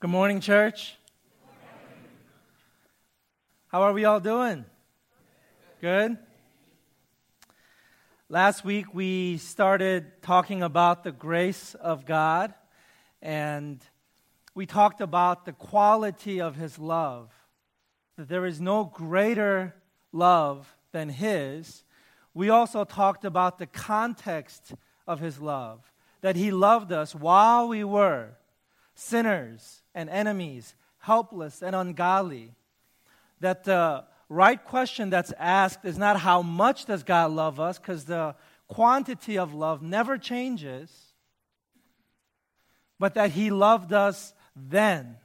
Good 0.00 0.10
morning, 0.10 0.38
church. 0.38 0.94
How 3.66 3.82
are 3.82 3.92
we 3.92 4.04
all 4.04 4.20
doing? 4.20 4.64
Good? 5.80 6.16
Last 8.28 8.64
week 8.64 8.94
we 8.94 9.38
started 9.38 10.22
talking 10.22 10.62
about 10.62 11.02
the 11.02 11.10
grace 11.10 11.74
of 11.74 12.06
God, 12.06 12.54
and 13.20 13.80
we 14.54 14.66
talked 14.66 15.00
about 15.00 15.44
the 15.44 15.52
quality 15.52 16.40
of 16.40 16.54
His 16.54 16.78
love. 16.78 17.32
That 18.16 18.28
there 18.28 18.46
is 18.46 18.60
no 18.60 18.84
greater 18.84 19.74
love 20.12 20.76
than 20.92 21.08
His. 21.08 21.82
We 22.34 22.50
also 22.50 22.84
talked 22.84 23.24
about 23.24 23.58
the 23.58 23.66
context 23.66 24.74
of 25.08 25.18
His 25.18 25.40
love, 25.40 25.92
that 26.20 26.36
He 26.36 26.52
loved 26.52 26.92
us 26.92 27.16
while 27.16 27.66
we 27.66 27.82
were 27.82 28.36
sinners 28.94 29.82
and 29.98 30.08
enemies, 30.08 30.76
helpless 30.98 31.60
and 31.60 31.74
ungodly. 31.74 32.54
That 33.40 33.64
the 33.64 34.04
right 34.28 34.62
question 34.64 35.10
that's 35.10 35.32
asked 35.38 35.84
is 35.84 35.98
not 35.98 36.20
how 36.20 36.42
much 36.42 36.84
does 36.84 37.02
God 37.02 37.32
love 37.32 37.58
us, 37.58 37.78
because 37.78 38.04
the 38.04 38.34
quantity 38.68 39.36
of 39.38 39.54
love 39.54 39.82
never 39.82 40.16
changes, 40.18 40.90
but 42.98 43.14
that 43.14 43.30
He 43.32 43.50
loved 43.50 43.92
us 43.92 44.34
then. 44.54 45.16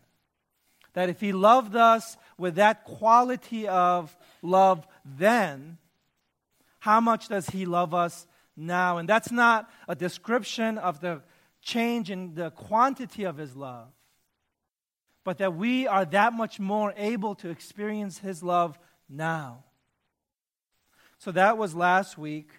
That 0.94 1.10
if 1.10 1.20
He 1.22 1.34
loved 1.34 1.76
us 1.76 2.18
with 2.38 2.56
that 2.56 2.84
quality 2.84 3.68
of 3.68 4.16
love 4.42 4.88
then, 5.04 5.78
how 6.80 7.00
much 7.00 7.28
does 7.28 7.50
He 7.50 7.66
love 7.66 7.94
us 7.94 8.28
now? 8.56 8.98
And 8.98 9.10
that's 9.10 9.32
not 9.32 9.70
a 9.88 9.96
description 9.96 10.78
of 10.78 11.00
the 11.00 11.22
change 11.62 12.12
in 12.12 12.36
the 12.36 12.52
quantity 12.52 13.24
of 13.24 13.38
His 13.38 13.56
love, 13.56 13.90
but 15.24 15.38
that 15.38 15.56
we 15.56 15.88
are 15.88 16.06
that 16.06 16.34
much 16.34 16.60
more 16.60 16.94
able 16.98 17.36
to 17.36 17.50
experience 17.50 18.20
His 18.20 18.44
love 18.44 18.78
now. 19.10 19.64
So 21.18 21.32
that 21.32 21.58
was 21.58 21.74
last 21.74 22.18
week. 22.18 22.50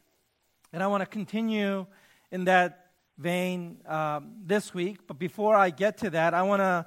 And 0.72 0.82
I 0.82 0.86
want 0.86 1.02
to 1.02 1.06
continue 1.06 1.86
in 2.30 2.44
that 2.44 2.90
vein 3.18 3.78
um, 3.86 4.36
this 4.44 4.74
week. 4.74 5.06
But 5.06 5.18
before 5.18 5.54
I 5.54 5.70
get 5.70 5.98
to 5.98 6.10
that, 6.10 6.34
I 6.34 6.42
want 6.42 6.60
to 6.60 6.86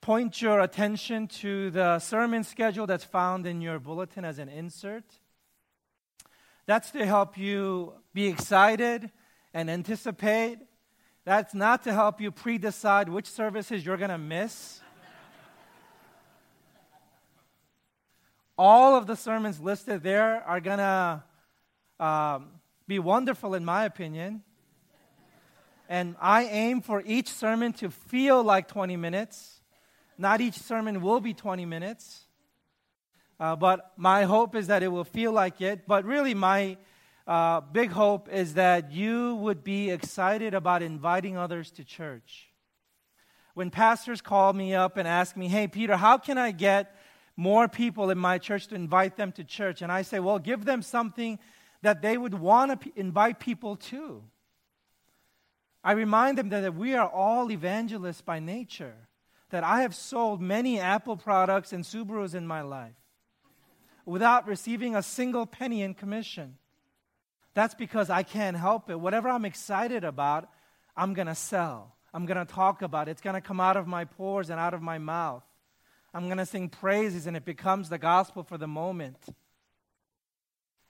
point 0.00 0.42
your 0.42 0.60
attention 0.60 1.28
to 1.28 1.70
the 1.70 1.98
sermon 2.00 2.42
schedule 2.42 2.86
that's 2.86 3.04
found 3.04 3.46
in 3.46 3.60
your 3.60 3.78
bulletin 3.78 4.24
as 4.24 4.38
an 4.38 4.48
insert. 4.48 5.04
That's 6.66 6.90
to 6.90 7.06
help 7.06 7.38
you 7.38 7.94
be 8.12 8.26
excited 8.26 9.10
and 9.54 9.70
anticipate. 9.70 10.58
That's 11.24 11.54
not 11.54 11.84
to 11.84 11.92
help 11.92 12.20
you 12.20 12.32
pre 12.32 12.58
decide 12.58 13.08
which 13.08 13.26
services 13.26 13.86
you're 13.86 13.96
going 13.96 14.10
to 14.10 14.18
miss. 14.18 14.80
All 18.58 18.96
of 18.96 19.06
the 19.06 19.16
sermons 19.16 19.60
listed 19.60 20.02
there 20.02 20.42
are 20.44 20.60
going 20.60 20.78
to 20.78 21.22
um, 21.98 22.50
be 22.86 22.98
wonderful, 22.98 23.54
in 23.54 23.64
my 23.64 23.84
opinion. 23.84 24.42
And 25.88 26.16
I 26.20 26.44
aim 26.44 26.80
for 26.80 27.02
each 27.04 27.28
sermon 27.28 27.72
to 27.74 27.90
feel 27.90 28.42
like 28.42 28.68
20 28.68 28.96
minutes. 28.96 29.60
Not 30.18 30.40
each 30.40 30.54
sermon 30.54 31.00
will 31.00 31.20
be 31.20 31.34
20 31.34 31.64
minutes. 31.64 32.26
Uh, 33.40 33.56
but 33.56 33.92
my 33.96 34.24
hope 34.24 34.54
is 34.54 34.66
that 34.68 34.82
it 34.82 34.88
will 34.88 35.04
feel 35.04 35.32
like 35.32 35.60
it. 35.60 35.86
But 35.86 36.04
really, 36.04 36.34
my 36.34 36.76
uh, 37.26 37.60
big 37.60 37.90
hope 37.90 38.28
is 38.28 38.54
that 38.54 38.92
you 38.92 39.36
would 39.36 39.64
be 39.64 39.90
excited 39.90 40.54
about 40.54 40.82
inviting 40.82 41.36
others 41.36 41.70
to 41.72 41.84
church. 41.84 42.48
When 43.54 43.70
pastors 43.70 44.20
call 44.20 44.52
me 44.52 44.74
up 44.74 44.96
and 44.96 45.06
ask 45.08 45.36
me, 45.36 45.48
hey, 45.48 45.68
Peter, 45.68 45.96
how 45.96 46.18
can 46.18 46.38
I 46.38 46.52
get 46.52 46.94
more 47.36 47.68
people 47.68 48.10
in 48.10 48.18
my 48.18 48.38
church 48.38 48.66
to 48.68 48.74
invite 48.74 49.16
them 49.16 49.32
to 49.32 49.44
church? 49.44 49.82
And 49.82 49.90
I 49.90 50.02
say, 50.02 50.20
well, 50.20 50.38
give 50.38 50.64
them 50.64 50.82
something 50.82 51.38
that 51.82 52.02
they 52.02 52.16
would 52.16 52.34
want 52.34 52.70
to 52.70 52.76
p- 52.76 52.92
invite 52.96 53.40
people 53.40 53.76
to. 53.76 54.22
I 55.84 55.92
remind 55.92 56.38
them 56.38 56.50
that 56.50 56.74
we 56.74 56.94
are 56.94 57.08
all 57.08 57.50
evangelists 57.50 58.20
by 58.20 58.38
nature, 58.38 58.94
that 59.50 59.64
I 59.64 59.82
have 59.82 59.94
sold 59.94 60.40
many 60.40 60.78
Apple 60.78 61.16
products 61.16 61.72
and 61.72 61.84
Subarus 61.84 62.34
in 62.34 62.46
my 62.46 62.60
life 62.62 62.94
without 64.04 64.46
receiving 64.46 64.96
a 64.96 65.02
single 65.02 65.46
penny 65.46 65.82
in 65.82 65.94
commission. 65.94 66.56
That's 67.54 67.74
because 67.74 68.10
I 68.10 68.22
can't 68.22 68.56
help 68.56 68.90
it. 68.90 68.98
Whatever 68.98 69.28
I'm 69.28 69.44
excited 69.44 70.04
about, 70.04 70.48
I'm 70.96 71.14
going 71.14 71.26
to 71.26 71.34
sell. 71.34 71.96
I'm 72.14 72.26
going 72.26 72.44
to 72.44 72.50
talk 72.50 72.82
about 72.82 73.08
it. 73.08 73.12
It's 73.12 73.20
going 73.20 73.34
to 73.34 73.40
come 73.40 73.60
out 73.60 73.76
of 73.76 73.86
my 73.86 74.04
pores 74.04 74.50
and 74.50 74.58
out 74.58 74.74
of 74.74 74.82
my 74.82 74.98
mouth. 74.98 75.42
I'm 76.14 76.26
going 76.26 76.38
to 76.38 76.46
sing 76.46 76.68
praises, 76.68 77.26
and 77.26 77.36
it 77.36 77.44
becomes 77.44 77.88
the 77.88 77.98
gospel 77.98 78.42
for 78.42 78.58
the 78.58 78.66
moment. 78.66 79.16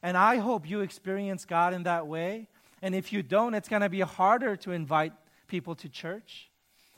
And 0.03 0.17
I 0.17 0.37
hope 0.37 0.69
you 0.69 0.81
experience 0.81 1.45
God 1.45 1.75
in 1.75 1.85
that 1.85 2.07
way. 2.07 2.49
And 2.83 2.95
if 2.95 3.13
you 3.13 3.23
don't, 3.23 3.55
it's 3.55 3.69
going 3.69 3.83
to 3.83 3.89
be 3.89 4.01
harder 4.01 4.57
to 4.57 4.73
invite 4.73 5.13
people 5.47 5.77
to 5.77 5.89
church. 5.89 6.51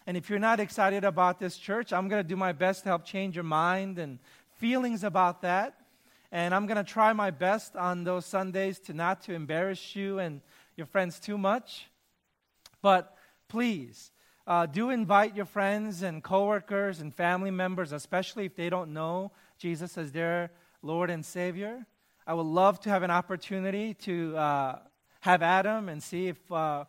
And 0.07 0.17
if 0.17 0.31
you're 0.31 0.39
not 0.39 0.61
excited 0.61 1.05
about 1.05 1.39
this 1.39 1.57
church, 1.57 1.93
I'm 1.93 2.09
going 2.09 2.23
to 2.23 2.29
do 2.29 2.37
my 2.37 2.53
best 2.53 2.85
to 2.85 2.89
help 2.89 3.05
change 3.05 3.37
your 3.37 3.45
mind 3.45 3.99
and 3.99 4.19
feelings 4.57 5.05
about 5.05 5.43
that. 5.43 5.75
And 6.33 6.55
I'm 6.55 6.67
going 6.67 6.83
to 6.83 6.85
try 6.85 7.13
my 7.13 7.31
best 7.31 7.77
on 7.77 8.05
those 8.05 8.25
Sundays 8.25 8.79
to 8.81 8.95
not 8.95 9.23
to 9.23 9.35
embarrass 9.35 9.95
you 9.95 10.19
and 10.19 10.41
your 10.77 10.87
friends 10.87 11.21
too 11.21 11.39
much. 11.39 11.87
But 12.81 13.17
please, 13.49 14.11
uh, 14.47 14.67
do 14.67 14.91
invite 14.91 15.35
your 15.35 15.47
friends 15.47 16.03
and 16.03 16.23
coworkers 16.23 17.01
and 17.01 17.15
family 17.15 17.51
members, 17.51 17.93
especially 17.93 18.45
if 18.45 18.55
they 18.55 18.69
don't 18.69 18.93
know 18.93 19.33
Jesus 19.59 19.97
as 19.97 20.13
their 20.13 20.51
Lord 20.83 21.09
and 21.09 21.25
Savior. 21.25 21.87
I 22.27 22.35
would 22.35 22.47
love 22.47 22.79
to 22.81 22.91
have 22.91 23.03
an 23.03 23.11
opportunity 23.11 23.95
to 23.95 24.37
uh, 24.37 24.79
have 25.21 25.43
Adam 25.43 25.89
and 25.89 26.03
see 26.03 26.29
if 26.29 26.53
uh, 26.53 26.85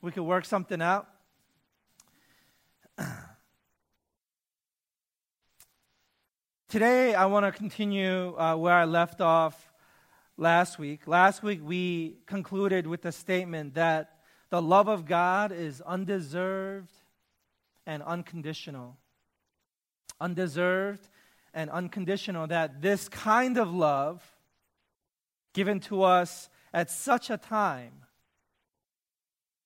we 0.00 0.10
could 0.10 0.24
work 0.24 0.44
something 0.44 0.82
out. 0.82 1.06
Today, 6.68 7.14
I 7.14 7.26
want 7.26 7.46
to 7.46 7.52
continue 7.52 8.36
uh, 8.36 8.56
where 8.56 8.74
I 8.74 8.84
left 8.84 9.20
off 9.20 9.70
last 10.36 10.78
week. 10.78 11.06
Last 11.06 11.44
week, 11.44 11.60
we 11.62 12.16
concluded 12.26 12.88
with 12.88 13.02
the 13.02 13.12
statement 13.12 13.74
that 13.74 14.21
the 14.52 14.60
love 14.60 14.86
of 14.86 15.06
God 15.06 15.50
is 15.50 15.80
undeserved 15.80 16.92
and 17.86 18.02
unconditional. 18.02 18.98
Undeserved 20.20 21.08
and 21.54 21.70
unconditional. 21.70 22.46
That 22.46 22.82
this 22.82 23.08
kind 23.08 23.56
of 23.56 23.72
love 23.72 24.22
given 25.54 25.80
to 25.80 26.02
us 26.02 26.50
at 26.74 26.90
such 26.90 27.30
a 27.30 27.38
time, 27.38 27.92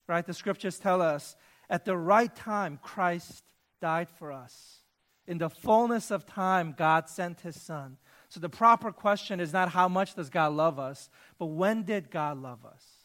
right? 0.06 0.24
The 0.24 0.32
scriptures 0.32 0.78
tell 0.78 1.02
us 1.02 1.34
at 1.68 1.84
the 1.84 1.96
right 1.96 2.32
time, 2.36 2.78
Christ 2.80 3.42
died 3.82 4.08
for 4.08 4.30
us. 4.30 4.82
In 5.26 5.38
the 5.38 5.50
fullness 5.50 6.12
of 6.12 6.26
time, 6.26 6.76
God 6.78 7.08
sent 7.08 7.40
his 7.40 7.60
son. 7.60 7.96
So 8.28 8.38
the 8.38 8.48
proper 8.48 8.92
question 8.92 9.40
is 9.40 9.52
not 9.52 9.70
how 9.70 9.88
much 9.88 10.14
does 10.14 10.30
God 10.30 10.52
love 10.52 10.78
us, 10.78 11.10
but 11.40 11.46
when 11.46 11.82
did 11.82 12.08
God 12.08 12.40
love 12.40 12.64
us? 12.64 12.95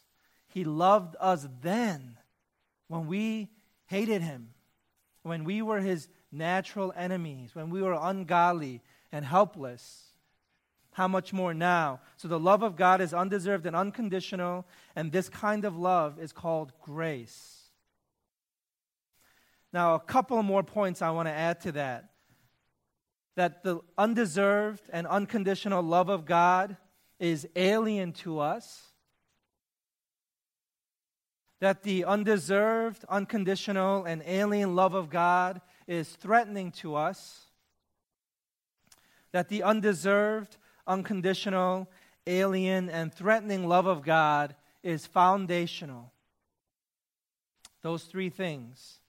He 0.51 0.65
loved 0.65 1.15
us 1.19 1.47
then 1.61 2.17
when 2.87 3.07
we 3.07 3.49
hated 3.85 4.21
him, 4.21 4.49
when 5.23 5.45
we 5.45 5.61
were 5.61 5.79
his 5.79 6.09
natural 6.31 6.93
enemies, 6.95 7.55
when 7.55 7.69
we 7.69 7.81
were 7.81 7.97
ungodly 7.99 8.81
and 9.13 9.23
helpless. 9.23 10.11
How 10.91 11.07
much 11.07 11.31
more 11.31 11.53
now? 11.53 12.01
So 12.17 12.27
the 12.27 12.39
love 12.39 12.63
of 12.63 12.75
God 12.75 12.99
is 12.99 13.13
undeserved 13.13 13.65
and 13.65 13.75
unconditional, 13.75 14.65
and 14.93 15.11
this 15.11 15.29
kind 15.29 15.63
of 15.63 15.77
love 15.77 16.19
is 16.19 16.33
called 16.33 16.73
grace. 16.81 17.69
Now, 19.71 19.95
a 19.95 19.99
couple 20.01 20.43
more 20.43 20.63
points 20.63 21.01
I 21.01 21.11
want 21.11 21.29
to 21.29 21.33
add 21.33 21.61
to 21.61 21.71
that. 21.73 22.09
That 23.37 23.63
the 23.63 23.79
undeserved 23.97 24.83
and 24.91 25.07
unconditional 25.07 25.81
love 25.81 26.09
of 26.09 26.25
God 26.25 26.75
is 27.19 27.47
alien 27.55 28.11
to 28.11 28.39
us 28.39 28.90
that 31.61 31.83
the 31.83 32.03
undeserved, 32.03 33.05
unconditional, 33.07 34.03
and 34.03 34.23
alien 34.25 34.75
love 34.75 34.95
of 34.95 35.11
God 35.11 35.61
is 35.87 36.09
threatening 36.09 36.71
to 36.71 36.95
us, 36.95 37.45
that 39.31 39.47
the 39.47 39.61
undeserved, 39.61 40.57
unconditional, 40.87 41.87
alien, 42.25 42.89
and 42.89 43.13
threatening 43.13 43.67
love 43.67 43.85
of 43.85 44.01
God 44.01 44.55
is 44.81 45.05
foundational. 45.05 46.11
Those 47.83 48.03
three 48.05 48.29
things. 48.29 48.99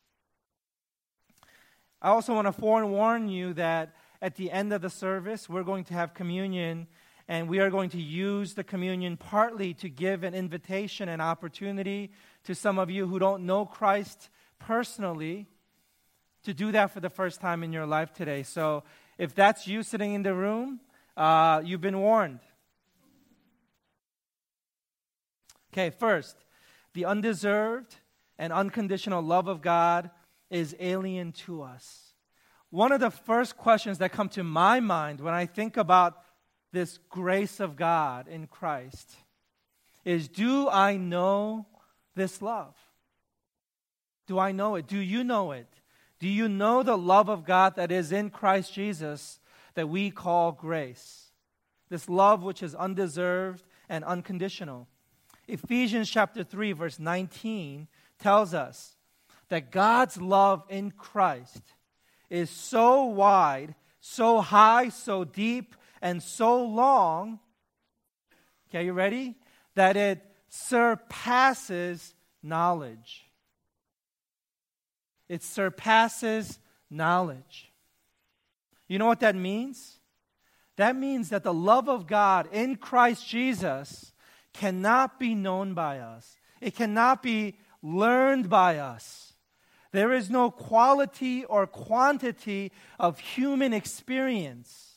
I 2.02 2.10
also 2.10 2.34
want 2.34 2.48
to 2.48 2.52
forewarn 2.52 3.28
you 3.28 3.54
that 3.54 3.94
at 4.20 4.36
the 4.36 4.50
end 4.50 4.74
of 4.74 4.82
the 4.82 4.90
service, 4.90 5.48
we're 5.48 5.62
going 5.62 5.84
to 5.84 5.94
have 5.94 6.12
communion 6.12 6.86
and 7.28 7.48
we 7.48 7.60
are 7.60 7.70
going 7.70 7.90
to 7.90 8.00
use 8.00 8.54
the 8.54 8.64
communion 8.64 9.16
partly 9.16 9.72
to 9.74 9.88
give 9.88 10.22
an 10.22 10.34
invitation 10.34 11.08
and 11.08 11.22
opportunity 11.22 12.10
to 12.44 12.54
some 12.54 12.78
of 12.78 12.90
you 12.90 13.06
who 13.06 13.18
don't 13.18 13.46
know 13.46 13.64
Christ 13.64 14.28
personally 14.58 15.46
to 16.44 16.52
do 16.52 16.72
that 16.72 16.90
for 16.90 17.00
the 17.00 17.10
first 17.10 17.40
time 17.40 17.62
in 17.62 17.72
your 17.72 17.86
life 17.86 18.12
today. 18.12 18.42
So 18.42 18.82
if 19.18 19.34
that's 19.34 19.66
you 19.66 19.82
sitting 19.82 20.14
in 20.14 20.22
the 20.22 20.34
room, 20.34 20.80
uh, 21.16 21.62
you've 21.64 21.80
been 21.80 22.00
warned. 22.00 22.40
Okay, 25.72 25.90
first, 25.90 26.36
the 26.94 27.04
undeserved 27.04 27.96
and 28.38 28.52
unconditional 28.52 29.22
love 29.22 29.48
of 29.48 29.62
God 29.62 30.10
is 30.50 30.76
alien 30.80 31.32
to 31.32 31.62
us. 31.62 32.12
One 32.70 32.92
of 32.92 33.00
the 33.00 33.10
first 33.10 33.56
questions 33.56 33.98
that 33.98 34.12
come 34.12 34.28
to 34.30 34.42
my 34.42 34.80
mind 34.80 35.20
when 35.20 35.34
I 35.34 35.46
think 35.46 35.76
about 35.76 36.18
this 36.72 36.98
grace 37.08 37.60
of 37.60 37.76
God 37.76 38.28
in 38.28 38.46
Christ 38.46 39.14
is 40.04 40.28
Do 40.28 40.68
I 40.68 40.96
know 40.96 41.66
this 42.14 42.42
love? 42.42 42.74
Do 44.26 44.38
I 44.38 44.52
know 44.52 44.76
it? 44.76 44.86
Do 44.86 44.98
you 44.98 45.24
know 45.24 45.52
it? 45.52 45.66
Do 46.20 46.28
you 46.28 46.48
know 46.48 46.82
the 46.82 46.96
love 46.96 47.28
of 47.28 47.44
God 47.44 47.76
that 47.76 47.90
is 47.90 48.12
in 48.12 48.30
Christ 48.30 48.72
Jesus 48.72 49.40
that 49.74 49.88
we 49.88 50.10
call 50.10 50.52
grace? 50.52 51.30
This 51.88 52.08
love 52.08 52.42
which 52.42 52.62
is 52.62 52.74
undeserved 52.74 53.64
and 53.88 54.04
unconditional. 54.04 54.88
Ephesians 55.48 56.08
chapter 56.08 56.44
3 56.44 56.72
verse 56.72 56.98
19 56.98 57.88
tells 58.18 58.54
us 58.54 58.96
that 59.48 59.70
God's 59.70 60.20
love 60.20 60.64
in 60.68 60.92
Christ 60.92 61.74
is 62.30 62.48
so 62.48 63.04
wide, 63.04 63.74
so 64.00 64.40
high, 64.40 64.88
so 64.88 65.24
deep, 65.24 65.76
and 66.00 66.22
so 66.22 66.64
long. 66.64 67.40
Okay, 68.70 68.86
you 68.86 68.94
ready? 68.94 69.36
That 69.74 69.96
it 69.96 70.24
surpasses 70.54 72.12
knowledge. 72.42 73.24
It 75.26 75.42
surpasses 75.42 76.58
knowledge. 76.90 77.72
You 78.86 78.98
know 78.98 79.06
what 79.06 79.20
that 79.20 79.34
means? 79.34 79.98
That 80.76 80.94
means 80.94 81.30
that 81.30 81.42
the 81.42 81.54
love 81.54 81.88
of 81.88 82.06
God 82.06 82.50
in 82.52 82.76
Christ 82.76 83.26
Jesus 83.26 84.12
cannot 84.52 85.18
be 85.18 85.34
known 85.34 85.72
by 85.72 86.00
us. 86.00 86.36
It 86.60 86.74
cannot 86.74 87.22
be 87.22 87.56
learned 87.82 88.50
by 88.50 88.76
us. 88.76 89.32
There 89.92 90.12
is 90.12 90.28
no 90.28 90.50
quality 90.50 91.46
or 91.46 91.66
quantity 91.66 92.72
of 92.98 93.18
human 93.18 93.72
experience, 93.72 94.96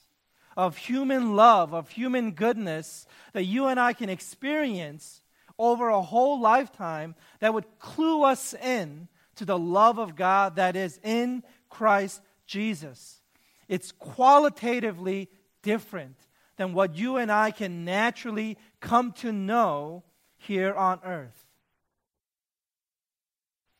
of 0.58 0.76
human 0.76 1.38
love, 1.38 1.74
of 1.74 1.92
human 1.92 2.32
goodness 2.32 3.06
that 3.32 3.46
you 3.46 3.68
and 3.68 3.80
I 3.80 3.94
can 3.94 4.10
experience 4.10 5.22
over 5.58 5.90
a 5.90 6.02
whole 6.02 6.40
lifetime 6.40 7.16
that 7.40 7.54
would 7.54 7.66
clue 7.80 8.24
us 8.24 8.54
in 8.54 9.08
to 9.36 9.46
the 9.46 9.58
love 9.58 9.98
of 9.98 10.16
God 10.16 10.56
that 10.58 10.76
is 10.76 11.00
in 11.04 11.44
Christ 11.70 12.22
Jesus. 12.46 13.22
It's 13.68 13.92
qualitatively 13.92 15.30
different 15.62 16.18
than 16.58 16.74
what 16.74 16.96
you 16.96 17.18
and 17.18 17.32
I 17.32 17.52
can 17.52 17.84
naturally 17.84 18.58
come 18.80 19.12
to 19.14 19.32
know 19.32 20.04
here 20.38 20.74
on 20.74 21.00
earth. 21.04 21.46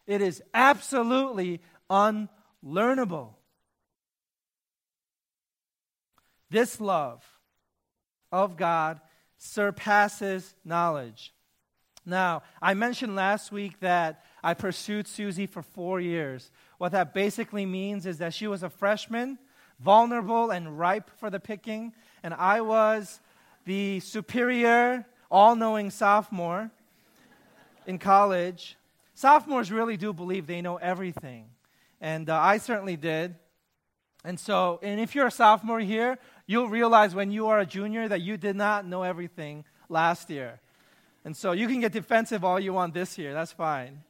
It 0.08 0.22
is 0.22 0.42
absolutely 0.54 1.62
unlearnable. 1.90 3.36
This 6.50 6.80
love 6.80 7.24
of 8.32 8.56
God 8.58 9.00
surpasses 9.38 10.54
knowledge. 10.64 11.35
Now, 12.06 12.44
I 12.62 12.74
mentioned 12.74 13.16
last 13.16 13.52
week 13.52 13.80
that 13.80 14.24
I 14.44 14.54
pursued 14.54 15.08
Susie 15.08 15.48
for 15.48 15.62
four 15.62 16.00
years. 16.00 16.52
What 16.78 16.92
that 16.92 17.14
basically 17.14 17.66
means 17.66 18.06
is 18.06 18.20
that 18.20 18.34
she 18.34 18.48
was 18.48 18.64
a 18.64 18.70
freshman, 18.70 19.40
vulnerable 19.80 20.52
and 20.52 20.78
ripe 20.78 21.10
for 21.18 21.30
the 21.30 21.40
picking, 21.40 21.94
and 22.22 22.34
I 22.34 22.62
was 22.62 23.20
the 23.66 24.00
superior, 24.02 25.06
all 25.32 25.56
knowing 25.56 25.90
sophomore 25.90 26.70
in 27.88 27.98
college 27.98 28.78
sophomores 29.16 29.72
really 29.72 29.98
do 29.98 30.14
believe 30.14 30.46
they 30.46 30.62
know 30.62 30.76
everything. 30.76 31.46
And 32.00 32.30
uh, 32.30 32.38
I 32.40 32.60
certainly 32.60 32.98
did. 32.98 33.36
And 34.24 34.40
so, 34.40 34.80
and 34.84 35.00
if 35.00 35.16
you're 35.16 35.28
a 35.28 35.32
sophomore 35.32 35.80
here, 35.80 36.20
you'll 36.46 36.70
realize 36.70 37.16
when 37.16 37.32
you 37.32 37.48
are 37.48 37.60
a 37.60 37.66
junior 37.66 38.08
that 38.08 38.22
you 38.22 38.38
did 38.38 38.56
not 38.56 38.86
know 38.86 39.04
everything 39.04 39.66
last 39.90 40.30
year. 40.30 40.60
And 41.26 41.36
so 41.36 41.54
you 41.54 41.68
can 41.68 41.80
get 41.80 41.92
defensive 41.92 42.46
all 42.46 42.60
you 42.60 42.72
want 42.72 42.94
this 42.94 43.18
year, 43.18 43.34
that's 43.34 43.52
fine. 43.52 44.04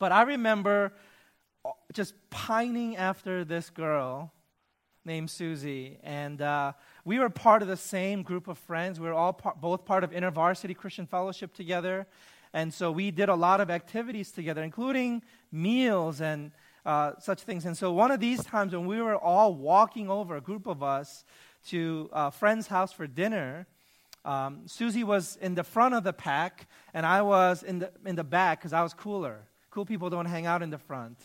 But 0.00 0.10
I 0.10 0.22
remember 0.22 0.92
uh, 1.64 1.70
just 1.92 2.14
pining 2.30 2.96
after 2.96 3.44
this 3.44 3.70
girl 3.70 4.32
named 5.04 5.30
Susie. 5.30 5.98
And 6.02 6.42
uh, 6.42 6.72
we 7.04 7.20
were 7.20 7.30
part 7.30 7.62
of 7.62 7.68
the 7.68 7.76
same 7.76 8.24
group 8.24 8.48
of 8.48 8.58
friends. 8.58 8.98
We 8.98 9.06
were 9.06 9.14
all 9.14 9.34
par- 9.34 9.54
both 9.60 9.84
part 9.84 10.02
of 10.02 10.10
InterVarsity 10.10 10.76
Christian 10.76 11.06
Fellowship 11.06 11.54
together. 11.54 12.08
And 12.52 12.74
so 12.74 12.90
we 12.90 13.12
did 13.12 13.28
a 13.28 13.34
lot 13.36 13.60
of 13.60 13.70
activities 13.70 14.32
together, 14.32 14.64
including 14.64 15.22
meals 15.52 16.20
and 16.20 16.50
uh, 16.84 17.12
such 17.20 17.42
things. 17.42 17.66
And 17.66 17.76
so 17.76 17.92
one 17.92 18.10
of 18.10 18.18
these 18.18 18.42
times 18.42 18.72
when 18.72 18.86
we 18.86 19.00
were 19.00 19.16
all 19.16 19.54
walking 19.54 20.10
over, 20.10 20.36
a 20.36 20.40
group 20.40 20.66
of 20.66 20.82
us, 20.82 21.24
to 21.68 22.10
a 22.12 22.32
friend's 22.32 22.66
house 22.66 22.92
for 22.92 23.06
dinner, 23.06 23.66
um, 24.24 24.62
Susie 24.66 25.04
was 25.04 25.36
in 25.36 25.54
the 25.54 25.64
front 25.64 25.94
of 25.94 26.02
the 26.02 26.12
pack, 26.12 26.66
and 26.94 27.04
I 27.04 27.22
was 27.22 27.62
in 27.62 27.80
the, 27.80 27.90
in 28.06 28.16
the 28.16 28.24
back 28.24 28.60
because 28.60 28.72
I 28.72 28.82
was 28.82 28.94
cooler. 28.94 29.46
Cool 29.70 29.84
people 29.84 30.08
don't 30.08 30.26
hang 30.26 30.46
out 30.46 30.62
in 30.62 30.70
the 30.70 30.78
front. 30.78 31.18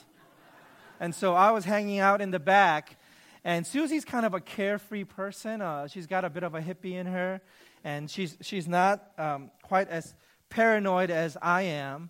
and 1.00 1.16
so 1.16 1.34
I 1.34 1.52
was 1.52 1.64
hanging 1.66 2.00
out 2.00 2.22
in 2.22 2.32
the 2.32 2.40
back. 2.40 2.98
And 3.46 3.66
Susie's 3.66 4.04
kind 4.04 4.26
of 4.26 4.34
a 4.34 4.42
carefree 4.42 5.06
person. 5.06 5.62
Uh, 5.62 5.88
she's 5.88 6.08
got 6.08 6.26
a 6.26 6.30
bit 6.30 6.44
of 6.44 6.56
a 6.56 6.62
hippie 6.62 6.94
in 6.94 7.06
her, 7.06 7.42
and 7.86 8.12
she's, 8.12 8.38
she's 8.42 8.68
not 8.68 9.12
um, 9.18 9.50
quite 9.62 9.88
as 9.88 10.14
paranoid 10.50 11.10
as 11.10 11.38
I 11.42 11.62
am. 11.62 12.10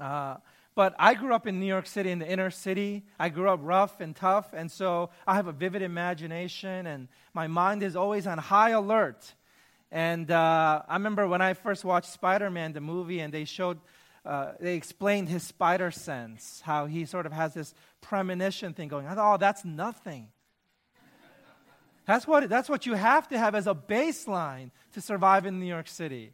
Uh, 0.00 0.36
but 0.74 0.94
I 0.98 1.14
grew 1.14 1.34
up 1.34 1.46
in 1.46 1.60
New 1.60 1.66
York 1.66 1.86
City, 1.86 2.10
in 2.10 2.20
the 2.20 2.30
inner 2.30 2.50
city. 2.50 3.04
I 3.18 3.28
grew 3.28 3.50
up 3.50 3.60
rough 3.62 4.00
and 4.00 4.16
tough, 4.16 4.54
and 4.54 4.70
so 4.70 5.10
I 5.26 5.34
have 5.34 5.48
a 5.48 5.52
vivid 5.52 5.82
imagination, 5.82 6.86
and 6.86 7.08
my 7.34 7.46
mind 7.46 7.82
is 7.82 7.96
always 7.96 8.26
on 8.26 8.38
high 8.38 8.70
alert. 8.70 9.34
And 9.90 10.30
uh, 10.30 10.82
I 10.86 10.94
remember 10.94 11.26
when 11.26 11.40
I 11.40 11.54
first 11.54 11.84
watched 11.84 12.12
Spider 12.12 12.50
Man, 12.50 12.72
the 12.72 12.80
movie, 12.80 13.20
and 13.20 13.32
they 13.32 13.44
showed, 13.44 13.78
uh, 14.24 14.52
they 14.60 14.74
explained 14.74 15.28
his 15.28 15.42
spider 15.42 15.90
sense, 15.90 16.60
how 16.64 16.86
he 16.86 17.06
sort 17.06 17.24
of 17.24 17.32
has 17.32 17.54
this 17.54 17.74
premonition 18.00 18.74
thing 18.74 18.88
going. 18.88 19.06
I 19.06 19.14
thought, 19.14 19.34
oh, 19.34 19.36
that's 19.38 19.64
nothing. 19.64 20.28
That's 22.04 22.26
what, 22.26 22.48
that's 22.48 22.68
what 22.68 22.86
you 22.86 22.94
have 22.94 23.28
to 23.28 23.38
have 23.38 23.54
as 23.54 23.66
a 23.66 23.74
baseline 23.74 24.70
to 24.94 25.00
survive 25.00 25.44
in 25.44 25.60
New 25.60 25.66
York 25.66 25.88
City. 25.88 26.32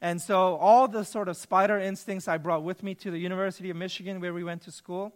And 0.00 0.20
so 0.20 0.56
all 0.56 0.88
the 0.88 1.04
sort 1.04 1.28
of 1.28 1.36
spider 1.36 1.78
instincts 1.78 2.28
I 2.28 2.38
brought 2.38 2.64
with 2.64 2.82
me 2.82 2.94
to 2.96 3.10
the 3.10 3.18
University 3.18 3.70
of 3.70 3.76
Michigan 3.76 4.20
where 4.20 4.34
we 4.34 4.42
went 4.42 4.62
to 4.62 4.70
school. 4.70 5.12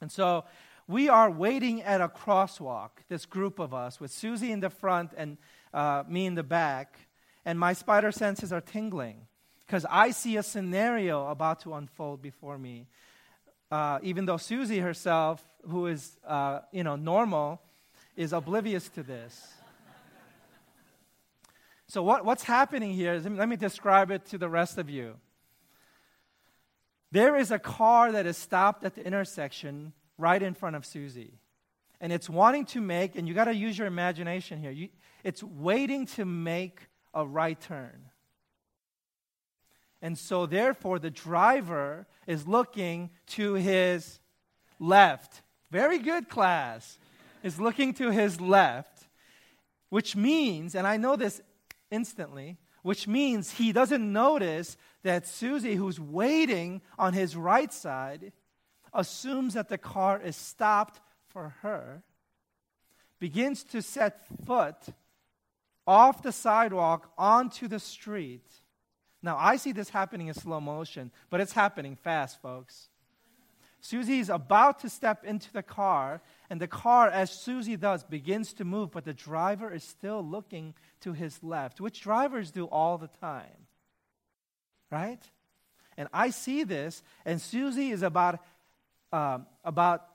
And 0.00 0.12
so 0.12 0.44
we 0.86 1.08
are 1.08 1.30
waiting 1.30 1.82
at 1.82 2.00
a 2.00 2.08
crosswalk, 2.08 2.90
this 3.08 3.24
group 3.24 3.58
of 3.58 3.72
us, 3.72 4.00
with 4.00 4.10
Susie 4.10 4.52
in 4.52 4.60
the 4.60 4.70
front 4.70 5.12
and 5.16 5.38
uh, 5.72 6.04
me 6.08 6.26
in 6.26 6.34
the 6.34 6.42
back. 6.42 6.98
And 7.44 7.58
my 7.58 7.72
spider 7.72 8.12
senses 8.12 8.52
are 8.52 8.60
tingling 8.60 9.26
because 9.66 9.86
I 9.90 10.10
see 10.10 10.36
a 10.36 10.42
scenario 10.42 11.26
about 11.28 11.60
to 11.60 11.74
unfold 11.74 12.22
before 12.22 12.58
me. 12.58 12.86
Uh, 13.70 13.98
even 14.02 14.26
though 14.26 14.36
Susie 14.36 14.80
herself, 14.80 15.42
who 15.68 15.86
is, 15.86 16.16
uh, 16.26 16.60
you 16.72 16.84
know, 16.84 16.96
normal, 16.96 17.62
is 18.16 18.32
oblivious 18.32 18.88
to 18.90 19.02
this. 19.02 19.54
So, 21.88 22.02
what, 22.02 22.24
what's 22.24 22.44
happening 22.44 22.92
here 22.92 23.14
is 23.14 23.26
let 23.26 23.48
me 23.48 23.56
describe 23.56 24.10
it 24.10 24.24
to 24.26 24.38
the 24.38 24.48
rest 24.48 24.78
of 24.78 24.88
you. 24.88 25.16
There 27.10 27.36
is 27.36 27.50
a 27.50 27.58
car 27.58 28.12
that 28.12 28.24
is 28.24 28.38
stopped 28.38 28.84
at 28.84 28.94
the 28.94 29.04
intersection 29.06 29.92
right 30.16 30.42
in 30.42 30.54
front 30.54 30.76
of 30.76 30.86
Susie. 30.86 31.34
And 32.02 32.12
it's 32.12 32.28
wanting 32.28 32.64
to 32.66 32.80
make, 32.80 33.14
and 33.14 33.28
you 33.28 33.32
got 33.32 33.44
to 33.44 33.54
use 33.54 33.78
your 33.78 33.86
imagination 33.86 34.60
here, 34.60 34.72
you, 34.72 34.88
it's 35.22 35.40
waiting 35.40 36.04
to 36.06 36.24
make 36.24 36.88
a 37.14 37.24
right 37.24 37.58
turn. 37.58 38.10
And 40.02 40.18
so, 40.18 40.46
therefore, 40.46 40.98
the 40.98 41.12
driver 41.12 42.08
is 42.26 42.48
looking 42.48 43.10
to 43.28 43.54
his 43.54 44.18
left. 44.80 45.42
Very 45.70 46.00
good, 46.00 46.28
class. 46.28 46.98
Is 47.44 47.60
looking 47.60 47.94
to 47.94 48.10
his 48.10 48.40
left, 48.40 49.06
which 49.88 50.16
means, 50.16 50.74
and 50.74 50.86
I 50.86 50.96
know 50.96 51.14
this 51.16 51.40
instantly, 51.90 52.58
which 52.82 53.06
means 53.06 53.52
he 53.52 53.72
doesn't 53.72 54.12
notice 54.12 54.76
that 55.04 55.26
Susie, 55.26 55.76
who's 55.76 56.00
waiting 56.00 56.82
on 56.98 57.14
his 57.14 57.36
right 57.36 57.72
side, 57.72 58.32
assumes 58.92 59.54
that 59.54 59.68
the 59.68 59.78
car 59.78 60.20
is 60.20 60.36
stopped 60.36 61.00
for 61.32 61.54
her, 61.62 62.02
begins 63.18 63.64
to 63.64 63.82
set 63.82 64.26
foot 64.44 64.76
off 65.86 66.22
the 66.22 66.32
sidewalk 66.32 67.10
onto 67.16 67.68
the 67.68 67.78
street. 67.78 68.46
Now, 69.22 69.36
I 69.38 69.56
see 69.56 69.72
this 69.72 69.90
happening 69.90 70.28
in 70.28 70.34
slow 70.34 70.60
motion, 70.60 71.10
but 71.30 71.40
it's 71.40 71.52
happening 71.52 71.96
fast, 71.96 72.40
folks. 72.42 72.88
Susie 73.80 74.20
is 74.20 74.30
about 74.30 74.78
to 74.80 74.88
step 74.88 75.24
into 75.24 75.52
the 75.52 75.62
car, 75.62 76.20
and 76.48 76.60
the 76.60 76.68
car, 76.68 77.08
as 77.08 77.32
Susie 77.32 77.76
does, 77.76 78.04
begins 78.04 78.52
to 78.54 78.64
move, 78.64 78.92
but 78.92 79.04
the 79.04 79.12
driver 79.12 79.72
is 79.72 79.82
still 79.82 80.24
looking 80.24 80.74
to 81.00 81.12
his 81.12 81.42
left, 81.42 81.80
which 81.80 82.00
drivers 82.00 82.52
do 82.52 82.66
all 82.66 82.96
the 82.96 83.10
time. 83.20 83.66
Right? 84.90 85.22
And 85.96 86.08
I 86.12 86.30
see 86.30 86.62
this, 86.62 87.02
and 87.24 87.40
Susie 87.40 87.90
is 87.90 88.02
about, 88.02 88.40
um, 89.12 89.46
about 89.64 90.06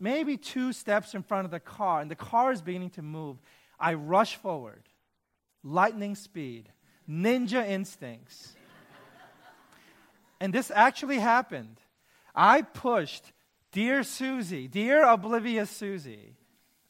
maybe 0.00 0.36
two 0.36 0.72
steps 0.72 1.14
in 1.14 1.22
front 1.22 1.44
of 1.44 1.50
the 1.50 1.60
car, 1.60 2.00
and 2.00 2.10
the 2.10 2.16
car 2.16 2.52
is 2.52 2.62
beginning 2.62 2.90
to 2.90 3.02
move. 3.02 3.38
I 3.78 3.94
rush 3.94 4.36
forward, 4.36 4.82
lightning 5.62 6.14
speed, 6.14 6.70
ninja 7.08 7.66
instincts. 7.66 8.54
and 10.40 10.52
this 10.52 10.70
actually 10.74 11.18
happened. 11.18 11.80
I 12.34 12.62
pushed 12.62 13.32
dear 13.72 14.02
Susie, 14.02 14.68
dear 14.68 15.04
oblivious 15.04 15.70
Susie, 15.70 16.36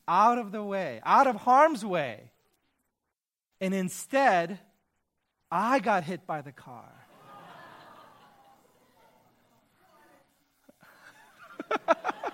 out 0.07 0.38
of 0.38 0.53
the 0.53 0.62
way, 0.62 1.00
out 1.05 1.27
of 1.27 1.37
harm's 1.37 1.85
way. 1.85 2.31
And 3.61 3.75
instead, 3.75 4.59
I 5.50 5.81
got 5.81 6.05
hit 6.05 6.27
by 6.27 6.43
the 6.43 6.53
car. 6.53 6.93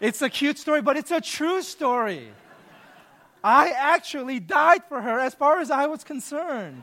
it's 0.00 0.22
a 0.22 0.28
cute 0.28 0.58
story, 0.58 0.82
but 0.82 0.96
it's 0.96 1.10
a 1.10 1.20
true 1.20 1.62
story. 1.62 2.28
I 3.42 3.70
actually 3.70 4.40
died 4.40 4.82
for 4.88 5.00
her 5.00 5.20
as 5.20 5.34
far 5.34 5.60
as 5.60 5.70
I 5.70 5.86
was 5.86 6.04
concerned. 6.04 6.82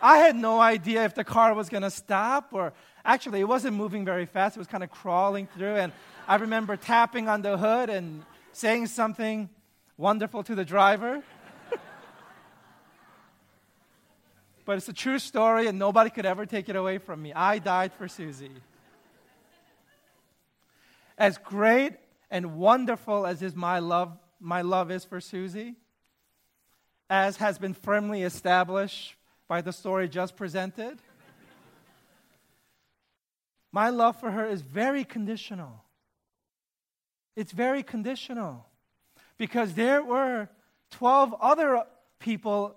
I 0.00 0.18
had 0.18 0.36
no 0.36 0.60
idea 0.60 1.04
if 1.04 1.14
the 1.14 1.24
car 1.24 1.54
was 1.54 1.68
going 1.68 1.82
to 1.82 1.90
stop 1.90 2.52
or 2.52 2.72
actually 3.04 3.40
it 3.40 3.48
wasn't 3.48 3.76
moving 3.76 4.04
very 4.04 4.26
fast. 4.26 4.56
It 4.56 4.60
was 4.60 4.68
kind 4.68 4.84
of 4.84 4.90
crawling 4.90 5.48
through 5.56 5.76
and 5.76 5.92
I 6.28 6.36
remember 6.36 6.76
tapping 6.76 7.28
on 7.28 7.42
the 7.42 7.58
hood 7.58 7.90
and 7.90 8.22
saying 8.52 8.86
something 8.86 9.48
wonderful 9.96 10.42
to 10.44 10.54
the 10.54 10.64
driver. 10.64 11.22
but 14.64 14.76
it's 14.76 14.88
a 14.88 14.92
true 14.92 15.18
story 15.18 15.66
and 15.66 15.78
nobody 15.78 16.10
could 16.10 16.26
ever 16.26 16.46
take 16.46 16.68
it 16.68 16.76
away 16.76 16.98
from 16.98 17.20
me. 17.22 17.32
I 17.32 17.58
died 17.58 17.92
for 17.92 18.06
Susie. 18.08 18.50
As 21.18 21.38
great 21.38 21.94
and 22.30 22.56
wonderful 22.56 23.26
as 23.26 23.42
is 23.42 23.54
my 23.54 23.78
love, 23.78 24.16
my 24.40 24.62
love 24.62 24.90
is 24.90 25.04
for 25.04 25.20
Susie, 25.20 25.74
as 27.08 27.36
has 27.36 27.58
been 27.58 27.74
firmly 27.74 28.22
established 28.22 29.14
by 29.48 29.60
the 29.60 29.72
story 29.72 30.08
just 30.08 30.36
presented, 30.36 30.98
my 33.72 33.90
love 33.90 34.18
for 34.20 34.30
her 34.30 34.46
is 34.46 34.62
very 34.62 35.04
conditional. 35.04 35.82
It's 37.36 37.52
very 37.52 37.82
conditional 37.82 38.66
because 39.36 39.74
there 39.74 40.02
were 40.02 40.48
12 40.92 41.34
other 41.40 41.82
people 42.20 42.76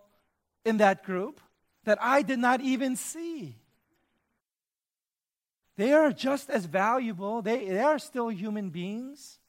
in 0.66 0.78
that 0.78 1.04
group 1.04 1.40
that 1.86 2.00
I 2.02 2.24
did 2.24 2.40
not 2.40 2.62
even 2.62 2.96
see. 2.96 3.56
They 5.78 5.94
are 5.94 6.12
just 6.12 6.50
as 6.50 6.66
valuable. 6.66 7.42
They, 7.42 7.66
they 7.70 7.80
are 7.80 8.00
still 8.00 8.30
human 8.30 8.72
beings. 8.72 9.40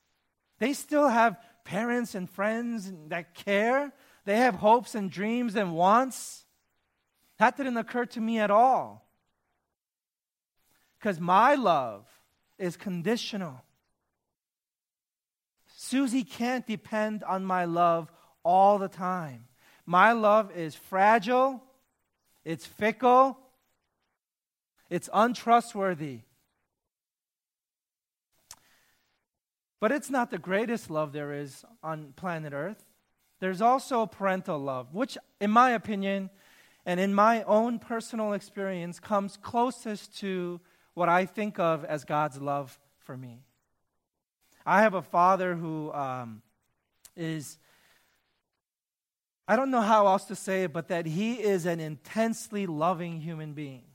They 0.58 0.74
still 0.74 1.08
have 1.08 1.38
parents 1.64 2.14
and 2.14 2.28
friends 2.28 2.92
that 3.08 3.34
care. 3.34 3.92
They 4.26 4.36
have 4.36 4.56
hopes 4.56 4.94
and 4.94 5.10
dreams 5.10 5.56
and 5.56 5.74
wants. 5.74 6.44
That 7.38 7.56
didn't 7.56 7.78
occur 7.78 8.04
to 8.06 8.20
me 8.20 8.38
at 8.38 8.50
all. 8.50 9.08
Because 10.98 11.18
my 11.18 11.54
love 11.54 12.06
is 12.58 12.76
conditional. 12.76 13.62
Susie 15.76 16.24
can't 16.24 16.66
depend 16.66 17.22
on 17.22 17.44
my 17.44 17.64
love 17.64 18.10
all 18.42 18.78
the 18.78 18.88
time. 18.88 19.44
My 19.86 20.12
love 20.12 20.50
is 20.54 20.74
fragile, 20.74 21.62
it's 22.44 22.66
fickle, 22.66 23.38
it's 24.90 25.08
untrustworthy. 25.12 26.20
But 29.80 29.92
it's 29.92 30.10
not 30.10 30.30
the 30.30 30.38
greatest 30.38 30.90
love 30.90 31.12
there 31.12 31.32
is 31.32 31.64
on 31.82 32.12
planet 32.16 32.52
Earth. 32.52 32.84
There's 33.40 33.60
also 33.60 34.06
parental 34.06 34.58
love, 34.58 34.92
which, 34.92 35.16
in 35.40 35.50
my 35.50 35.70
opinion, 35.70 36.30
and 36.84 36.98
in 36.98 37.14
my 37.14 37.42
own 37.44 37.78
personal 37.78 38.32
experience, 38.32 38.98
comes 38.98 39.36
closest 39.36 40.18
to 40.18 40.60
what 40.94 41.08
I 41.08 41.26
think 41.26 41.60
of 41.60 41.84
as 41.84 42.04
God's 42.04 42.40
love 42.40 42.78
for 42.98 43.16
me. 43.16 43.42
I 44.66 44.82
have 44.82 44.94
a 44.94 45.02
father 45.02 45.54
who 45.54 45.92
um, 45.92 46.42
is, 47.16 47.58
I 49.46 49.54
don't 49.54 49.70
know 49.70 49.80
how 49.80 50.08
else 50.08 50.24
to 50.24 50.34
say 50.34 50.64
it, 50.64 50.72
but 50.72 50.88
that 50.88 51.06
he 51.06 51.34
is 51.34 51.64
an 51.66 51.78
intensely 51.78 52.66
loving 52.66 53.20
human 53.20 53.52
being. 53.52 53.87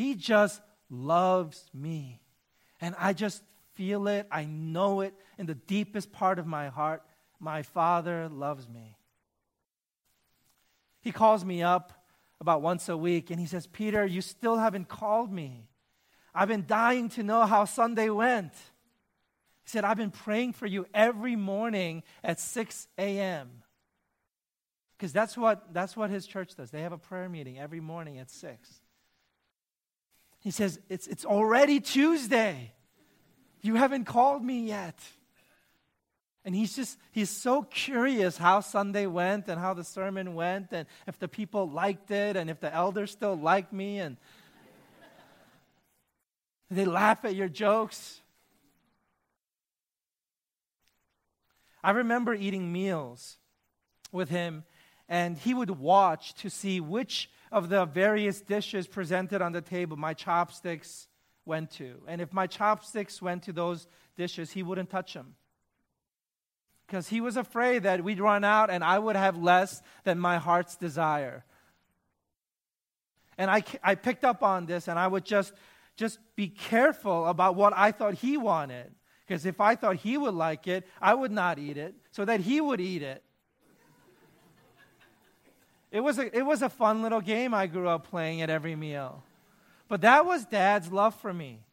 He 0.00 0.14
just 0.14 0.62
loves 0.88 1.62
me. 1.74 2.22
And 2.80 2.94
I 2.98 3.12
just 3.12 3.42
feel 3.74 4.08
it, 4.08 4.26
I 4.32 4.46
know 4.46 5.02
it 5.02 5.12
in 5.36 5.44
the 5.44 5.54
deepest 5.54 6.10
part 6.10 6.38
of 6.38 6.46
my 6.46 6.68
heart. 6.68 7.02
My 7.38 7.60
father 7.60 8.30
loves 8.30 8.66
me. 8.66 8.96
He 11.02 11.12
calls 11.12 11.44
me 11.44 11.62
up 11.62 11.92
about 12.40 12.62
once 12.62 12.88
a 12.88 12.96
week 12.96 13.30
and 13.30 13.38
he 13.38 13.44
says, 13.44 13.66
Peter, 13.66 14.06
you 14.06 14.22
still 14.22 14.56
haven't 14.56 14.88
called 14.88 15.30
me. 15.30 15.68
I've 16.34 16.48
been 16.48 16.64
dying 16.66 17.10
to 17.10 17.22
know 17.22 17.44
how 17.44 17.66
Sunday 17.66 18.08
went. 18.08 18.54
He 19.64 19.68
said, 19.68 19.84
I've 19.84 19.98
been 19.98 20.10
praying 20.10 20.54
for 20.54 20.64
you 20.66 20.86
every 20.94 21.36
morning 21.36 22.04
at 22.24 22.40
6 22.40 22.88
a.m. 22.96 23.50
Because 24.96 25.12
that's 25.12 25.36
what, 25.36 25.74
that's 25.74 25.94
what 25.94 26.08
his 26.08 26.26
church 26.26 26.54
does. 26.56 26.70
They 26.70 26.80
have 26.80 26.92
a 26.92 26.98
prayer 26.98 27.28
meeting 27.28 27.58
every 27.58 27.80
morning 27.80 28.16
at 28.16 28.30
6. 28.30 28.79
He 30.40 30.50
says, 30.50 30.80
It's, 30.88 31.06
it's 31.06 31.24
already 31.24 31.80
Tuesday. 31.80 32.72
You 33.62 33.74
haven't 33.76 34.04
called 34.04 34.42
me 34.42 34.66
yet. 34.66 34.98
And 36.44 36.54
he's 36.54 36.74
just, 36.74 36.98
he's 37.12 37.28
so 37.28 37.62
curious 37.62 38.38
how 38.38 38.60
Sunday 38.60 39.06
went 39.06 39.48
and 39.48 39.60
how 39.60 39.74
the 39.74 39.84
sermon 39.84 40.34
went 40.34 40.72
and 40.72 40.86
if 41.06 41.18
the 41.18 41.28
people 41.28 41.68
liked 41.68 42.10
it 42.10 42.34
and 42.34 42.48
if 42.48 42.60
the 42.60 42.74
elders 42.74 43.10
still 43.10 43.34
like 43.34 43.72
me 43.74 43.98
and 43.98 44.16
they 46.70 46.86
laugh 46.86 47.26
at 47.26 47.34
your 47.34 47.48
jokes. 47.48 48.22
I 51.84 51.90
remember 51.90 52.34
eating 52.34 52.72
meals 52.72 53.38
with 54.12 54.28
him, 54.28 54.64
and 55.08 55.36
he 55.36 55.54
would 55.54 55.70
watch 55.70 56.34
to 56.34 56.50
see 56.50 56.80
which 56.80 57.30
of 57.50 57.68
the 57.68 57.84
various 57.84 58.40
dishes 58.40 58.86
presented 58.86 59.42
on 59.42 59.52
the 59.52 59.60
table 59.60 59.96
my 59.96 60.14
chopsticks 60.14 61.08
went 61.44 61.70
to. 61.72 62.00
And 62.06 62.20
if 62.20 62.32
my 62.32 62.46
chopsticks 62.46 63.20
went 63.20 63.44
to 63.44 63.52
those 63.52 63.86
dishes, 64.16 64.52
he 64.52 64.62
wouldn't 64.62 64.90
touch 64.90 65.14
them. 65.14 65.34
Because 66.86 67.08
he 67.08 67.20
was 67.20 67.36
afraid 67.36 67.84
that 67.84 68.02
we'd 68.02 68.20
run 68.20 68.44
out 68.44 68.70
and 68.70 68.82
I 68.82 68.98
would 68.98 69.16
have 69.16 69.36
less 69.36 69.82
than 70.04 70.18
my 70.18 70.38
heart's 70.38 70.76
desire. 70.76 71.44
And 73.38 73.50
I, 73.50 73.62
I 73.82 73.94
picked 73.94 74.24
up 74.24 74.42
on 74.42 74.66
this 74.66 74.88
and 74.88 74.98
I 74.98 75.06
would 75.06 75.24
just, 75.24 75.52
just 75.96 76.18
be 76.36 76.48
careful 76.48 77.26
about 77.26 77.56
what 77.56 77.72
I 77.76 77.92
thought 77.92 78.14
he 78.14 78.36
wanted. 78.36 78.92
Because 79.26 79.46
if 79.46 79.60
I 79.60 79.76
thought 79.76 79.96
he 79.96 80.18
would 80.18 80.34
like 80.34 80.66
it, 80.66 80.86
I 81.00 81.14
would 81.14 81.30
not 81.30 81.58
eat 81.60 81.78
it, 81.78 81.94
so 82.10 82.24
that 82.24 82.40
he 82.40 82.60
would 82.60 82.80
eat 82.80 83.02
it. 83.02 83.22
It 85.90 86.00
was 86.00 86.18
a, 86.18 86.36
it 86.36 86.42
was 86.42 86.62
a 86.62 86.68
fun 86.68 87.02
little 87.02 87.20
game 87.20 87.52
I 87.52 87.66
grew 87.66 87.88
up 87.88 88.08
playing 88.08 88.42
at 88.42 88.50
every 88.50 88.76
meal. 88.76 89.22
But 89.88 90.02
that 90.02 90.24
was 90.24 90.44
dad's 90.44 90.92
love 90.92 91.14
for 91.16 91.32
me. 91.32 91.64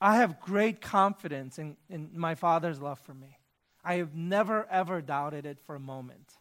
I 0.00 0.16
have 0.16 0.40
great 0.40 0.80
confidence 0.80 1.58
in, 1.58 1.76
in 1.90 2.10
my 2.14 2.36
father's 2.36 2.80
love 2.80 3.00
for 3.00 3.14
me. 3.14 3.38
I 3.84 3.94
have 3.94 4.14
never, 4.14 4.66
ever 4.70 5.00
doubted 5.00 5.46
it 5.46 5.58
for 5.66 5.74
a 5.74 5.80
moment. 5.80 6.32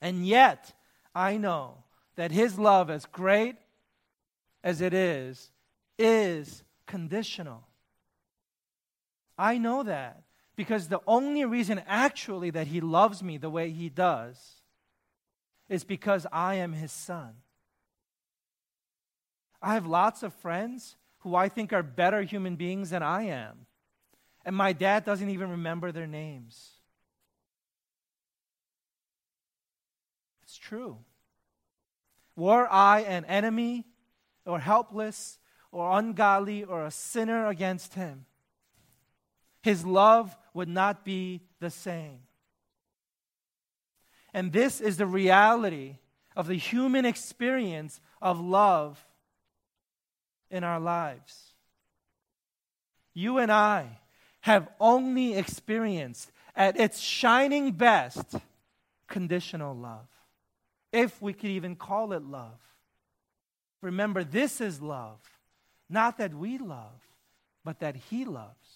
And 0.00 0.26
yet, 0.26 0.72
I 1.14 1.36
know 1.36 1.84
that 2.16 2.30
his 2.30 2.58
love, 2.58 2.88
as 2.88 3.04
great 3.06 3.56
as 4.64 4.80
it 4.80 4.94
is, 4.94 5.50
is 5.98 6.62
conditional. 6.86 7.66
I 9.38 9.58
know 9.58 9.82
that 9.82 10.22
because 10.56 10.88
the 10.88 11.00
only 11.06 11.44
reason 11.44 11.82
actually 11.86 12.50
that 12.50 12.66
he 12.66 12.80
loves 12.80 13.22
me 13.22 13.36
the 13.36 13.50
way 13.50 13.70
he 13.70 13.88
does 13.88 14.62
is 15.68 15.84
because 15.84 16.26
I 16.32 16.54
am 16.54 16.72
his 16.72 16.92
son. 16.92 17.34
I 19.60 19.74
have 19.74 19.86
lots 19.86 20.22
of 20.22 20.32
friends 20.34 20.96
who 21.20 21.34
I 21.34 21.48
think 21.48 21.72
are 21.72 21.82
better 21.82 22.22
human 22.22 22.56
beings 22.56 22.90
than 22.90 23.02
I 23.02 23.24
am. 23.24 23.66
And 24.44 24.54
my 24.54 24.72
dad 24.72 25.04
doesn't 25.04 25.28
even 25.28 25.50
remember 25.50 25.92
their 25.92 26.06
names. 26.06 26.70
It's 30.44 30.56
true. 30.56 30.98
Were 32.36 32.70
I 32.70 33.00
an 33.00 33.24
enemy 33.24 33.84
or 34.44 34.60
helpless 34.60 35.38
or 35.72 35.98
ungodly 35.98 36.62
or 36.62 36.84
a 36.84 36.90
sinner 36.90 37.46
against 37.48 37.94
him, 37.94 38.26
his 39.66 39.84
love 39.84 40.36
would 40.54 40.68
not 40.68 41.04
be 41.04 41.40
the 41.58 41.70
same. 41.70 42.20
And 44.32 44.52
this 44.52 44.80
is 44.80 44.96
the 44.96 45.08
reality 45.08 45.96
of 46.36 46.46
the 46.46 46.54
human 46.54 47.04
experience 47.04 48.00
of 48.22 48.40
love 48.40 49.04
in 50.52 50.62
our 50.62 50.78
lives. 50.78 51.52
You 53.12 53.38
and 53.38 53.50
I 53.50 53.98
have 54.42 54.68
only 54.78 55.34
experienced 55.34 56.30
at 56.54 56.78
its 56.78 57.00
shining 57.00 57.72
best 57.72 58.36
conditional 59.08 59.74
love, 59.74 60.06
if 60.92 61.20
we 61.20 61.32
could 61.32 61.50
even 61.50 61.74
call 61.74 62.12
it 62.12 62.22
love. 62.22 62.60
Remember, 63.82 64.22
this 64.22 64.60
is 64.60 64.80
love, 64.80 65.18
not 65.90 66.18
that 66.18 66.32
we 66.32 66.56
love, 66.56 67.02
but 67.64 67.80
that 67.80 67.96
He 67.96 68.24
loves. 68.24 68.75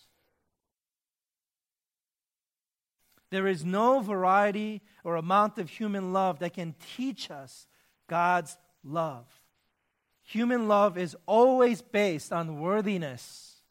There 3.30 3.46
is 3.46 3.64
no 3.64 4.00
variety 4.00 4.82
or 5.04 5.16
amount 5.16 5.58
of 5.58 5.70
human 5.70 6.12
love 6.12 6.40
that 6.40 6.54
can 6.54 6.74
teach 6.96 7.30
us 7.30 7.66
God's 8.08 8.56
love. 8.84 9.26
Human 10.22 10.68
love 10.68 10.98
is 10.98 11.16
always 11.26 11.82
based 11.82 12.32
on 12.32 12.60
worthiness 12.60 13.62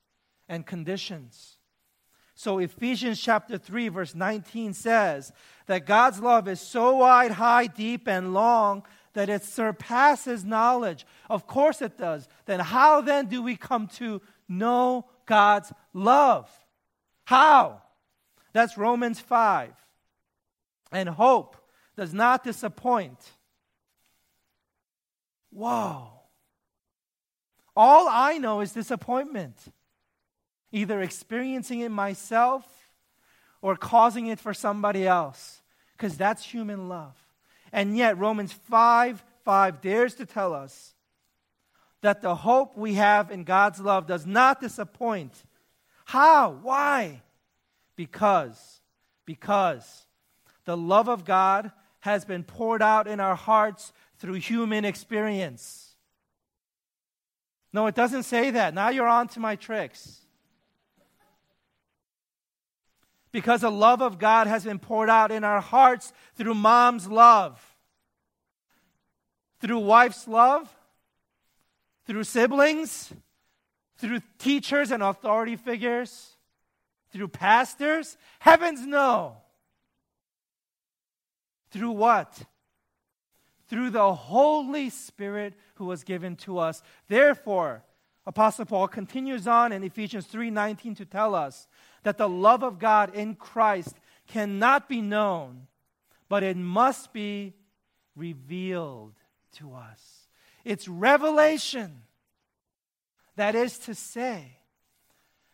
and 0.47 0.65
conditions. 0.65 1.57
So 2.35 2.59
Ephesians 2.59 3.19
chapter 3.19 3.57
3 3.57 3.89
verse 3.89 4.15
19 4.15 4.73
says 4.73 5.33
that 5.67 5.85
God's 5.85 6.21
love 6.21 6.47
is 6.47 6.61
so 6.61 6.95
wide, 6.97 7.31
high, 7.31 7.67
deep 7.67 8.07
and 8.07 8.33
long 8.33 8.83
that 9.13 9.27
it 9.27 9.43
surpasses 9.43 10.45
knowledge. 10.45 11.05
Of 11.29 11.47
course 11.47 11.81
it 11.81 11.97
does. 11.97 12.29
Then 12.45 12.61
how 12.61 13.01
then 13.01 13.25
do 13.25 13.41
we 13.41 13.57
come 13.57 13.87
to 13.97 14.21
know 14.47 15.05
God's 15.25 15.73
love? 15.93 16.49
How? 17.25 17.81
That's 18.53 18.77
Romans 18.77 19.19
5. 19.19 19.71
And 20.91 21.09
hope 21.09 21.55
does 21.95 22.13
not 22.13 22.43
disappoint. 22.43 23.17
Whoa. 25.51 26.07
All 27.75 28.07
I 28.09 28.37
know 28.37 28.61
is 28.61 28.71
disappointment 28.73 29.55
either 30.71 31.01
experiencing 31.01 31.79
it 31.79 31.89
myself 31.89 32.65
or 33.61 33.75
causing 33.75 34.27
it 34.27 34.39
for 34.39 34.53
somebody 34.53 35.07
else, 35.07 35.61
because 35.97 36.15
that's 36.15 36.45
human 36.45 36.87
love. 36.87 37.15
And 37.71 37.97
yet, 37.97 38.17
Romans 38.17 38.53
5 38.53 39.23
5 39.45 39.81
dares 39.81 40.13
to 40.15 40.25
tell 40.25 40.53
us 40.53 40.93
that 42.01 42.21
the 42.21 42.35
hope 42.35 42.77
we 42.77 42.93
have 42.93 43.31
in 43.31 43.43
God's 43.43 43.79
love 43.79 44.05
does 44.05 44.25
not 44.25 44.61
disappoint. 44.61 45.33
How? 46.05 46.51
Why? 46.61 47.21
Because, 47.99 48.79
because 49.25 50.05
the 50.63 50.77
love 50.77 51.09
of 51.09 51.25
God 51.25 51.73
has 51.99 52.23
been 52.23 52.45
poured 52.45 52.81
out 52.81 53.09
in 53.09 53.19
our 53.19 53.35
hearts 53.35 53.91
through 54.19 54.35
human 54.35 54.85
experience. 54.85 55.95
No, 57.73 57.87
it 57.87 57.95
doesn't 57.95 58.23
say 58.23 58.51
that. 58.51 58.73
Now 58.73 58.87
you're 58.87 59.05
on 59.05 59.27
to 59.27 59.41
my 59.41 59.57
tricks 59.57 60.21
because 63.33 63.59
the 63.59 63.69
love 63.69 64.01
of 64.01 64.17
God 64.17 64.47
has 64.47 64.63
been 64.63 64.79
poured 64.79 65.09
out 65.09 65.29
in 65.29 65.43
our 65.43 65.59
hearts 65.59 66.13
through 66.35 66.53
mom's 66.53 67.09
love, 67.09 67.61
through 69.59 69.79
wife's 69.79 70.25
love, 70.25 70.73
through 72.05 72.23
siblings, 72.23 73.11
through 73.97 74.21
teachers 74.37 74.89
and 74.91 75.03
authority 75.03 75.57
figures, 75.57 76.37
through 77.11 77.29
pastors? 77.29 78.17
Heavens 78.39 78.85
no. 78.85 79.37
Through 81.71 81.91
what? 81.91 82.41
Through 83.67 83.91
the 83.91 84.13
Holy 84.13 84.89
Spirit 84.89 85.53
who 85.75 85.85
was 85.85 86.03
given 86.03 86.35
to 86.37 86.57
us. 86.57 86.81
Therefore, 87.07 87.83
Apostle 88.25 88.65
Paul 88.65 88.87
continues 88.87 89.47
on 89.47 89.71
in 89.71 89.83
Ephesians 89.83 90.27
3:19 90.27 90.95
to 90.95 91.05
tell 91.05 91.33
us 91.33 91.67
that 92.03 92.17
the 92.17 92.29
love 92.29 92.63
of 92.63 92.79
God 92.79 93.13
in 93.15 93.35
Christ 93.35 93.95
cannot 94.27 94.87
be 94.87 95.01
known, 95.01 95.67
but 96.27 96.43
it 96.43 96.57
must 96.57 97.11
be 97.13 97.55
revealed 98.15 99.15
to 99.53 99.73
us. 99.73 100.27
It's 100.63 100.87
revelation. 100.87 102.03
That 103.35 103.55
is 103.55 103.79
to 103.79 103.95
say, 103.95 104.58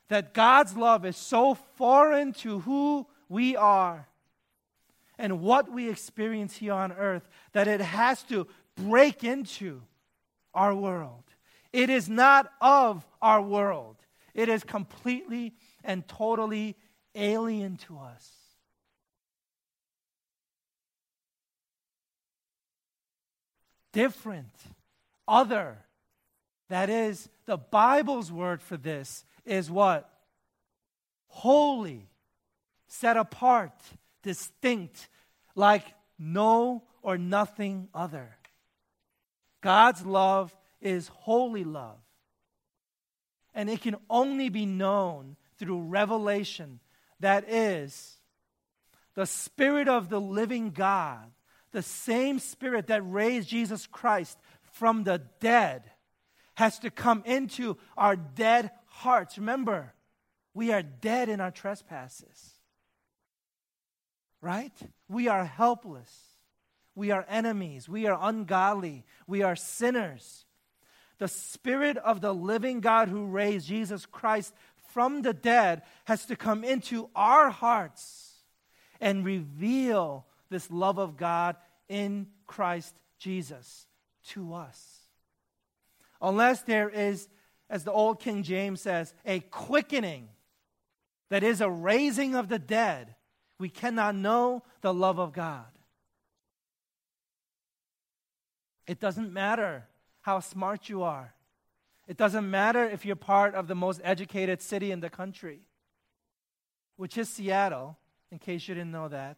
that 0.09 0.33
God's 0.33 0.75
love 0.75 1.05
is 1.05 1.17
so 1.17 1.55
foreign 1.75 2.33
to 2.33 2.59
who 2.59 3.07
we 3.27 3.55
are 3.55 4.07
and 5.17 5.41
what 5.41 5.71
we 5.71 5.89
experience 5.89 6.57
here 6.57 6.73
on 6.73 6.91
earth 6.91 7.27
that 7.53 7.67
it 7.67 7.81
has 7.81 8.23
to 8.23 8.47
break 8.75 9.23
into 9.23 9.81
our 10.53 10.75
world. 10.75 11.23
It 11.73 11.89
is 11.89 12.07
not 12.07 12.51
of 12.61 13.05
our 13.21 13.41
world, 13.41 13.97
it 14.33 14.49
is 14.49 14.63
completely 14.63 15.53
and 15.83 16.07
totally 16.07 16.75
alien 17.15 17.77
to 17.77 17.97
us. 17.97 18.29
Different, 23.93 24.53
other. 25.27 25.77
That 26.67 26.89
is, 26.89 27.29
the 27.45 27.57
Bible's 27.57 28.31
word 28.31 28.61
for 28.61 28.75
this 28.75 29.23
is 29.45 29.69
what? 29.69 30.09
Holy, 31.27 32.07
set 32.87 33.17
apart, 33.17 33.73
distinct, 34.23 35.09
like 35.55 35.85
no 36.17 36.83
or 37.01 37.17
nothing 37.17 37.87
other. 37.93 38.35
God's 39.61 40.05
love 40.05 40.55
is 40.81 41.07
holy 41.07 41.63
love. 41.63 41.99
And 43.53 43.69
it 43.69 43.81
can 43.81 43.95
only 44.09 44.49
be 44.49 44.65
known 44.65 45.37
through 45.57 45.81
revelation. 45.81 46.79
That 47.19 47.49
is, 47.49 48.17
the 49.15 49.25
Spirit 49.25 49.87
of 49.87 50.09
the 50.09 50.19
living 50.19 50.71
God, 50.71 51.31
the 51.71 51.81
same 51.81 52.39
Spirit 52.39 52.87
that 52.87 53.01
raised 53.03 53.49
Jesus 53.49 53.87
Christ 53.87 54.37
from 54.73 55.03
the 55.03 55.21
dead, 55.39 55.83
has 56.55 56.79
to 56.79 56.89
come 56.89 57.23
into 57.25 57.77
our 57.97 58.15
dead 58.15 58.71
hearts. 58.95 59.37
Remember, 59.37 59.93
we 60.53 60.71
are 60.71 60.81
dead 60.81 61.27
in 61.29 61.41
our 61.41 61.51
trespasses. 61.51 62.53
Right? 64.41 64.73
We 65.09 65.27
are 65.27 65.43
helpless. 65.43 66.11
We 66.95 67.11
are 67.11 67.25
enemies. 67.27 67.89
We 67.89 68.07
are 68.07 68.17
ungodly. 68.21 69.03
We 69.27 69.43
are 69.43 69.55
sinners. 69.55 70.45
The 71.17 71.27
Spirit 71.27 71.97
of 71.97 72.21
the 72.21 72.33
living 72.33 72.79
God 72.79 73.09
who 73.09 73.25
raised 73.25 73.67
Jesus 73.67 74.05
Christ 74.05 74.53
from 74.93 75.21
the 75.23 75.33
dead 75.33 75.81
has 76.05 76.25
to 76.27 76.35
come 76.35 76.63
into 76.63 77.09
our 77.15 77.49
hearts 77.49 78.33
and 79.01 79.25
reveal 79.25 80.25
this 80.49 80.71
love 80.71 80.99
of 80.99 81.17
God 81.17 81.57
in 81.89 82.27
Christ 82.47 82.95
Jesus 83.19 83.87
to 84.29 84.53
us. 84.53 84.99
Unless 86.21 86.61
there 86.61 86.89
is, 86.89 87.27
as 87.69 87.83
the 87.83 87.91
old 87.91 88.19
King 88.19 88.43
James 88.43 88.81
says, 88.81 89.13
a 89.25 89.39
quickening 89.39 90.29
that 91.29 91.43
is 91.43 91.61
a 91.61 91.69
raising 91.69 92.35
of 92.35 92.49
the 92.49 92.59
dead, 92.59 93.15
we 93.59 93.69
cannot 93.69 94.15
know 94.15 94.63
the 94.81 94.93
love 94.93 95.19
of 95.19 95.33
God. 95.33 95.65
It 98.87 98.99
doesn't 98.99 99.33
matter 99.33 99.87
how 100.21 100.39
smart 100.39 100.89
you 100.89 101.03
are. 101.03 101.33
It 102.07 102.17
doesn't 102.17 102.49
matter 102.49 102.83
if 102.85 103.05
you're 103.05 103.15
part 103.15 103.55
of 103.55 103.67
the 103.67 103.75
most 103.75 103.99
educated 104.03 104.61
city 104.61 104.91
in 104.91 104.99
the 104.99 105.09
country, 105.09 105.61
which 106.97 107.17
is 107.17 107.29
Seattle, 107.29 107.97
in 108.31 108.37
case 108.37 108.67
you 108.67 108.75
didn't 108.75 108.91
know 108.91 109.07
that. 109.07 109.37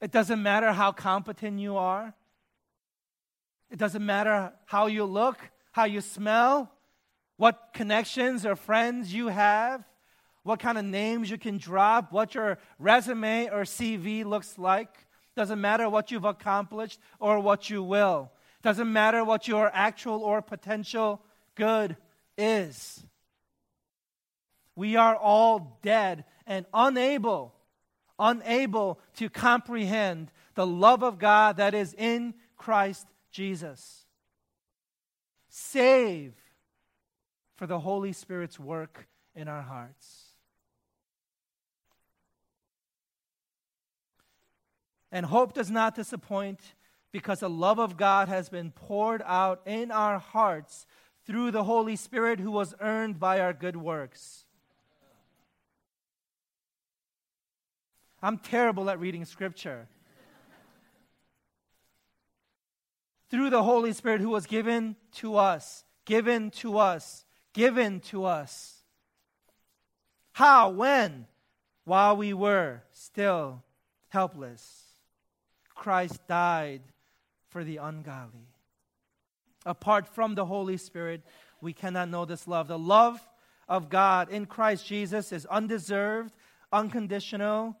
It 0.00 0.10
doesn't 0.10 0.42
matter 0.42 0.72
how 0.72 0.92
competent 0.92 1.60
you 1.60 1.76
are. 1.76 2.14
It 3.72 3.78
doesn't 3.78 4.04
matter 4.04 4.52
how 4.66 4.86
you 4.86 5.06
look, 5.06 5.38
how 5.72 5.84
you 5.84 6.02
smell, 6.02 6.70
what 7.38 7.70
connections 7.72 8.44
or 8.44 8.54
friends 8.54 9.14
you 9.14 9.28
have, 9.28 9.82
what 10.42 10.60
kind 10.60 10.76
of 10.76 10.84
names 10.84 11.30
you 11.30 11.38
can 11.38 11.56
drop, 11.56 12.12
what 12.12 12.34
your 12.34 12.58
resume 12.78 13.46
or 13.46 13.62
CV 13.62 14.26
looks 14.26 14.58
like. 14.58 14.90
Doesn't 15.34 15.58
matter 15.58 15.88
what 15.88 16.10
you've 16.10 16.26
accomplished 16.26 17.00
or 17.18 17.40
what 17.40 17.70
you 17.70 17.82
will. 17.82 18.30
Doesn't 18.62 18.92
matter 18.92 19.24
what 19.24 19.48
your 19.48 19.70
actual 19.72 20.22
or 20.22 20.42
potential 20.42 21.22
good 21.54 21.96
is. 22.36 23.02
We 24.76 24.96
are 24.96 25.16
all 25.16 25.78
dead 25.82 26.26
and 26.46 26.66
unable, 26.74 27.54
unable 28.18 29.00
to 29.16 29.30
comprehend 29.30 30.30
the 30.56 30.66
love 30.66 31.02
of 31.02 31.18
God 31.18 31.56
that 31.56 31.72
is 31.72 31.94
in 31.94 32.34
Christ 32.58 33.06
Jesus. 33.32 34.04
Save 35.48 36.34
for 37.56 37.66
the 37.66 37.80
Holy 37.80 38.12
Spirit's 38.12 38.60
work 38.60 39.08
in 39.34 39.48
our 39.48 39.62
hearts. 39.62 40.26
And 45.10 45.26
hope 45.26 45.52
does 45.52 45.70
not 45.70 45.94
disappoint 45.94 46.60
because 47.12 47.40
the 47.40 47.50
love 47.50 47.78
of 47.78 47.98
God 47.98 48.28
has 48.28 48.48
been 48.48 48.70
poured 48.70 49.22
out 49.26 49.60
in 49.66 49.90
our 49.90 50.18
hearts 50.18 50.86
through 51.26 51.50
the 51.50 51.64
Holy 51.64 51.96
Spirit 51.96 52.40
who 52.40 52.50
was 52.50 52.74
earned 52.80 53.20
by 53.20 53.38
our 53.40 53.52
good 53.52 53.76
works. 53.76 54.44
I'm 58.22 58.38
terrible 58.38 58.88
at 58.88 59.00
reading 59.00 59.24
scripture. 59.24 59.88
Through 63.32 63.48
the 63.48 63.62
Holy 63.62 63.94
Spirit 63.94 64.20
who 64.20 64.28
was 64.28 64.44
given 64.44 64.94
to 65.10 65.36
us, 65.36 65.84
given 66.04 66.50
to 66.50 66.76
us, 66.76 67.24
given 67.54 67.98
to 67.98 68.26
us. 68.26 68.82
How? 70.32 70.68
When? 70.68 71.26
While 71.86 72.18
we 72.18 72.34
were 72.34 72.82
still 72.92 73.62
helpless. 74.10 74.82
Christ 75.74 76.20
died 76.28 76.82
for 77.48 77.64
the 77.64 77.78
ungodly. 77.78 78.48
Apart 79.64 80.06
from 80.08 80.34
the 80.34 80.44
Holy 80.44 80.76
Spirit, 80.76 81.22
we 81.62 81.72
cannot 81.72 82.10
know 82.10 82.26
this 82.26 82.46
love. 82.46 82.68
The 82.68 82.78
love 82.78 83.18
of 83.66 83.88
God 83.88 84.28
in 84.28 84.44
Christ 84.44 84.86
Jesus 84.86 85.32
is 85.32 85.46
undeserved, 85.46 86.36
unconditional, 86.70 87.78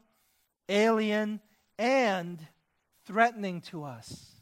alien, 0.70 1.40
and 1.78 2.38
threatening 3.04 3.60
to 3.60 3.84
us. 3.84 4.32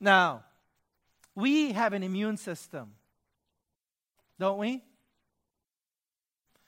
Now, 0.00 0.44
we 1.34 1.72
have 1.72 1.92
an 1.92 2.02
immune 2.02 2.36
system, 2.36 2.92
don't 4.38 4.58
we? 4.58 4.82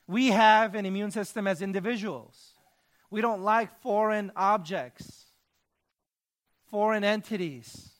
We 0.07 0.29
have 0.29 0.75
an 0.75 0.87
immune 0.87 1.11
system 1.11 1.47
as 1.47 1.63
individuals. 1.63 2.53
We 3.11 3.21
don't 3.21 3.43
like 3.43 3.81
foreign 3.81 4.33
objects, 4.37 5.27
foreign 6.71 7.05
entities. 7.05 7.91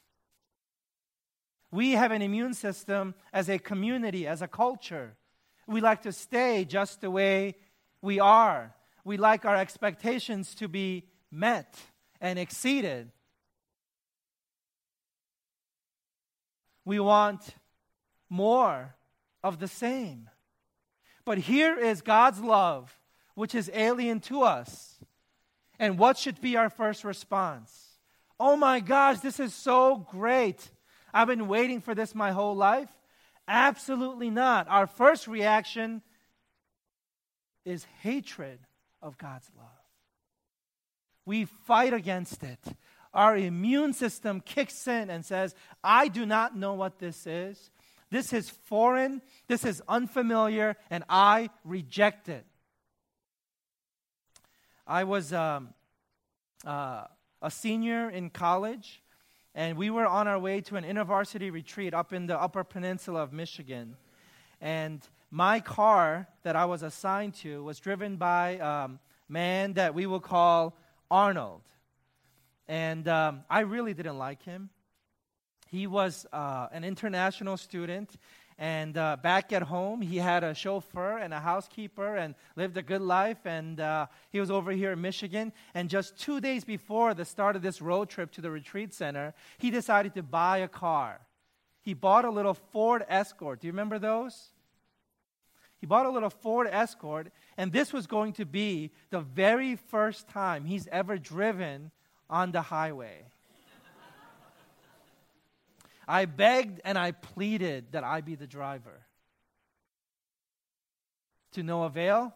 We 1.71 1.93
have 1.93 2.13
an 2.13 2.23
immune 2.23 2.55
system 2.55 3.15
as 3.33 3.49
a 3.49 3.59
community, 3.59 4.27
as 4.27 4.43
a 4.43 4.49
culture. 4.49 5.17
We 5.67 5.81
like 5.81 6.03
to 6.03 6.13
stay 6.13 6.65
just 6.65 7.01
the 7.01 7.11
way 7.11 7.57
we 8.01 8.21
are. 8.21 8.75
We 9.05 9.17
like 9.17 9.45
our 9.45 9.57
expectations 9.57 10.55
to 10.57 10.69
be 10.69 11.09
met 11.31 11.77
and 12.21 12.39
exceeded. 12.39 13.11
We 16.87 17.01
want 17.01 17.43
more 18.31 18.95
of 19.45 19.59
the 19.59 19.69
same. 19.69 20.31
But 21.27 21.39
here 21.39 21.79
is 21.79 22.01
God's 22.01 22.41
love, 22.41 22.97
which 23.35 23.55
is 23.55 23.71
alien 23.75 24.21
to 24.21 24.43
us. 24.43 24.95
And 25.79 25.99
what 25.99 26.17
should 26.17 26.41
be 26.41 26.57
our 26.57 26.71
first 26.71 27.05
response? 27.05 27.99
Oh 28.39 28.57
my 28.57 28.81
gosh, 28.81 29.19
this 29.19 29.41
is 29.41 29.53
so 29.53 30.07
great. 30.11 30.71
I've 31.13 31.27
been 31.27 31.49
waiting 31.49 31.81
for 31.81 31.95
this 31.95 32.15
my 32.15 32.31
whole 32.31 32.55
life. 32.55 32.89
Absolutely 33.49 34.31
not. 34.31 34.69
Our 34.69 34.87
first 34.87 35.27
reaction 35.27 36.03
is 37.65 37.85
hatred 38.01 38.61
of 39.03 39.19
God's 39.19 39.51
love. 39.59 39.67
We 41.25 41.47
fight 41.47 41.93
against 41.93 42.45
it 42.45 42.61
our 43.17 43.37
immune 43.37 43.95
system 43.95 44.41
kicks 44.41 44.87
in 44.87 45.11
and 45.11 45.25
says, 45.25 45.55
I 45.83 46.09
do 46.09 46.27
not 46.27 46.57
know 46.57 46.75
what 46.75 46.99
this 46.99 47.27
is. 47.27 47.71
This 48.11 48.33
is 48.33 48.49
foreign, 48.49 49.23
this 49.49 49.65
is 49.65 49.83
unfamiliar, 49.89 50.77
and 50.91 51.03
I 51.09 51.51
reject 51.65 52.29
it. 52.29 52.45
I 54.87 55.05
was 55.05 55.33
um, 55.33 55.71
uh, 56.65 57.05
a 57.43 57.51
senior 57.51 58.09
in 58.09 58.31
college, 58.31 59.03
and 59.55 59.77
we 59.77 59.91
were 59.91 60.07
on 60.07 60.29
our 60.29 60.39
way 60.39 60.61
to 60.61 60.77
an 60.77 60.85
intervarsity 60.85 61.51
retreat 61.51 61.95
up 61.95 62.13
in 62.13 62.27
the 62.27 62.41
Upper 62.41 62.63
Peninsula 62.63 63.23
of 63.23 63.33
Michigan. 63.33 63.97
And 64.61 65.01
my 65.31 65.59
car 65.59 66.29
that 66.45 66.55
I 66.55 66.67
was 66.67 66.83
assigned 66.83 67.35
to 67.37 67.65
was 67.65 67.81
driven 67.81 68.17
by 68.17 68.59
a 68.61 68.65
um, 68.65 69.01
man 69.29 69.73
that 69.73 69.95
we 69.95 70.07
will 70.07 70.21
call 70.21 70.77
Arnold. 71.11 71.63
And 72.69 73.07
um, 73.09 73.45
I 73.49 73.61
really 73.61 73.95
didn't 73.95 74.19
like 74.19 74.43
him. 74.43 74.71
He 75.69 75.87
was 75.87 76.27
uh, 76.33 76.69
an 76.73 76.85
international 76.85 77.57
student. 77.57 78.17
And 78.59 78.97
uh, 78.97 79.19
back 79.23 79.53
at 79.53 79.63
home, 79.63 80.01
he 80.01 80.17
had 80.17 80.43
a 80.43 80.55
chauffeur 80.55 81.19
and 81.19 81.35
a 81.35 81.41
housekeeper 81.41 82.17
and 82.17 82.35
lived 82.57 82.77
a 82.77 82.83
good 82.83 83.03
life. 83.03 83.45
And 83.45 83.79
uh, 83.79 84.07
he 84.31 84.41
was 84.41 84.51
over 84.51 84.73
here 84.73 84.93
in 84.93 85.01
Michigan. 85.01 85.53
And 85.75 85.91
just 85.91 86.19
two 86.19 86.41
days 86.41 86.65
before 86.65 87.13
the 87.13 87.25
start 87.25 87.57
of 87.57 87.63
this 87.63 87.83
road 87.83 88.09
trip 88.09 88.33
to 88.33 88.41
the 88.41 88.51
retreat 88.51 88.95
center, 88.95 89.35
he 89.59 89.71
decided 89.71 90.15
to 90.15 90.23
buy 90.23 90.59
a 90.59 90.69
car. 90.69 91.21
He 91.83 91.95
bought 91.95 92.25
a 92.25 92.31
little 92.31 92.55
Ford 92.55 93.05
Escort. 93.09 93.61
Do 93.61 93.67
you 93.67 93.73
remember 93.73 93.99
those? 93.99 94.51
He 95.79 95.87
bought 95.87 96.07
a 96.07 96.11
little 96.11 96.31
Ford 96.31 96.67
Escort, 96.71 97.31
and 97.57 97.71
this 97.71 97.93
was 97.93 98.07
going 98.07 98.33
to 98.35 98.47
be 98.47 98.93
the 99.11 99.21
very 99.21 99.77
first 99.77 100.29
time 100.29 100.65
he's 100.65 100.89
ever 100.91 101.19
driven 101.19 101.91
on 102.29 102.53
the 102.53 102.63
highway. 102.63 103.25
I 106.09 106.25
begged 106.25 106.81
and 106.85 106.97
I 106.97 107.13
pleaded 107.13 107.93
that 107.93 108.05
I 108.05 108.21
be 108.21 108.37
the 108.37 108.47
driver. 108.47 109.03
To 111.53 111.63
no 111.63 111.85
avail, 111.85 112.35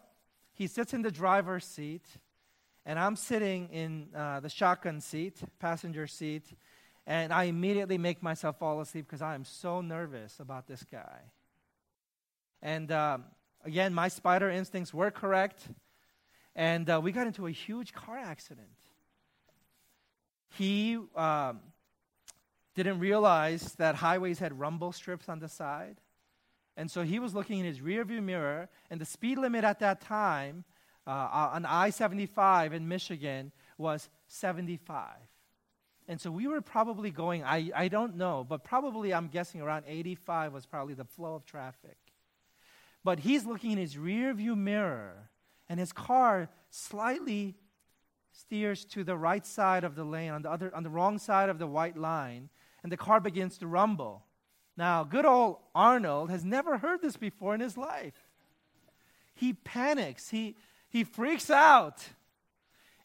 he 0.53 0.67
sits 0.67 0.93
in 0.93 1.03
the 1.03 1.11
driver's 1.11 1.63
seat, 1.63 2.05
and 2.85 2.99
I'm 2.99 3.15
sitting 3.15 3.69
in 3.69 4.07
uh, 4.15 4.39
the 4.39 4.49
shotgun 4.49 4.99
seat, 4.99 5.39
passenger 5.59 6.07
seat, 6.07 6.45
and 7.07 7.31
I 7.31 7.45
immediately 7.45 7.97
make 7.97 8.21
myself 8.21 8.59
fall 8.59 8.81
asleep 8.81 9.05
because 9.07 9.21
I 9.21 9.35
am 9.35 9.45
so 9.45 9.81
nervous 9.81 10.39
about 10.39 10.67
this 10.67 10.83
guy. 10.91 11.19
And 12.61 12.91
um, 12.91 13.25
again, 13.63 13.93
my 13.93 14.07
spider 14.07 14.49
instincts 14.49 14.93
were 14.93 15.11
correct, 15.11 15.67
and 16.55 16.89
uh, 16.89 16.99
we 17.01 17.11
got 17.11 17.27
into 17.27 17.47
a 17.47 17.51
huge 17.51 17.93
car 17.93 18.17
accident 18.17 18.67
he 20.57 20.97
um, 21.15 21.59
didn't 22.75 22.99
realize 22.99 23.73
that 23.73 23.95
highways 23.95 24.39
had 24.39 24.59
rumble 24.59 24.91
strips 24.91 25.29
on 25.29 25.39
the 25.39 25.49
side. 25.49 25.97
And 26.77 26.89
so 26.89 27.03
he 27.03 27.19
was 27.19 27.33
looking 27.33 27.59
in 27.59 27.65
his 27.65 27.79
rearview 27.79 28.23
mirror, 28.23 28.69
and 28.89 28.99
the 28.99 29.05
speed 29.05 29.37
limit 29.37 29.63
at 29.63 29.79
that 29.79 30.01
time 30.01 30.63
uh, 31.05 31.49
on 31.53 31.65
I 31.65 31.89
75 31.89 32.73
in 32.73 32.87
Michigan 32.87 33.51
was 33.77 34.09
75. 34.27 35.07
And 36.07 36.19
so 36.19 36.31
we 36.31 36.47
were 36.47 36.61
probably 36.61 37.11
going, 37.11 37.43
I, 37.43 37.71
I 37.75 37.87
don't 37.87 38.17
know, 38.17 38.45
but 38.47 38.63
probably 38.63 39.13
I'm 39.13 39.27
guessing 39.27 39.61
around 39.61 39.85
85 39.87 40.53
was 40.53 40.65
probably 40.65 40.93
the 40.93 41.05
flow 41.05 41.35
of 41.35 41.45
traffic. 41.45 41.97
But 43.03 43.19
he's 43.19 43.45
looking 43.45 43.71
in 43.71 43.77
his 43.77 43.95
rearview 43.95 44.55
mirror, 44.55 45.29
and 45.69 45.79
his 45.79 45.91
car 45.91 46.49
slightly 46.69 47.55
steers 48.31 48.85
to 48.85 49.03
the 49.03 49.17
right 49.17 49.45
side 49.45 49.83
of 49.83 49.95
the 49.95 50.03
lane, 50.03 50.31
on 50.31 50.41
the, 50.41 50.51
other, 50.51 50.73
on 50.75 50.83
the 50.83 50.89
wrong 50.89 51.17
side 51.17 51.49
of 51.49 51.59
the 51.59 51.67
white 51.67 51.97
line, 51.97 52.49
and 52.83 52.91
the 52.91 52.97
car 52.97 53.19
begins 53.19 53.57
to 53.59 53.67
rumble. 53.67 54.25
Now, 54.77 55.03
good 55.03 55.25
old 55.25 55.57
Arnold 55.75 56.29
has 56.29 56.43
never 56.43 56.77
heard 56.77 57.01
this 57.01 57.17
before 57.17 57.53
in 57.53 57.61
his 57.61 57.77
life. 57.77 58.13
He 59.35 59.53
panics, 59.53 60.29
he, 60.29 60.55
he 60.89 61.03
freaks 61.03 61.49
out, 61.49 62.03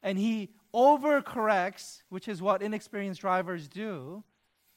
and 0.03 0.19
he 0.19 0.51
overcorrects, 0.73 2.03
which 2.09 2.29
is 2.29 2.41
what 2.41 2.63
inexperienced 2.63 3.21
drivers 3.21 3.69
do. 3.69 4.23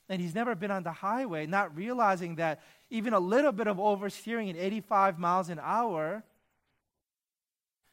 And 0.07 0.19
he's 0.19 0.33
never 0.33 0.55
been 0.55 0.71
on 0.71 0.81
the 0.81 0.91
highway, 0.91 1.45
not 1.45 1.75
realizing 1.75 2.37
that 2.37 2.61
even 2.89 3.13
a 3.13 3.19
little 3.19 3.51
bit 3.51 3.67
of 3.67 3.77
oversteering 3.77 4.49
at 4.49 4.55
85 4.55 5.19
miles 5.19 5.49
an 5.49 5.59
hour. 5.61 6.23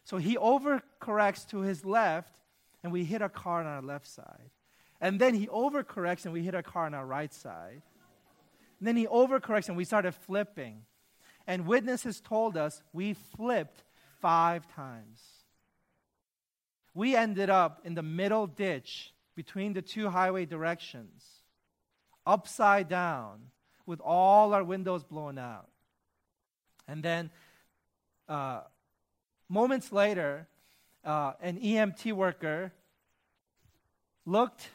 So 0.04 0.16
he 0.16 0.36
overcorrects 0.36 1.46
to 1.50 1.58
his 1.58 1.84
left 1.84 2.40
and 2.86 2.92
we 2.92 3.02
hit 3.02 3.20
a 3.20 3.28
car 3.28 3.58
on 3.58 3.66
our 3.66 3.82
left 3.82 4.06
side. 4.06 4.48
And 5.00 5.20
then 5.20 5.34
he 5.34 5.48
overcorrects 5.48 6.24
and 6.24 6.32
we 6.32 6.44
hit 6.44 6.54
a 6.54 6.62
car 6.62 6.86
on 6.86 6.94
our 6.94 7.04
right 7.04 7.34
side. 7.34 7.82
And 8.78 8.86
then 8.86 8.96
he 8.96 9.08
overcorrects 9.08 9.66
and 9.66 9.76
we 9.76 9.84
started 9.84 10.14
flipping. 10.14 10.82
And 11.48 11.66
witnesses 11.66 12.20
told 12.20 12.56
us 12.56 12.84
we 12.92 13.14
flipped 13.14 13.82
five 14.20 14.72
times. 14.72 15.20
We 16.94 17.16
ended 17.16 17.50
up 17.50 17.80
in 17.84 17.96
the 17.96 18.04
middle 18.04 18.46
ditch 18.46 19.12
between 19.34 19.72
the 19.72 19.82
two 19.82 20.08
highway 20.08 20.44
directions, 20.46 21.24
upside 22.24 22.88
down, 22.88 23.50
with 23.84 23.98
all 24.00 24.54
our 24.54 24.62
windows 24.62 25.02
blown 25.02 25.38
out. 25.38 25.70
And 26.86 27.02
then, 27.02 27.30
uh, 28.28 28.60
moments 29.48 29.90
later, 29.90 30.46
uh, 31.04 31.32
an 31.40 31.58
EMT 31.58 32.12
worker 32.12 32.72
looked 34.26 34.68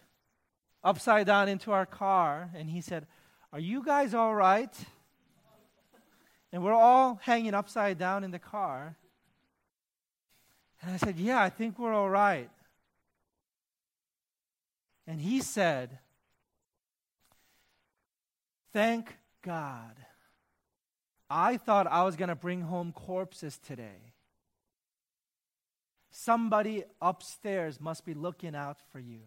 upside 0.84 1.28
down 1.28 1.50
into 1.50 1.72
our 1.72 1.86
car, 1.86 2.50
and 2.56 2.70
he 2.70 2.82
said, 2.82 3.06
Are 3.54 3.60
you 3.60 3.84
guys 3.84 4.14
all 4.14 4.34
right? 4.34 4.74
And 6.52 6.64
we're 6.64 6.74
all 6.74 7.20
hanging 7.22 7.54
upside 7.54 7.98
down 7.98 8.24
in 8.24 8.32
the 8.32 8.40
car. 8.40 8.96
And 10.82 10.92
I 10.92 10.98
said, 10.98 11.18
Yeah, 11.18 11.42
I 11.42 11.50
think 11.50 11.78
we're 11.78 11.94
all 11.94 12.10
right. 12.10 12.50
And 15.08 15.22
he 15.22 15.42
said, 15.42 16.00
Thank 18.74 19.16
God. 19.42 19.96
I 21.30 21.58
thought 21.58 21.88
I 21.88 22.04
was 22.04 22.18
going 22.18 22.30
to 22.30 22.36
bring 22.36 22.62
home 22.62 22.92
corpses 22.92 23.58
today. 23.58 24.14
Somebody 26.10 26.84
upstairs 27.02 27.80
must 27.80 28.06
be 28.06 28.14
looking 28.14 28.54
out 28.54 28.78
for 28.92 29.00
you. 29.00 29.22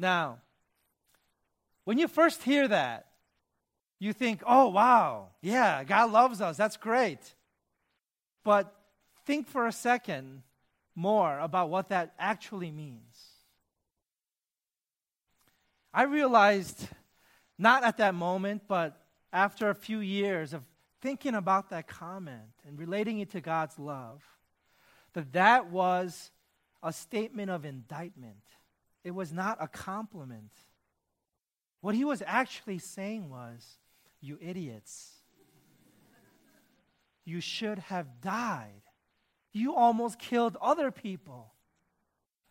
Now, 0.00 0.38
when 1.84 1.98
you 1.98 2.08
first 2.08 2.42
hear 2.42 2.66
that, 2.66 3.06
you 3.98 4.14
think, 4.14 4.42
oh, 4.46 4.68
wow, 4.68 5.28
yeah, 5.42 5.84
God 5.84 6.10
loves 6.10 6.40
us. 6.40 6.56
That's 6.56 6.78
great. 6.78 7.34
But 8.42 8.74
think 9.26 9.46
for 9.46 9.66
a 9.66 9.72
second 9.72 10.42
more 10.94 11.38
about 11.38 11.68
what 11.68 11.90
that 11.90 12.14
actually 12.18 12.70
means. 12.70 13.02
I 15.92 16.04
realized, 16.04 16.88
not 17.58 17.84
at 17.84 17.98
that 17.98 18.14
moment, 18.14 18.62
but 18.66 18.96
after 19.34 19.68
a 19.68 19.74
few 19.74 19.98
years 19.98 20.54
of 20.54 20.62
thinking 21.02 21.34
about 21.34 21.68
that 21.70 21.88
comment 21.88 22.54
and 22.66 22.78
relating 22.78 23.18
it 23.18 23.30
to 23.32 23.42
God's 23.42 23.78
love, 23.78 24.22
that 25.12 25.32
that 25.34 25.70
was 25.70 26.30
a 26.82 26.90
statement 26.90 27.50
of 27.50 27.66
indictment. 27.66 28.36
It 29.02 29.12
was 29.12 29.32
not 29.32 29.58
a 29.60 29.68
compliment. 29.68 30.50
What 31.80 31.94
he 31.94 32.04
was 32.04 32.22
actually 32.26 32.78
saying 32.78 33.30
was, 33.30 33.78
You 34.20 34.38
idiots, 34.40 35.12
you 37.24 37.40
should 37.40 37.78
have 37.78 38.20
died. 38.20 38.82
You 39.52 39.74
almost 39.74 40.18
killed 40.18 40.56
other 40.60 40.90
people, 40.90 41.52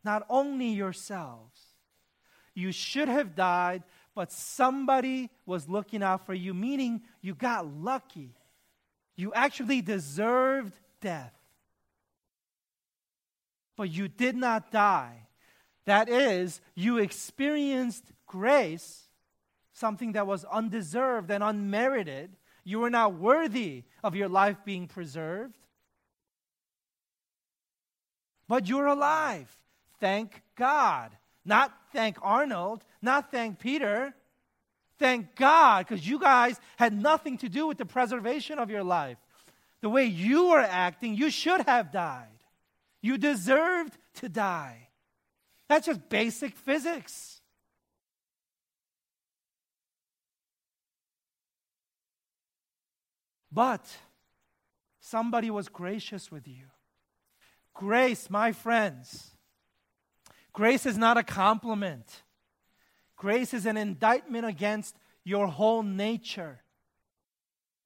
not 0.03 0.25
only 0.29 0.69
yourselves. 0.69 1.62
You 2.53 2.71
should 2.71 3.07
have 3.07 3.35
died, 3.35 3.83
but 4.15 4.31
somebody 4.31 5.29
was 5.45 5.69
looking 5.69 6.03
out 6.03 6.25
for 6.25 6.33
you, 6.33 6.53
meaning 6.53 7.01
you 7.21 7.35
got 7.35 7.65
lucky. 7.65 8.35
You 9.15 9.33
actually 9.33 9.81
deserved 9.81 10.77
death. 10.99 11.33
But 13.77 13.91
you 13.91 14.09
did 14.09 14.35
not 14.35 14.71
die. 14.71 15.28
That 15.85 16.09
is, 16.09 16.61
you 16.75 16.97
experienced 16.97 18.03
grace, 18.27 19.07
something 19.73 20.11
that 20.13 20.27
was 20.27 20.45
undeserved 20.45 21.31
and 21.31 21.43
unmerited. 21.43 22.35
You 22.63 22.79
were 22.79 22.89
not 22.89 23.15
worthy 23.15 23.83
of 24.03 24.15
your 24.15 24.29
life 24.29 24.57
being 24.63 24.87
preserved. 24.87 25.57
But 28.47 28.67
you're 28.67 28.87
alive. 28.87 29.55
Thank 29.99 30.41
God. 30.55 31.11
Not 31.45 31.73
thank 31.93 32.17
Arnold, 32.21 32.83
not 33.01 33.31
thank 33.31 33.59
Peter. 33.59 34.13
Thank 34.99 35.35
God, 35.35 35.87
because 35.87 36.07
you 36.07 36.19
guys 36.19 36.59
had 36.77 36.93
nothing 36.93 37.37
to 37.39 37.49
do 37.49 37.65
with 37.65 37.77
the 37.77 37.85
preservation 37.85 38.59
of 38.59 38.69
your 38.69 38.83
life. 38.83 39.17
The 39.81 39.89
way 39.89 40.05
you 40.05 40.49
were 40.49 40.59
acting, 40.59 41.15
you 41.15 41.29
should 41.29 41.61
have 41.61 41.91
died. 41.91 42.27
You 43.01 43.17
deserved 43.17 43.97
to 44.15 44.27
die. 44.27 44.88
That's 45.69 45.86
just 45.86 46.10
basic 46.10 46.55
physics. 46.55 47.41
But 53.51 53.86
somebody 54.99 55.51
was 55.51 55.69
gracious 55.69 56.32
with 56.32 56.47
you. 56.47 56.65
Grace, 57.75 58.29
my 58.29 58.51
friends, 58.51 59.32
grace 60.53 60.86
is 60.86 60.97
not 60.97 61.17
a 61.17 61.23
compliment. 61.23 62.23
Grace 63.15 63.53
is 63.53 63.65
an 63.65 63.77
indictment 63.77 64.45
against 64.45 64.95
your 65.23 65.47
whole 65.47 65.84
nature. 65.84 66.62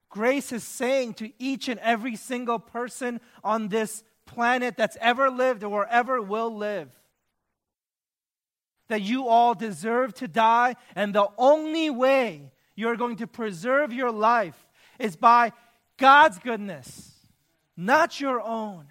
Grace 0.09 0.51
is 0.53 0.63
saying 0.63 1.15
to 1.15 1.31
each 1.37 1.67
and 1.67 1.79
every 1.81 2.15
single 2.15 2.59
person 2.59 3.19
on 3.43 3.67
this 3.67 4.03
planet 4.25 4.77
that's 4.77 4.97
ever 5.01 5.29
lived 5.29 5.63
or 5.63 5.85
ever 5.87 6.21
will 6.21 6.55
live 6.55 6.89
that 8.89 9.01
you 9.01 9.27
all 9.27 9.55
deserve 9.55 10.13
to 10.15 10.27
die, 10.27 10.75
and 10.95 11.13
the 11.13 11.27
only 11.37 11.89
way 11.89 12.51
you're 12.75 12.95
going 12.95 13.17
to 13.17 13.27
preserve 13.27 13.93
your 13.93 14.11
life 14.11 14.57
is 14.99 15.15
by 15.15 15.51
God's 15.97 16.39
goodness, 16.39 17.11
not 17.77 18.19
your 18.19 18.41
own. 18.41 18.87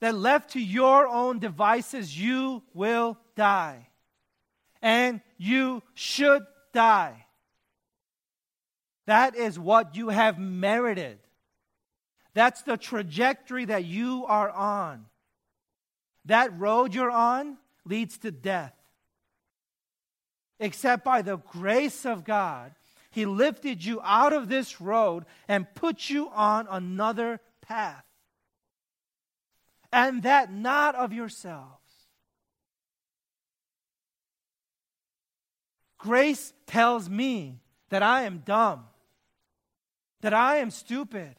That 0.00 0.14
left 0.14 0.52
to 0.52 0.60
your 0.60 1.06
own 1.06 1.40
devices, 1.40 2.18
you 2.18 2.62
will 2.72 3.18
die 3.36 3.90
and 4.82 5.20
you 5.36 5.82
should 5.94 6.42
die. 6.72 7.26
That 9.06 9.36
is 9.36 9.58
what 9.58 9.96
you 9.96 10.08
have 10.08 10.38
merited. 10.38 11.18
That's 12.34 12.62
the 12.62 12.76
trajectory 12.76 13.66
that 13.66 13.84
you 13.84 14.24
are 14.26 14.50
on. 14.50 15.06
That 16.26 16.58
road 16.58 16.94
you're 16.94 17.10
on 17.10 17.56
leads 17.84 18.18
to 18.18 18.30
death. 18.30 18.74
Except 20.58 21.04
by 21.04 21.22
the 21.22 21.38
grace 21.38 22.04
of 22.04 22.24
God, 22.24 22.72
He 23.10 23.26
lifted 23.26 23.84
you 23.84 24.00
out 24.02 24.32
of 24.32 24.48
this 24.48 24.80
road 24.80 25.24
and 25.48 25.72
put 25.74 26.10
you 26.10 26.28
on 26.30 26.66
another 26.70 27.40
path. 27.62 28.04
And 29.92 30.22
that 30.22 30.52
not 30.52 30.94
of 30.94 31.12
yourselves. 31.12 31.76
Grace 35.98 36.54
tells 36.66 37.08
me 37.08 37.60
that 37.90 38.02
I 38.02 38.22
am 38.22 38.38
dumb, 38.38 38.84
that 40.22 40.32
I 40.32 40.56
am 40.56 40.70
stupid, 40.70 41.36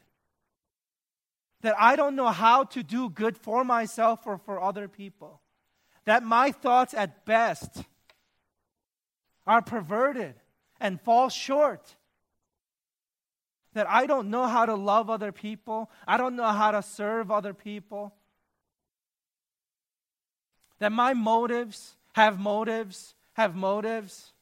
that 1.62 1.74
I 1.78 1.96
don't 1.96 2.16
know 2.16 2.28
how 2.28 2.64
to 2.64 2.82
do 2.82 3.08
good 3.08 3.36
for 3.36 3.64
myself 3.64 4.26
or 4.26 4.38
for 4.38 4.60
other 4.60 4.88
people, 4.88 5.41
that 6.04 6.22
my 6.22 6.50
thoughts 6.50 6.94
at 6.94 7.24
best 7.24 7.84
are 9.46 9.62
perverted 9.62 10.34
and 10.80 11.00
fall 11.00 11.28
short. 11.28 11.96
That 13.74 13.88
I 13.88 14.06
don't 14.06 14.30
know 14.30 14.46
how 14.46 14.66
to 14.66 14.74
love 14.74 15.08
other 15.08 15.32
people. 15.32 15.90
I 16.06 16.16
don't 16.16 16.36
know 16.36 16.48
how 16.48 16.72
to 16.72 16.82
serve 16.82 17.30
other 17.30 17.54
people. 17.54 18.14
That 20.78 20.92
my 20.92 21.14
motives 21.14 21.94
have 22.12 22.38
motives, 22.38 23.14
have 23.34 23.54
motives 23.54 24.32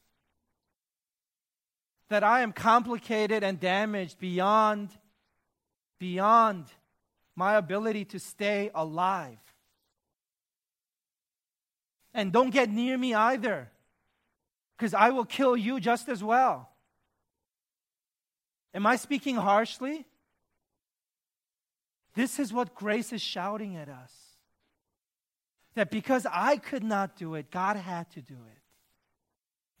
that 2.11 2.25
I 2.25 2.41
am 2.41 2.51
complicated 2.51 3.41
and 3.41 3.57
damaged 3.57 4.19
beyond 4.19 4.89
beyond 5.97 6.65
my 7.37 7.55
ability 7.55 8.03
to 8.05 8.19
stay 8.19 8.69
alive. 8.75 9.37
And 12.13 12.31
don't 12.31 12.49
get 12.49 12.69
near 12.69 12.97
me 12.97 13.13
either, 13.13 13.69
because 14.77 14.93
I 14.93 15.11
will 15.11 15.25
kill 15.25 15.55
you 15.55 15.79
just 15.79 16.09
as 16.09 16.23
well. 16.23 16.69
Am 18.73 18.85
I 18.85 18.95
speaking 18.95 19.35
harshly? 19.35 20.05
This 22.15 22.39
is 22.39 22.51
what 22.51 22.75
grace 22.75 23.13
is 23.13 23.21
shouting 23.21 23.77
at 23.77 23.87
us. 23.87 24.11
That 25.75 25.89
because 25.89 26.27
I 26.29 26.57
could 26.57 26.83
not 26.83 27.15
do 27.15 27.35
it, 27.35 27.49
God 27.49 27.77
had 27.77 28.09
to 28.11 28.21
do 28.21 28.35
it 28.51 28.61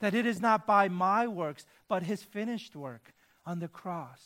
that 0.01 0.15
it 0.15 0.25
is 0.25 0.41
not 0.41 0.67
by 0.67 0.89
my 0.89 1.27
works, 1.27 1.65
but 1.87 2.03
his 2.03 2.21
finished 2.21 2.75
work 2.75 3.13
on 3.45 3.59
the 3.59 3.67
cross. 3.67 4.19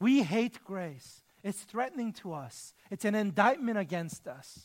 We 0.00 0.22
hate 0.22 0.64
grace. 0.64 1.20
It's 1.48 1.62
threatening 1.62 2.12
to 2.20 2.34
us, 2.34 2.74
it's 2.90 3.06
an 3.06 3.14
indictment 3.14 3.78
against 3.78 4.28
us. 4.28 4.60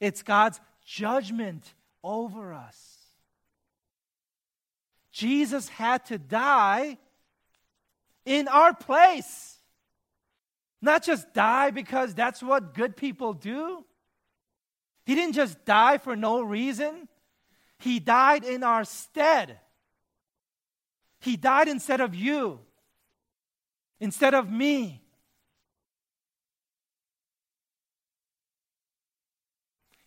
It's 0.00 0.24
God's 0.24 0.60
judgment 0.84 1.72
over 2.02 2.52
us. 2.52 2.96
Jesus 5.12 5.68
had 5.68 6.04
to 6.06 6.18
die 6.18 6.98
in 8.24 8.48
our 8.48 8.74
place. 8.74 9.58
Not 10.82 11.04
just 11.04 11.32
die 11.32 11.70
because 11.70 12.12
that's 12.12 12.42
what 12.42 12.74
good 12.74 12.96
people 12.96 13.32
do. 13.32 13.84
He 15.06 15.14
didn't 15.14 15.34
just 15.34 15.64
die 15.64 15.98
for 15.98 16.16
no 16.16 16.42
reason, 16.42 17.06
He 17.78 18.00
died 18.00 18.42
in 18.42 18.64
our 18.64 18.84
stead. 18.84 19.60
He 21.20 21.36
died 21.36 21.68
instead 21.68 22.00
of 22.00 22.16
you, 22.16 22.58
instead 24.00 24.34
of 24.34 24.50
me. 24.50 24.99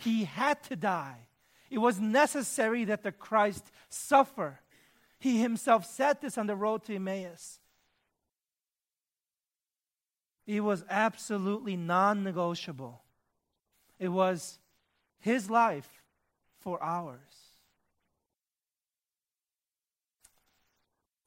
He 0.04 0.26
had 0.26 0.62
to 0.64 0.76
die. 0.76 1.28
It 1.70 1.78
was 1.78 2.00
necessary 2.00 2.86
that 2.86 3.04
the 3.04 3.12
Christ 3.12 3.72
suffer. 3.90 4.60
He 5.20 5.42
himself 5.42 5.86
said 5.86 6.22
this 6.22 6.38
on 6.38 6.48
the 6.48 6.56
road 6.56 6.84
to 6.86 6.96
Emmaus. 6.96 7.60
It 10.46 10.62
was 10.62 10.84
absolutely 10.90 11.78
non 11.78 12.24
negotiable. 12.24 13.02
It 13.98 14.10
was 14.10 14.60
his 15.20 15.50
life 15.50 16.04
for 16.60 16.84
ours. 16.84 17.20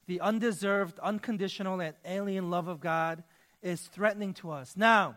The 0.06 0.20
undeserved, 0.20 0.98
unconditional, 1.00 1.80
and 1.80 1.96
alien 2.04 2.50
love 2.50 2.68
of 2.68 2.80
God 2.80 3.24
is 3.62 3.80
threatening 3.80 4.34
to 4.34 4.50
us. 4.50 4.76
Now, 4.76 5.16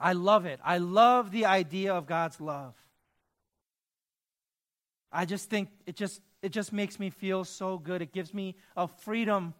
I 0.00 0.12
love 0.12 0.46
it. 0.46 0.60
I 0.64 0.78
love 0.78 1.30
the 1.30 1.46
idea 1.46 1.94
of 1.94 2.06
God's 2.06 2.40
love. 2.40 2.74
I 5.10 5.24
just 5.24 5.48
think 5.48 5.70
it 5.86 5.96
just 5.96 6.20
it 6.42 6.50
just 6.50 6.72
makes 6.72 7.00
me 7.00 7.10
feel 7.10 7.44
so 7.44 7.78
good. 7.78 8.02
It 8.02 8.12
gives 8.12 8.32
me 8.32 8.54
a 8.76 8.86
freedom 8.86 9.54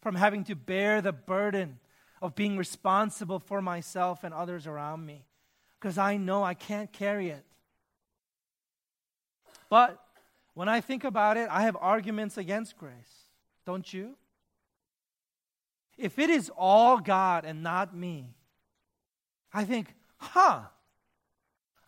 from 0.00 0.14
having 0.14 0.44
to 0.44 0.56
bear 0.56 1.00
the 1.00 1.12
burden 1.12 1.78
of 2.20 2.34
being 2.34 2.56
responsible 2.56 3.38
for 3.38 3.62
myself 3.62 4.24
and 4.24 4.34
others 4.34 4.66
around 4.66 5.04
me 5.06 5.24
because 5.78 5.98
I 5.98 6.16
know 6.16 6.42
I 6.42 6.54
can't 6.54 6.92
carry 6.92 7.30
it. 7.30 7.44
But 9.68 10.02
when 10.54 10.68
I 10.68 10.80
think 10.80 11.04
about 11.04 11.36
it, 11.36 11.48
I 11.50 11.62
have 11.62 11.76
arguments 11.80 12.36
against 12.36 12.76
grace. 12.76 12.92
Don't 13.64 13.90
you? 13.92 14.16
If 15.96 16.18
it 16.18 16.28
is 16.28 16.50
all 16.56 16.98
God 16.98 17.44
and 17.44 17.62
not 17.62 17.94
me, 17.94 18.34
I 19.52 19.64
think, 19.64 19.94
huh, 20.16 20.60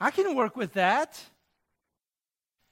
I 0.01 0.11
can 0.11 0.35
work 0.35 0.57
with 0.57 0.73
that. 0.75 1.21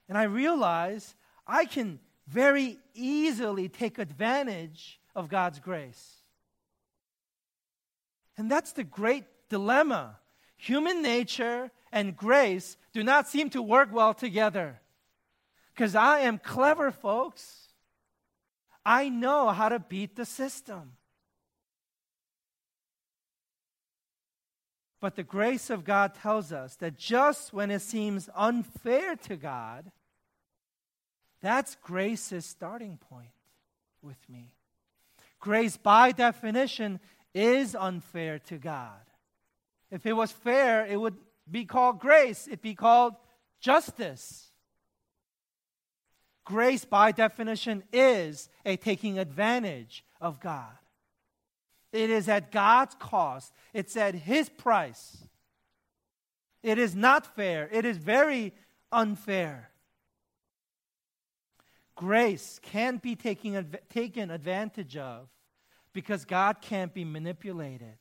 And 0.08 0.18
I 0.18 0.24
realize 0.24 1.14
I 1.46 1.64
can 1.64 2.00
very 2.26 2.78
easily 2.94 3.68
take 3.68 3.98
advantage 3.98 5.00
of 5.14 5.28
God's 5.28 5.60
grace. 5.60 6.16
And 8.36 8.50
that's 8.50 8.72
the 8.72 8.84
great 8.84 9.24
dilemma. 9.48 10.18
Human 10.56 11.02
nature 11.02 11.70
and 11.92 12.16
grace 12.16 12.76
do 12.92 13.02
not 13.02 13.28
seem 13.28 13.50
to 13.50 13.62
work 13.62 13.92
well 13.92 14.14
together. 14.14 14.80
Because 15.74 15.94
I 15.94 16.20
am 16.20 16.38
clever, 16.38 16.90
folks. 16.90 17.68
I 18.84 19.08
know 19.08 19.48
how 19.48 19.68
to 19.68 19.78
beat 19.78 20.16
the 20.16 20.24
system. 20.24 20.92
But 25.00 25.16
the 25.16 25.22
grace 25.22 25.70
of 25.70 25.84
God 25.84 26.14
tells 26.14 26.52
us 26.52 26.76
that 26.76 26.96
just 26.96 27.52
when 27.52 27.70
it 27.70 27.80
seems 27.80 28.28
unfair 28.34 29.16
to 29.16 29.36
God, 29.36 29.90
that's 31.40 31.76
grace's 31.76 32.44
starting 32.44 32.98
point 32.98 33.30
with 34.02 34.18
me. 34.28 34.52
Grace, 35.38 35.78
by 35.78 36.12
definition, 36.12 37.00
is 37.34 37.74
unfair 37.74 38.38
to 38.40 38.58
God. 38.58 39.00
If 39.90 40.04
it 40.04 40.12
was 40.12 40.30
fair, 40.30 40.84
it 40.84 41.00
would 41.00 41.16
be 41.50 41.64
called 41.64 41.98
grace, 41.98 42.46
it'd 42.46 42.60
be 42.60 42.74
called 42.74 43.14
justice. 43.58 44.48
Grace, 46.44 46.84
by 46.84 47.12
definition, 47.12 47.82
is 47.92 48.48
a 48.66 48.76
taking 48.76 49.18
advantage 49.18 50.04
of 50.20 50.40
God. 50.40 50.79
It 51.92 52.10
is 52.10 52.28
at 52.28 52.52
God's 52.52 52.94
cost, 52.96 53.52
it's 53.72 53.96
at 53.96 54.14
His 54.14 54.48
price. 54.48 55.16
It 56.62 56.78
is 56.78 56.94
not 56.94 57.34
fair, 57.34 57.68
it 57.72 57.84
is 57.84 57.96
very 57.96 58.52
unfair. 58.92 59.70
Grace 61.96 62.58
can't 62.62 63.02
be 63.02 63.14
taking, 63.14 63.74
taken 63.90 64.30
advantage 64.30 64.96
of 64.96 65.28
because 65.92 66.24
God 66.24 66.62
can't 66.62 66.94
be 66.94 67.04
manipulated. 67.04 67.98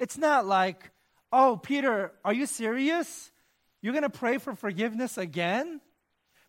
It's 0.00 0.18
not 0.18 0.46
like, 0.46 0.90
oh, 1.32 1.60
Peter, 1.62 2.10
are 2.24 2.32
you 2.32 2.46
serious? 2.46 3.30
You're 3.82 3.92
going 3.92 4.02
to 4.02 4.10
pray 4.10 4.38
for 4.38 4.56
forgiveness 4.56 5.16
again? 5.16 5.80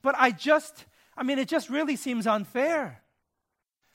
But 0.01 0.15
I 0.17 0.31
just, 0.31 0.85
I 1.15 1.21
mean, 1.21 1.37
it 1.37 1.47
just 1.47 1.69
really 1.69 1.95
seems 1.95 2.25
unfair. 2.25 3.02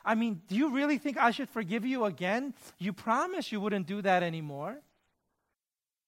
I 0.08 0.14
mean, 0.14 0.40
do 0.48 0.56
you 0.56 0.70
really 0.70 0.96
think 0.96 1.18
I 1.18 1.32
should 1.32 1.50
forgive 1.50 1.84
you 1.84 2.06
again? 2.06 2.54
You 2.78 2.94
promised 2.94 3.52
you 3.52 3.60
wouldn't 3.60 3.86
do 3.86 4.00
that 4.00 4.22
anymore. 4.22 4.78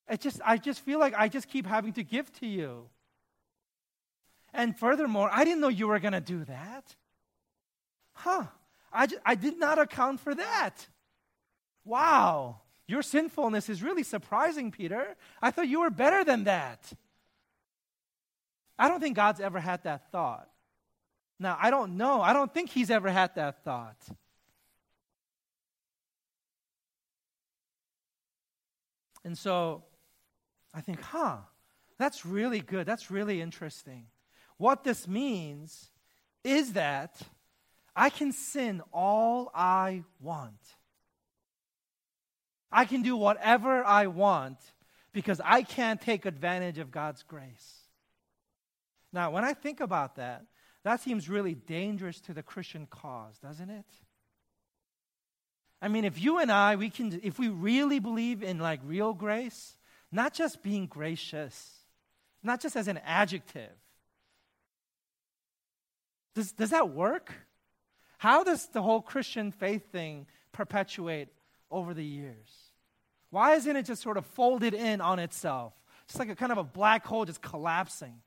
It 0.09 0.23
just, 0.23 0.41
I 0.43 0.57
just 0.57 0.81
feel 0.81 0.99
like 0.99 1.13
I 1.15 1.29
just 1.29 1.49
keep 1.49 1.67
having 1.67 1.93
to 1.93 2.03
give 2.03 2.33
to 2.41 2.47
you. 2.47 2.89
And 4.55 4.75
furthermore, 4.77 5.29
I 5.31 5.45
didn't 5.45 5.61
know 5.61 5.69
you 5.69 5.87
were 5.87 5.99
going 5.99 6.15
to 6.15 6.21
do 6.23 6.45
that. 6.47 6.97
Huh. 8.15 8.45
I, 8.91 9.07
just, 9.07 9.21
I 9.27 9.35
did 9.35 9.59
not 9.59 9.79
account 9.79 10.21
for 10.21 10.35
that. 10.35 10.87
Wow. 11.85 12.63
Your 12.89 13.03
sinfulness 13.03 13.69
is 13.69 13.83
really 13.83 14.03
surprising, 14.03 14.71
Peter. 14.71 15.15
I 15.43 15.51
thought 15.51 15.69
you 15.69 15.81
were 15.81 15.91
better 15.91 16.25
than 16.25 16.45
that. 16.45 16.91
I 18.79 18.89
don't 18.89 19.01
think 19.01 19.15
God's 19.15 19.41
ever 19.41 19.61
had 19.61 19.85
that 19.85 20.11
thought. 20.11 20.50
Now, 21.41 21.57
I 21.59 21.71
don't 21.71 21.97
know. 21.97 22.21
I 22.21 22.35
don't 22.35 22.53
think 22.53 22.69
he's 22.69 22.91
ever 22.91 23.11
had 23.11 23.35
that 23.37 23.65
thought. 23.65 23.97
And 29.25 29.37
so 29.37 29.85
I 30.75 30.83
think, 30.83 31.01
huh, 31.01 31.39
that's 31.99 32.27
really 32.27 32.61
good. 32.61 32.87
That's 32.87 33.11
really 33.11 33.41
interesting. 33.41 34.07
What 34.59 34.85
this 34.85 35.09
means 35.09 35.89
is 36.45 36.75
that 36.75 37.17
I 37.97 38.11
can 38.11 38.33
sin 38.33 38.83
all 38.93 39.51
I 39.55 40.05
want. 40.21 40.61
I 42.71 42.85
can 42.85 43.03
do 43.03 43.17
whatever 43.17 43.83
I 43.83 44.09
want 44.09 44.59
because 45.13 45.41
I 45.43 45.63
can't 45.63 46.01
take 46.01 46.27
advantage 46.27 46.79
of 46.79 46.91
God's 46.91 47.23
grace. 47.23 47.81
Now, 49.13 49.31
when 49.31 49.45
I 49.45 49.55
think 49.55 49.81
about 49.81 50.17
that, 50.17 50.45
that 50.85 51.01
seems 51.01 51.29
really 51.29 51.55
dangerous 51.55 52.21
to 52.23 52.35
the 52.35 52.43
Christian 52.43 52.87
cause, 52.87 53.39
doesn't 53.39 53.71
it? 53.71 53.85
I 55.83 55.89
mean, 55.89 56.05
if 56.05 56.21
you 56.21 56.39
and 56.39 56.51
I, 56.51 56.77
we 56.77 56.91
can, 56.91 57.21
if 57.23 57.39
we 57.39 57.49
really 57.49 57.99
believe 57.99 58.43
in 58.43 58.59
like 58.59 58.81
real 58.85 59.15
grace, 59.15 59.77
not 60.13 60.35
just 60.35 60.63
being 60.63 60.87
gracious, 60.87 61.79
not 62.43 62.61
just 62.61 62.77
as 62.77 62.89
an 62.89 62.99
adjective, 63.05 63.71
does, 66.35 66.53
does 66.53 66.71
that 66.71 66.91
work? 66.91 67.33
How 68.19 68.45
does 68.45 68.67
the 68.69 68.83
whole 68.83 69.01
Christian 69.01 69.51
faith 69.51 69.91
thing 69.91 70.27
perpetuate 70.53 71.29
over 71.71 71.95
the 71.95 72.05
years? 72.05 72.49
Why 73.31 73.55
isn't 73.55 73.75
it 73.75 73.87
just 73.87 74.03
sort 74.03 74.17
of 74.17 74.27
folded 74.27 74.75
in 74.75 75.01
on 75.01 75.19
itself? 75.19 75.73
Just 76.09 76.19
like 76.19 76.29
a 76.29 76.35
kind 76.35 76.53
of 76.53 76.59
a 76.59 76.65
black 76.65 77.07
hole 77.07 77.25
just 77.25 77.41
collapsing. 77.41 78.21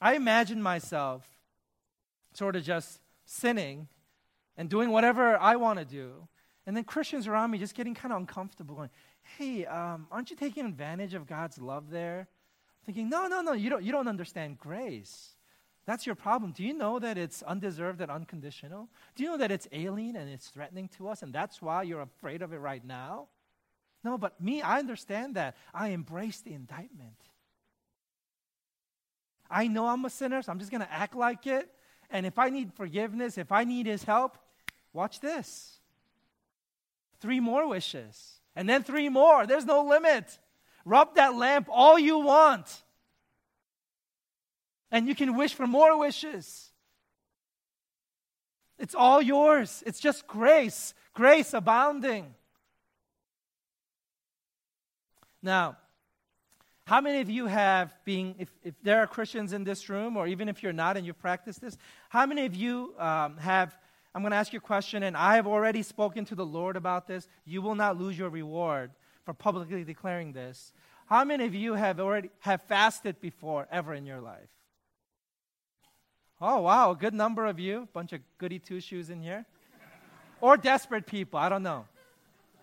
I 0.00 0.14
imagine 0.14 0.62
myself 0.62 1.26
sort 2.32 2.56
of 2.56 2.62
just 2.62 3.00
sinning 3.24 3.88
and 4.56 4.68
doing 4.68 4.90
whatever 4.90 5.36
I 5.38 5.56
want 5.56 5.78
to 5.78 5.84
do. 5.84 6.28
And 6.66 6.76
then 6.76 6.84
Christians 6.84 7.26
around 7.26 7.50
me 7.50 7.58
just 7.58 7.74
getting 7.74 7.94
kind 7.94 8.12
of 8.12 8.18
uncomfortable, 8.18 8.74
going, 8.74 8.90
hey, 9.38 9.66
um, 9.66 10.06
aren't 10.10 10.30
you 10.30 10.36
taking 10.36 10.66
advantage 10.66 11.14
of 11.14 11.26
God's 11.26 11.58
love 11.58 11.90
there? 11.90 12.28
thinking, 12.86 13.08
no, 13.08 13.26
no, 13.26 13.42
no, 13.42 13.52
you 13.52 13.68
don't, 13.68 13.82
you 13.82 13.90
don't 13.90 14.08
understand 14.08 14.58
grace. 14.58 15.34
That's 15.86 16.06
your 16.06 16.14
problem. 16.14 16.52
Do 16.52 16.62
you 16.62 16.72
know 16.72 16.98
that 17.00 17.18
it's 17.18 17.42
undeserved 17.42 18.00
and 18.00 18.10
unconditional? 18.10 18.88
Do 19.16 19.24
you 19.24 19.30
know 19.30 19.36
that 19.38 19.50
it's 19.50 19.68
alien 19.72 20.16
and 20.16 20.30
it's 20.30 20.48
threatening 20.48 20.88
to 20.96 21.08
us, 21.08 21.22
and 21.22 21.32
that's 21.32 21.60
why 21.60 21.82
you're 21.82 22.00
afraid 22.00 22.42
of 22.42 22.52
it 22.52 22.58
right 22.58 22.84
now? 22.84 23.26
No, 24.04 24.16
but 24.16 24.40
me, 24.40 24.62
I 24.62 24.78
understand 24.78 25.34
that. 25.34 25.56
I 25.74 25.88
embrace 25.88 26.40
the 26.40 26.54
indictment. 26.54 27.16
I 29.50 29.68
know 29.68 29.86
I'm 29.86 30.04
a 30.04 30.10
sinner, 30.10 30.42
so 30.42 30.52
I'm 30.52 30.58
just 30.58 30.70
going 30.70 30.82
to 30.82 30.92
act 30.92 31.14
like 31.14 31.46
it. 31.46 31.70
And 32.10 32.26
if 32.26 32.38
I 32.38 32.50
need 32.50 32.72
forgiveness, 32.72 33.38
if 33.38 33.52
I 33.52 33.64
need 33.64 33.86
his 33.86 34.04
help, 34.04 34.38
watch 34.92 35.20
this. 35.20 35.78
Three 37.20 37.40
more 37.40 37.68
wishes, 37.68 38.40
and 38.54 38.68
then 38.68 38.82
three 38.82 39.08
more. 39.08 39.46
There's 39.46 39.64
no 39.64 39.84
limit. 39.84 40.38
Rub 40.84 41.14
that 41.16 41.34
lamp 41.34 41.68
all 41.70 41.98
you 41.98 42.18
want. 42.18 42.82
And 44.90 45.08
you 45.08 45.14
can 45.14 45.36
wish 45.36 45.54
for 45.54 45.66
more 45.66 45.98
wishes. 45.98 46.70
It's 48.78 48.94
all 48.94 49.20
yours. 49.20 49.82
It's 49.86 49.98
just 49.98 50.26
grace, 50.26 50.94
grace 51.14 51.54
abounding. 51.54 52.34
Now, 55.42 55.76
how 56.86 57.00
many 57.00 57.20
of 57.20 57.28
you 57.28 57.46
have 57.46 57.94
been, 58.04 58.36
if, 58.38 58.48
if 58.62 58.74
there 58.82 59.00
are 59.00 59.06
Christians 59.06 59.52
in 59.52 59.64
this 59.64 59.88
room, 59.88 60.16
or 60.16 60.26
even 60.26 60.48
if 60.48 60.62
you're 60.62 60.72
not 60.72 60.96
and 60.96 61.04
you've 61.04 61.18
practiced 61.18 61.60
this, 61.60 61.76
how 62.08 62.24
many 62.26 62.46
of 62.46 62.54
you 62.54 62.94
um, 62.98 63.36
have 63.38 63.76
I'm 64.16 64.22
going 64.22 64.30
to 64.30 64.38
ask 64.38 64.54
you 64.54 64.60
a 64.60 64.62
question, 64.62 65.02
and 65.02 65.14
I 65.14 65.34
have 65.34 65.46
already 65.46 65.82
spoken 65.82 66.24
to 66.24 66.34
the 66.34 66.46
Lord 66.46 66.76
about 66.76 67.06
this. 67.06 67.28
You 67.44 67.60
will 67.60 67.74
not 67.74 68.00
lose 68.00 68.18
your 68.18 68.30
reward 68.30 68.92
for 69.26 69.34
publicly 69.34 69.84
declaring 69.84 70.32
this. 70.32 70.72
How 71.04 71.22
many 71.22 71.44
of 71.44 71.54
you 71.54 71.74
have 71.74 72.00
already 72.00 72.30
have 72.40 72.62
fasted 72.62 73.20
before 73.20 73.68
ever 73.70 73.92
in 73.92 74.06
your 74.06 74.22
life? 74.22 74.48
Oh 76.40 76.62
wow, 76.62 76.92
a 76.92 76.96
good 76.96 77.12
number 77.12 77.44
of 77.44 77.60
you. 77.60 77.88
Bunch 77.92 78.14
of 78.14 78.22
goody 78.38 78.58
two 78.58 78.80
shoes 78.80 79.10
in 79.10 79.20
here, 79.20 79.44
or 80.40 80.56
desperate 80.56 81.06
people. 81.06 81.38
I 81.38 81.50
don't 81.50 81.62
know. 81.62 81.84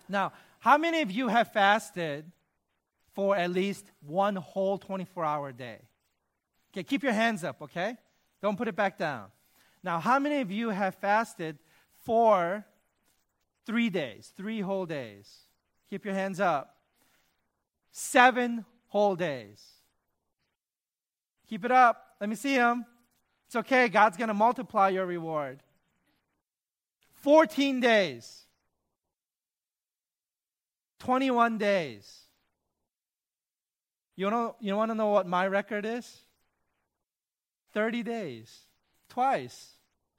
Now, 0.08 0.32
how 0.58 0.76
many 0.76 1.02
of 1.02 1.12
you 1.12 1.28
have 1.28 1.52
fasted 1.52 2.24
for 3.14 3.36
at 3.36 3.50
least 3.50 3.90
one 4.00 4.36
whole 4.36 4.78
24 4.78 5.24
hour 5.24 5.52
day? 5.52 5.78
Okay, 6.72 6.82
keep 6.82 7.02
your 7.02 7.12
hands 7.12 7.44
up. 7.44 7.62
Okay, 7.62 7.96
don't 8.42 8.56
put 8.56 8.68
it 8.68 8.76
back 8.76 8.98
down. 8.98 9.26
Now, 9.82 10.00
how 10.00 10.18
many 10.18 10.40
of 10.40 10.50
you 10.50 10.70
have 10.70 10.94
fasted 10.96 11.58
for 12.04 12.64
three 13.66 13.90
days, 13.90 14.32
three 14.36 14.60
whole 14.60 14.86
days? 14.86 15.30
Keep 15.90 16.04
your 16.04 16.14
hands 16.14 16.40
up. 16.40 16.76
Seven 17.92 18.64
whole 18.88 19.14
days. 19.14 19.62
Keep 21.48 21.66
it 21.66 21.70
up. 21.70 22.16
Let 22.20 22.28
me 22.28 22.36
see 22.36 22.56
them. 22.56 22.86
It's 23.46 23.56
okay. 23.56 23.88
God's 23.88 24.16
going 24.16 24.28
to 24.28 24.34
multiply 24.34 24.88
your 24.88 25.06
reward. 25.06 25.62
14 27.22 27.80
days. 27.80 28.44
21 30.98 31.58
days. 31.58 32.23
You, 34.16 34.30
know, 34.30 34.54
you 34.60 34.76
want 34.76 34.90
to 34.90 34.94
know 34.94 35.08
what 35.08 35.26
my 35.26 35.46
record 35.46 35.84
is? 35.84 36.18
30 37.72 38.02
days. 38.02 38.56
Twice. 39.08 39.72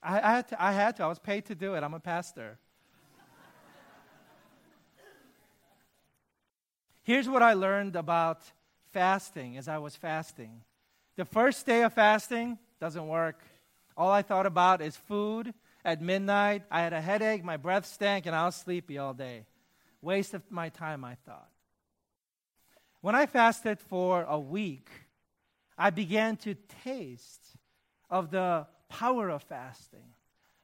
I, 0.03 0.19
I, 0.19 0.35
had 0.35 0.47
to, 0.49 0.63
I 0.63 0.71
had 0.73 0.95
to. 0.97 1.03
I 1.03 1.07
was 1.07 1.19
paid 1.19 1.45
to 1.45 1.55
do 1.55 1.75
it. 1.75 1.83
I'm 1.83 1.93
a 1.93 1.99
pastor. 1.99 2.59
Here's 7.03 7.29
what 7.29 7.43
I 7.43 7.53
learned 7.53 7.95
about 7.95 8.41
fasting 8.91 9.57
as 9.57 9.67
I 9.67 9.77
was 9.77 9.95
fasting. 9.95 10.61
The 11.17 11.25
first 11.25 11.65
day 11.65 11.83
of 11.83 11.93
fasting 11.93 12.57
doesn't 12.79 13.07
work. 13.07 13.43
All 13.95 14.11
I 14.11 14.23
thought 14.23 14.45
about 14.45 14.81
is 14.81 14.97
food 14.97 15.53
at 15.85 16.01
midnight. 16.01 16.63
I 16.71 16.81
had 16.81 16.93
a 16.93 17.01
headache, 17.01 17.43
my 17.43 17.57
breath 17.57 17.85
stank, 17.85 18.25
and 18.25 18.35
I 18.35 18.45
was 18.45 18.55
sleepy 18.55 18.97
all 18.97 19.13
day. 19.13 19.45
Waste 20.01 20.33
of 20.33 20.41
my 20.49 20.69
time, 20.69 21.05
I 21.05 21.15
thought. 21.25 21.49
When 23.05 23.13
I 23.13 23.27
fasted 23.27 23.79
for 23.79 24.23
a 24.27 24.39
week, 24.39 24.89
I 25.77 25.91
began 25.91 26.37
to 26.37 26.55
taste 26.83 27.45
of 28.09 28.31
the 28.31 28.65
power 28.89 29.29
of 29.29 29.43
fasting. 29.43 30.15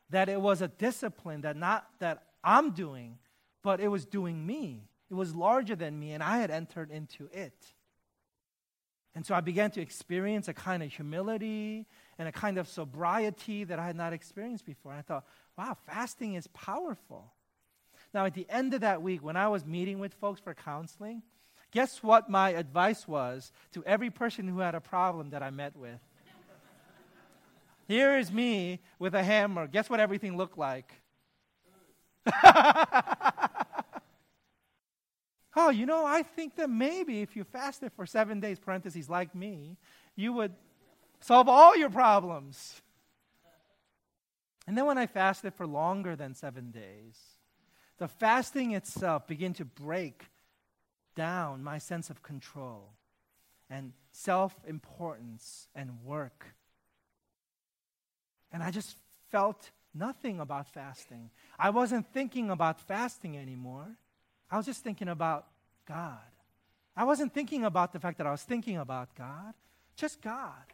That 0.09 0.27
it 0.27 0.41
was 0.41 0.63
a 0.63 0.67
discipline 0.67 1.41
that 1.41 1.55
not 1.55 1.87
that 1.99 2.23
I'm 2.43 2.71
doing, 2.71 3.19
but 3.61 3.79
it 3.79 3.89
was 3.89 4.07
doing 4.07 4.43
me. 4.43 4.89
It 5.11 5.13
was 5.13 5.35
larger 5.35 5.75
than 5.75 5.99
me, 5.99 6.13
and 6.13 6.23
I 6.23 6.39
had 6.39 6.49
entered 6.49 6.89
into 6.89 7.29
it. 7.31 7.63
And 9.13 9.23
so 9.23 9.35
I 9.35 9.41
began 9.41 9.69
to 9.69 9.79
experience 9.79 10.47
a 10.47 10.53
kind 10.55 10.81
of 10.81 10.91
humility 10.91 11.85
and 12.17 12.27
a 12.27 12.31
kind 12.31 12.57
of 12.57 12.67
sobriety 12.67 13.65
that 13.65 13.77
I 13.77 13.85
had 13.85 13.95
not 13.95 14.13
experienced 14.13 14.65
before. 14.65 14.93
And 14.93 14.97
I 14.97 15.03
thought, 15.03 15.27
wow, 15.59 15.77
fasting 15.85 16.33
is 16.33 16.47
powerful. 16.47 17.33
Now, 18.15 18.25
at 18.25 18.33
the 18.33 18.47
end 18.49 18.73
of 18.73 18.81
that 18.81 19.03
week, 19.03 19.23
when 19.23 19.35
I 19.37 19.47
was 19.47 19.63
meeting 19.63 19.99
with 19.99 20.15
folks 20.15 20.39
for 20.39 20.55
counseling, 20.55 21.21
guess 21.71 22.03
what 22.03 22.29
my 22.29 22.51
advice 22.51 23.07
was 23.07 23.51
to 23.73 23.83
every 23.85 24.09
person 24.09 24.47
who 24.47 24.59
had 24.59 24.75
a 24.75 24.81
problem 24.81 25.31
that 25.31 25.41
I 25.41 25.49
met 25.49 25.75
with? 25.75 25.99
Here 27.87 28.17
is 28.17 28.31
me 28.31 28.79
with 28.99 29.15
a 29.15 29.23
hammer. 29.23 29.67
Guess 29.67 29.89
what 29.89 29.99
everything 29.99 30.37
looked 30.37 30.57
like? 30.57 30.93
oh, 35.55 35.69
you 35.71 35.85
know, 35.85 36.05
I 36.05 36.23
think 36.23 36.55
that 36.55 36.69
maybe 36.69 37.21
if 37.21 37.35
you 37.35 37.43
fasted 37.43 37.91
for 37.93 38.05
seven 38.05 38.39
days, 38.39 38.59
parentheses, 38.59 39.09
like 39.09 39.35
me, 39.35 39.77
you 40.15 40.31
would 40.33 40.53
solve 41.19 41.49
all 41.49 41.75
your 41.75 41.89
problems. 41.89 42.81
And 44.67 44.77
then 44.77 44.85
when 44.85 44.97
I 44.97 45.07
fasted 45.07 45.53
for 45.53 45.67
longer 45.67 46.15
than 46.15 46.33
seven 46.35 46.71
days, 46.71 47.17
the 47.97 48.07
fasting 48.07 48.71
itself 48.71 49.27
began 49.27 49.53
to 49.55 49.65
break 49.65 50.27
down 51.15 51.63
my 51.63 51.77
sense 51.77 52.09
of 52.09 52.23
control 52.23 52.93
and 53.69 53.93
self 54.11 54.55
importance 54.65 55.67
and 55.75 56.03
work 56.03 56.55
and 58.51 58.61
I 58.61 58.71
just 58.71 58.95
felt 59.29 59.71
nothing 59.93 60.39
about 60.39 60.67
fasting. 60.67 61.29
I 61.57 61.69
wasn't 61.69 62.11
thinking 62.13 62.49
about 62.49 62.81
fasting 62.81 63.37
anymore. 63.37 63.87
I 64.49 64.57
was 64.57 64.65
just 64.65 64.83
thinking 64.83 65.07
about 65.07 65.47
God. 65.87 66.19
I 66.95 67.05
wasn't 67.05 67.33
thinking 67.33 67.63
about 67.63 67.93
the 67.93 67.99
fact 67.99 68.17
that 68.17 68.27
I 68.27 68.31
was 68.31 68.43
thinking 68.43 68.77
about 68.77 69.15
God, 69.15 69.53
just 69.95 70.21
God 70.21 70.73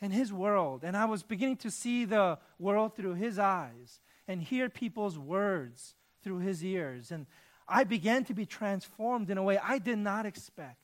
and 0.00 0.12
His 0.12 0.32
world. 0.32 0.82
And 0.84 0.96
I 0.96 1.06
was 1.06 1.22
beginning 1.22 1.56
to 1.58 1.70
see 1.70 2.04
the 2.04 2.38
world 2.58 2.94
through 2.94 3.14
His 3.14 3.38
eyes 3.38 4.00
and 4.28 4.40
hear 4.40 4.68
people's 4.68 5.18
words 5.18 5.94
through 6.22 6.38
His 6.38 6.64
ears. 6.64 7.10
And 7.10 7.26
I 7.68 7.84
began 7.84 8.24
to 8.24 8.34
be 8.34 8.46
transformed 8.46 9.30
in 9.30 9.38
a 9.38 9.42
way 9.42 9.58
I 9.58 9.78
did 9.78 9.98
not 9.98 10.26
expect. 10.26 10.78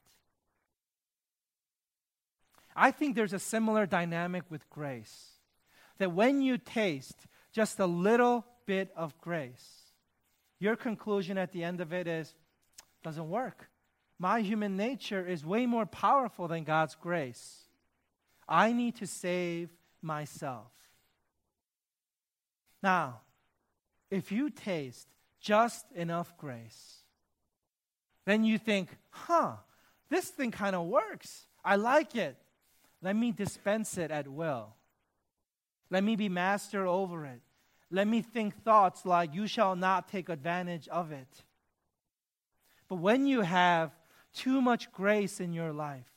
I 2.75 2.91
think 2.93 3.17
there's 3.17 3.33
a 3.33 3.39
similar 3.39 3.87
dynamic 3.87 4.45
with 4.51 4.69
grace 4.71 5.33
that 5.99 6.13
when 6.13 6.41
you 6.41 6.59
taste 6.59 7.27
just 7.53 7.81
a 7.81 7.87
little 7.87 8.47
bit 8.67 8.91
of 8.97 9.19
grace, 9.19 9.93
your 10.61 10.77
conclusion 10.77 11.39
at 11.39 11.53
the 11.53 11.65
end 11.65 11.81
of 11.81 11.93
it 11.93 12.07
is 12.07 12.35
doesn't 13.03 13.29
work. 13.29 13.69
My 14.19 14.41
human 14.41 14.77
nature 14.77 15.25
is 15.27 15.45
way 15.45 15.67
more 15.67 15.87
powerful 15.87 16.49
than 16.49 16.65
God's 16.65 16.95
grace. 16.95 17.65
I 18.49 18.73
need 18.73 18.97
to 18.97 19.07
save 19.07 19.71
myself. 20.03 20.73
Now, 22.83 23.21
if 24.11 24.33
you 24.33 24.51
taste 24.51 25.09
just 25.49 25.91
enough 25.93 26.37
grace, 26.37 26.99
then 28.27 28.45
you 28.45 28.59
think, 28.59 28.91
huh, 29.09 29.53
this 30.11 30.29
thing 30.29 30.51
kind 30.51 30.77
of 30.77 30.87
works. 30.87 31.47
I 31.65 31.77
like 31.77 32.15
it. 32.15 32.37
Let 33.01 33.17
me 33.17 33.33
dispense 33.33 33.97
it 33.97 34.11
at 34.11 34.29
will. 34.29 34.75
Let 35.89 36.05
me 36.05 36.17
be 36.17 36.29
master 36.29 36.87
over 36.87 37.25
it. 37.25 37.41
Let 37.91 38.07
me 38.07 38.21
think 38.21 38.63
thoughts 38.63 39.07
like, 39.07 39.35
You 39.35 39.47
shall 39.47 39.75
not 39.75 40.11
take 40.11 40.29
advantage 40.29 40.87
of 40.89 41.13
it. 41.13 41.45
But 42.87 42.97
when 42.97 43.27
you 43.27 43.41
have 43.41 43.93
too 44.35 44.61
much 44.61 44.93
grace 44.93 45.41
in 45.41 45.55
your 45.55 45.73
life, 45.73 46.13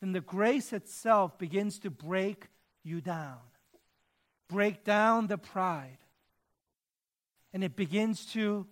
then 0.00 0.12
the 0.12 0.20
grace 0.20 0.72
itself 0.72 1.36
begins 1.36 1.80
to 1.80 1.90
break 1.90 2.46
you 2.84 3.00
down, 3.00 3.40
break 4.48 4.84
down 4.84 5.26
the 5.26 5.38
pride, 5.38 5.98
and 7.52 7.62
it 7.62 7.76
begins 7.76 8.26
to 8.32 8.66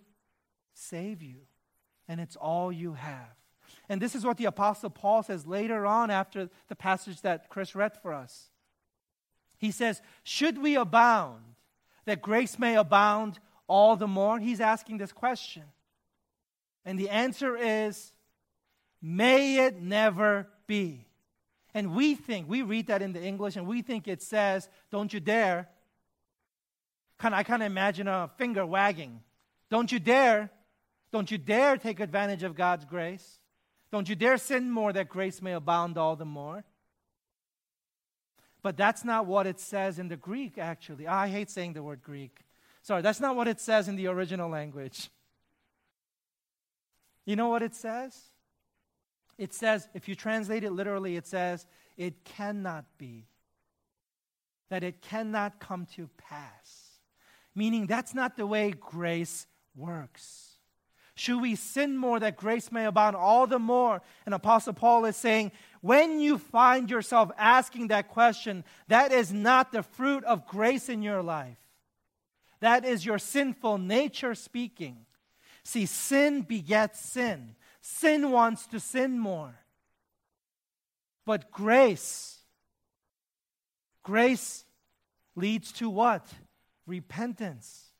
save 0.73 1.21
you. 1.21 1.41
And 2.07 2.19
it's 2.19 2.35
all 2.35 2.71
you 2.71 2.93
have. 2.93 3.35
And 3.87 4.01
this 4.01 4.15
is 4.15 4.25
what 4.25 4.37
the 4.37 4.45
Apostle 4.45 4.89
Paul 4.89 5.23
says 5.23 5.45
later 5.45 5.85
on 5.85 6.09
after 6.09 6.49
the 6.67 6.75
passage 6.75 7.21
that 7.21 7.49
Chris 7.49 7.75
read 7.75 7.97
for 8.01 8.13
us. 8.13 8.49
He 9.57 9.71
says, 9.71 10.01
Should 10.23 10.57
we 10.57 10.75
abound, 10.75 11.43
that 12.05 12.21
grace 12.21 12.57
may 12.57 12.75
abound 12.75 13.39
all 13.67 13.95
the 13.95 14.07
more? 14.07 14.39
He's 14.39 14.59
asking 14.61 14.97
this 14.97 15.11
question. 15.11 15.63
And 16.83 16.99
the 16.99 17.09
answer 17.09 17.55
is, 17.55 18.11
May 19.01 19.65
it 19.65 19.81
never 19.81 20.47
be. 20.67 21.07
And 21.73 21.95
we 21.95 22.15
think, 22.15 22.49
we 22.49 22.63
read 22.63 22.87
that 22.87 23.01
in 23.01 23.13
the 23.13 23.23
English, 23.23 23.55
and 23.55 23.67
we 23.67 23.81
think 23.81 24.07
it 24.07 24.21
says, 24.21 24.67
Don't 24.89 25.13
you 25.13 25.19
dare. 25.19 25.69
I 27.23 27.43
of 27.43 27.61
imagine 27.61 28.07
a 28.07 28.29
finger 28.37 28.65
wagging. 28.65 29.21
Don't 29.69 29.91
you 29.91 29.99
dare. 29.99 30.49
Don't 31.11 31.29
you 31.29 31.37
dare 31.37 31.77
take 31.77 31.99
advantage 31.99 32.43
of 32.43 32.55
God's 32.55 32.85
grace. 32.85 33.39
Don't 33.91 34.07
you 34.07 34.15
dare 34.15 34.37
sin 34.37 34.71
more 34.71 34.93
that 34.93 35.09
grace 35.09 35.41
may 35.41 35.53
abound 35.53 35.97
all 35.97 36.15
the 36.15 36.25
more. 36.25 36.63
But 38.63 38.77
that's 38.77 39.03
not 39.03 39.25
what 39.25 39.47
it 39.47 39.59
says 39.59 39.99
in 39.99 40.07
the 40.07 40.15
Greek, 40.15 40.57
actually. 40.57 41.07
Ah, 41.07 41.21
I 41.21 41.27
hate 41.27 41.49
saying 41.49 41.73
the 41.73 41.83
word 41.83 42.01
Greek. 42.01 42.39
Sorry, 42.83 43.01
that's 43.01 43.19
not 43.19 43.35
what 43.35 43.47
it 43.47 43.59
says 43.59 43.87
in 43.87 43.95
the 43.95 44.07
original 44.07 44.49
language. 44.49 45.09
You 47.25 47.35
know 47.35 47.49
what 47.49 47.61
it 47.61 47.75
says? 47.75 48.17
It 49.37 49.53
says, 49.53 49.87
if 49.93 50.07
you 50.07 50.15
translate 50.15 50.63
it 50.63 50.71
literally, 50.71 51.15
it 51.15 51.27
says, 51.27 51.65
it 51.97 52.23
cannot 52.23 52.85
be. 52.97 53.25
That 54.69 54.83
it 54.83 55.01
cannot 55.01 55.59
come 55.59 55.87
to 55.95 56.07
pass. 56.17 56.90
Meaning, 57.53 57.87
that's 57.87 58.13
not 58.13 58.37
the 58.37 58.47
way 58.47 58.71
grace 58.71 59.45
works. 59.75 60.47
Should 61.15 61.41
we 61.41 61.55
sin 61.55 61.97
more 61.97 62.19
that 62.19 62.37
grace 62.37 62.71
may 62.71 62.85
abound 62.85 63.15
all 63.15 63.45
the 63.45 63.59
more? 63.59 64.01
And 64.25 64.33
Apostle 64.33 64.73
Paul 64.73 65.05
is 65.05 65.15
saying, 65.15 65.51
when 65.81 66.19
you 66.19 66.37
find 66.37 66.89
yourself 66.89 67.31
asking 67.37 67.89
that 67.89 68.07
question, 68.07 68.63
that 68.87 69.11
is 69.11 69.31
not 69.33 69.71
the 69.71 69.83
fruit 69.83 70.23
of 70.23 70.47
grace 70.47 70.89
in 70.89 71.01
your 71.01 71.21
life. 71.21 71.57
That 72.59 72.85
is 72.85 73.05
your 73.05 73.19
sinful 73.19 73.79
nature 73.79 74.35
speaking. 74.35 75.05
See, 75.63 75.85
sin 75.85 76.41
begets 76.41 76.99
sin. 76.99 77.55
Sin 77.81 78.31
wants 78.31 78.67
to 78.67 78.79
sin 78.79 79.19
more. 79.19 79.55
But 81.25 81.51
grace, 81.51 82.39
grace 84.03 84.65
leads 85.35 85.71
to 85.73 85.89
what? 85.89 86.25
Repentance. 86.85 87.91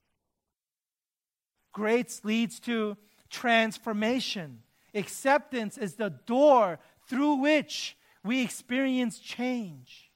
Grace 1.74 2.22
leads 2.24 2.60
to 2.62 2.98
transformation. 3.30 4.60
Acceptance 4.94 5.78
is 5.78 5.96
the 5.96 6.10
door 6.10 6.80
through 7.08 7.36
which 7.36 7.98
we 8.24 8.42
experience 8.42 9.20
change. 9.20 10.12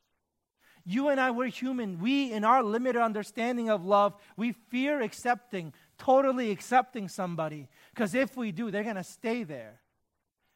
You 0.83 1.09
and 1.09 1.19
I, 1.19 1.31
we're 1.31 1.47
human. 1.47 1.99
We, 1.99 2.31
in 2.31 2.43
our 2.43 2.61
limited 2.61 3.01
understanding 3.01 3.69
of 3.69 3.83
love, 3.83 4.13
we 4.37 4.51
fear 4.51 5.01
accepting, 5.01 5.73
totally 5.97 6.51
accepting 6.51 7.07
somebody. 7.07 7.67
Because 7.93 8.13
if 8.13 8.37
we 8.37 8.51
do, 8.51 8.69
they're 8.69 8.83
going 8.83 8.95
to 8.95 9.03
stay 9.03 9.43
there. 9.43 9.81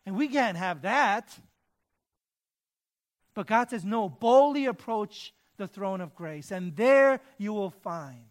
And 0.06 0.16
we 0.16 0.28
can't 0.28 0.58
have 0.58 0.84
that. 0.84 1.36
But 3.34 3.48
God 3.48 3.72
says, 3.72 3.84
no, 3.84 4.08
boldly 4.08 4.66
approach 4.66 5.34
the 5.60 5.68
throne 5.68 6.02
of 6.02 6.16
grace, 6.16 6.50
and 6.50 6.76
there 6.76 7.22
you 7.38 7.54
will 7.54 7.70
find 7.70 8.24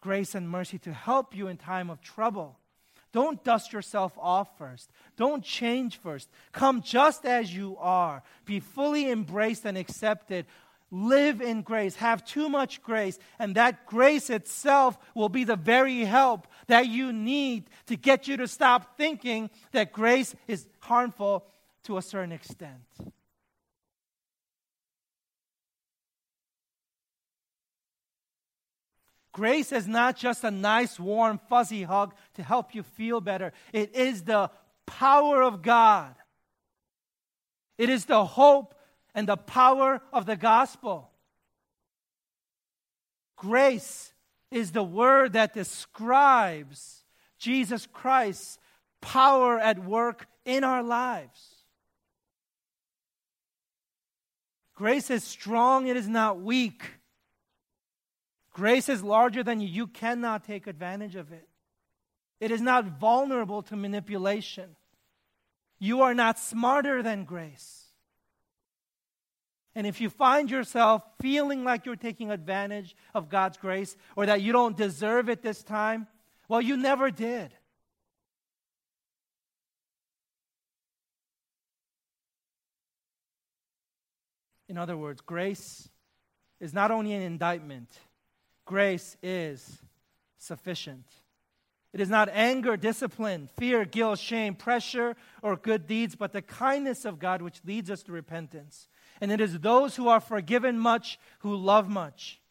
grace 0.00 0.34
and 0.34 0.48
mercy 0.48 0.78
to 0.78 0.92
help 0.92 1.36
you 1.36 1.48
in 1.48 1.56
time 1.56 1.90
of 1.90 2.00
trouble. 2.00 2.58
Don't 3.12 3.42
dust 3.42 3.72
yourself 3.72 4.12
off 4.18 4.56
first. 4.58 4.90
Don't 5.16 5.42
change 5.42 5.98
first. 5.98 6.28
Come 6.52 6.82
just 6.82 7.24
as 7.24 7.54
you 7.54 7.76
are. 7.78 8.22
Be 8.44 8.60
fully 8.60 9.10
embraced 9.10 9.64
and 9.64 9.78
accepted. 9.78 10.46
Live 10.90 11.40
in 11.40 11.62
grace. 11.62 11.96
Have 11.96 12.24
too 12.24 12.48
much 12.48 12.82
grace. 12.82 13.18
And 13.38 13.54
that 13.54 13.86
grace 13.86 14.30
itself 14.30 14.98
will 15.14 15.30
be 15.30 15.44
the 15.44 15.56
very 15.56 16.00
help 16.00 16.46
that 16.66 16.86
you 16.86 17.12
need 17.12 17.70
to 17.86 17.96
get 17.96 18.28
you 18.28 18.36
to 18.36 18.46
stop 18.46 18.96
thinking 18.96 19.50
that 19.72 19.92
grace 19.92 20.34
is 20.46 20.66
harmful 20.80 21.46
to 21.84 21.96
a 21.96 22.02
certain 22.02 22.32
extent. 22.32 22.82
Grace 29.38 29.70
is 29.70 29.86
not 29.86 30.16
just 30.16 30.42
a 30.42 30.50
nice, 30.50 30.98
warm, 30.98 31.38
fuzzy 31.48 31.84
hug 31.84 32.12
to 32.34 32.42
help 32.42 32.74
you 32.74 32.82
feel 32.82 33.20
better. 33.20 33.52
It 33.72 33.94
is 33.94 34.24
the 34.24 34.50
power 34.84 35.44
of 35.44 35.62
God. 35.62 36.16
It 37.78 37.88
is 37.88 38.06
the 38.06 38.24
hope 38.24 38.74
and 39.14 39.28
the 39.28 39.36
power 39.36 40.02
of 40.12 40.26
the 40.26 40.34
gospel. 40.34 41.12
Grace 43.36 44.12
is 44.50 44.72
the 44.72 44.82
word 44.82 45.34
that 45.34 45.54
describes 45.54 47.04
Jesus 47.38 47.86
Christ's 47.86 48.58
power 49.00 49.56
at 49.60 49.84
work 49.84 50.26
in 50.44 50.64
our 50.64 50.82
lives. 50.82 51.54
Grace 54.74 55.10
is 55.10 55.22
strong, 55.22 55.86
it 55.86 55.96
is 55.96 56.08
not 56.08 56.40
weak. 56.40 56.97
Grace 58.58 58.88
is 58.88 59.04
larger 59.04 59.44
than 59.44 59.60
you. 59.60 59.68
You 59.68 59.86
cannot 59.86 60.42
take 60.42 60.66
advantage 60.66 61.14
of 61.14 61.30
it. 61.30 61.48
It 62.40 62.50
is 62.50 62.60
not 62.60 62.98
vulnerable 62.98 63.62
to 63.62 63.76
manipulation. 63.76 64.74
You 65.78 66.02
are 66.02 66.12
not 66.12 66.40
smarter 66.40 67.00
than 67.00 67.22
grace. 67.22 67.84
And 69.76 69.86
if 69.86 70.00
you 70.00 70.10
find 70.10 70.50
yourself 70.50 71.04
feeling 71.20 71.62
like 71.62 71.86
you're 71.86 71.94
taking 71.94 72.32
advantage 72.32 72.96
of 73.14 73.28
God's 73.28 73.56
grace 73.58 73.96
or 74.16 74.26
that 74.26 74.42
you 74.42 74.50
don't 74.50 74.76
deserve 74.76 75.28
it 75.28 75.40
this 75.40 75.62
time, 75.62 76.08
well, 76.48 76.60
you 76.60 76.76
never 76.76 77.12
did. 77.12 77.54
In 84.68 84.76
other 84.76 84.96
words, 84.96 85.20
grace 85.20 85.88
is 86.58 86.74
not 86.74 86.90
only 86.90 87.12
an 87.12 87.22
indictment, 87.22 87.88
grace 88.68 89.16
is 89.22 89.78
sufficient. 90.36 91.06
It 91.94 92.02
is 92.02 92.10
not 92.10 92.28
anger, 92.28 92.76
discipline, 92.76 93.48
fear, 93.56 93.86
guilt, 93.86 94.18
shame, 94.18 94.54
pressure, 94.54 95.16
or 95.42 95.56
good 95.56 95.86
deeds, 95.86 96.14
but 96.14 96.34
the 96.34 96.42
kindness 96.42 97.06
of 97.06 97.18
God 97.18 97.40
which 97.40 97.62
leads 97.64 97.90
us 97.90 98.02
to 98.02 98.12
repentance. 98.12 98.88
And 99.22 99.32
it 99.32 99.40
is 99.40 99.58
those 99.60 99.96
who 99.96 100.08
are 100.08 100.20
forgiven 100.20 100.78
much 100.78 101.18
who 101.38 101.56
love 101.56 101.88
much. 101.88 102.42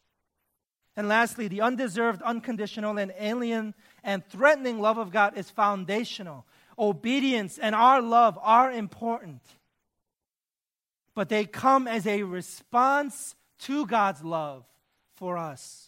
And 0.96 1.06
lastly, 1.06 1.46
the 1.46 1.60
undeserved, 1.60 2.20
unconditional, 2.22 2.98
and 2.98 3.14
alien 3.16 3.74
and 4.02 4.28
threatening 4.28 4.80
love 4.80 4.98
of 4.98 5.12
God 5.12 5.38
is 5.38 5.48
foundational. 5.48 6.44
Obedience 6.76 7.58
and 7.58 7.76
our 7.76 8.02
love 8.02 8.36
are 8.42 8.72
important, 8.72 9.42
but 11.14 11.28
they 11.28 11.44
come 11.44 11.86
as 11.86 12.08
a 12.08 12.24
response 12.24 13.36
to 13.60 13.86
God's 13.86 14.24
love 14.24 14.64
for 15.14 15.38
us. 15.38 15.87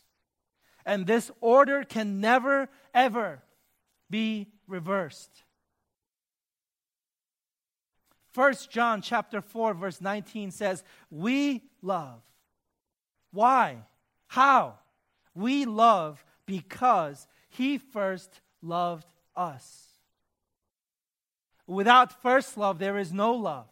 And 0.84 1.06
this 1.06 1.30
order 1.40 1.84
can 1.84 2.20
never, 2.20 2.68
ever 2.94 3.42
be 4.08 4.48
reversed. 4.66 5.44
1 8.34 8.54
John 8.70 9.02
chapter 9.02 9.40
4 9.40 9.74
verse 9.74 10.00
19 10.00 10.50
says, 10.50 10.84
"We 11.10 11.62
love." 11.82 12.22
Why? 13.32 13.84
How? 14.28 14.78
We 15.34 15.64
love 15.64 16.24
because 16.46 17.26
he 17.48 17.78
first 17.78 18.40
loved 18.62 19.12
us. 19.36 19.88
Without 21.66 22.12
first 22.22 22.56
love 22.56 22.78
there 22.78 22.98
is 22.98 23.12
no 23.12 23.32
love. 23.32 23.68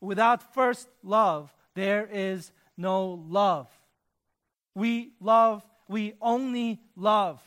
Without 0.00 0.54
first 0.54 0.88
love 1.02 1.54
there 1.74 2.06
is 2.06 2.52
no 2.76 3.06
love. 3.28 3.68
We 4.74 5.12
love, 5.20 5.66
we 5.88 6.14
only 6.20 6.80
love 6.96 7.40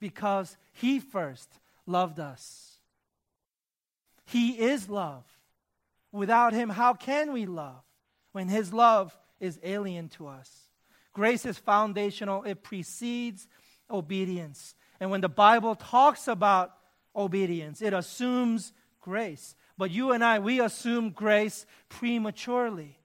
because 0.00 0.56
He 0.72 1.00
first 1.00 1.48
loved 1.86 2.18
us. 2.18 2.78
He 4.26 4.58
is 4.58 4.88
love. 4.88 5.24
Without 6.12 6.52
Him, 6.52 6.68
how 6.68 6.94
can 6.94 7.32
we 7.32 7.46
love 7.46 7.82
when 8.32 8.48
His 8.48 8.72
love 8.72 9.16
is 9.40 9.58
alien 9.62 10.08
to 10.10 10.26
us? 10.26 10.50
Grace 11.12 11.46
is 11.46 11.58
foundational, 11.58 12.42
it 12.42 12.62
precedes 12.62 13.46
obedience. 13.90 14.74
And 15.00 15.10
when 15.10 15.20
the 15.20 15.28
Bible 15.28 15.74
talks 15.74 16.28
about 16.28 16.72
obedience, 17.14 17.82
it 17.82 17.92
assumes 17.92 18.72
grace. 19.00 19.54
But 19.76 19.90
you 19.90 20.12
and 20.12 20.24
I, 20.24 20.38
we 20.38 20.60
assume 20.60 21.10
grace 21.10 21.66
prematurely. 21.88 22.98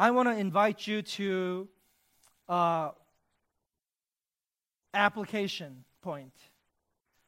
I 0.00 0.12
want 0.12 0.28
to 0.30 0.34
invite 0.34 0.86
you 0.86 1.02
to 1.02 1.68
uh, 2.48 2.92
application 4.94 5.84
point 6.00 6.32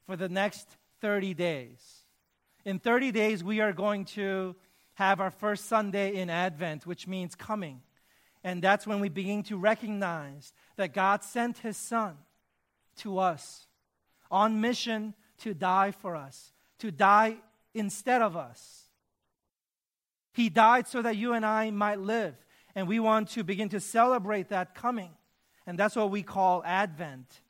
for 0.06 0.16
the 0.16 0.30
next 0.30 0.66
30 1.02 1.34
days. 1.34 1.76
In 2.64 2.78
30 2.78 3.12
days, 3.12 3.44
we 3.44 3.60
are 3.60 3.74
going 3.74 4.06
to 4.16 4.56
have 4.94 5.20
our 5.20 5.30
first 5.30 5.66
Sunday 5.66 6.14
in 6.14 6.30
Advent, 6.30 6.86
which 6.86 7.06
means 7.06 7.34
coming. 7.34 7.82
And 8.42 8.62
that's 8.62 8.86
when 8.86 9.00
we 9.00 9.10
begin 9.10 9.42
to 9.42 9.58
recognize 9.58 10.54
that 10.76 10.94
God 10.94 11.22
sent 11.22 11.58
His 11.58 11.76
Son 11.76 12.16
to 13.00 13.18
us 13.18 13.66
on 14.30 14.62
mission 14.62 15.12
to 15.40 15.52
die 15.52 15.90
for 15.90 16.16
us, 16.16 16.54
to 16.78 16.90
die 16.90 17.36
instead 17.74 18.22
of 18.22 18.34
us. 18.34 18.84
He 20.32 20.48
died 20.48 20.88
so 20.88 21.02
that 21.02 21.18
you 21.18 21.34
and 21.34 21.44
I 21.44 21.70
might 21.70 22.00
live. 22.00 22.34
And 22.74 22.88
we 22.88 23.00
want 23.00 23.30
to 23.30 23.44
begin 23.44 23.68
to 23.70 23.80
celebrate 23.80 24.48
that 24.48 24.74
coming. 24.74 25.10
And 25.66 25.78
that's 25.78 25.96
what 25.96 26.10
we 26.10 26.22
call 26.22 26.62
Advent. 26.64 27.40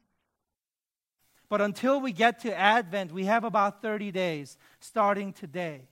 But 1.48 1.60
until 1.60 2.00
we 2.00 2.12
get 2.12 2.40
to 2.40 2.58
Advent, 2.58 3.12
we 3.12 3.26
have 3.26 3.44
about 3.44 3.82
30 3.82 4.10
days 4.10 4.56
starting 4.80 5.32
today. 5.32 5.88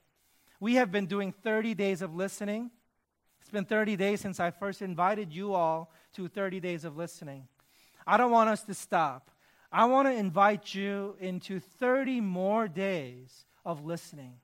We 0.59 0.74
have 0.76 0.91
been 0.91 1.07
doing 1.07 1.33
30 1.33 1.74
days 1.74 2.03
of 2.03 2.14
listening. 2.14 2.70
It's 3.41 3.51
been 3.51 3.64
30 3.64 3.97
days 3.97 4.20
since 4.20 4.41
I 4.41 4.51
first 4.51 4.83
invited 4.83 5.33
you 5.33 5.55
all 5.55 5.93
to 6.14 6.28
30 6.28 6.61
days 6.61 6.85
of 6.85 6.97
listening. 6.97 7.47
I 8.07 8.16
don't 8.16 8.31
want 8.31 8.51
us 8.51 8.62
to 8.64 8.74
stop. 8.74 9.31
I 9.72 9.85
want 9.85 10.09
to 10.09 10.12
invite 10.12 10.74
you 10.74 11.16
into 11.20 11.61
30 11.61 12.20
more 12.20 12.66
days 12.66 13.45
of 13.64 13.85
listening, 13.85 14.35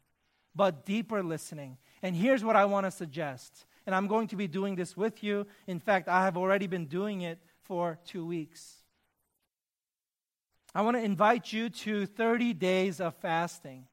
but 0.54 0.86
deeper 0.86 1.22
listening. 1.22 1.78
And 2.02 2.14
here's 2.14 2.44
what 2.44 2.56
I 2.56 2.64
want 2.64 2.86
to 2.86 2.90
suggest 2.90 3.64
and 3.86 3.94
I'm 3.94 4.08
going 4.08 4.28
to 4.28 4.36
be 4.36 4.48
doing 4.48 4.74
this 4.74 4.96
with 4.96 5.22
you. 5.22 5.46
In 5.66 5.78
fact, 5.78 6.08
I 6.08 6.24
have 6.24 6.36
already 6.36 6.66
been 6.66 6.86
doing 6.86 7.22
it 7.22 7.38
for 7.62 7.98
two 8.04 8.26
weeks. 8.26 8.82
I 10.74 10.82
want 10.82 10.96
to 10.96 11.02
invite 11.02 11.52
you 11.52 11.70
to 11.70 12.06
30 12.06 12.52
days 12.52 13.00
of 13.00 13.14
fasting. 13.14 13.86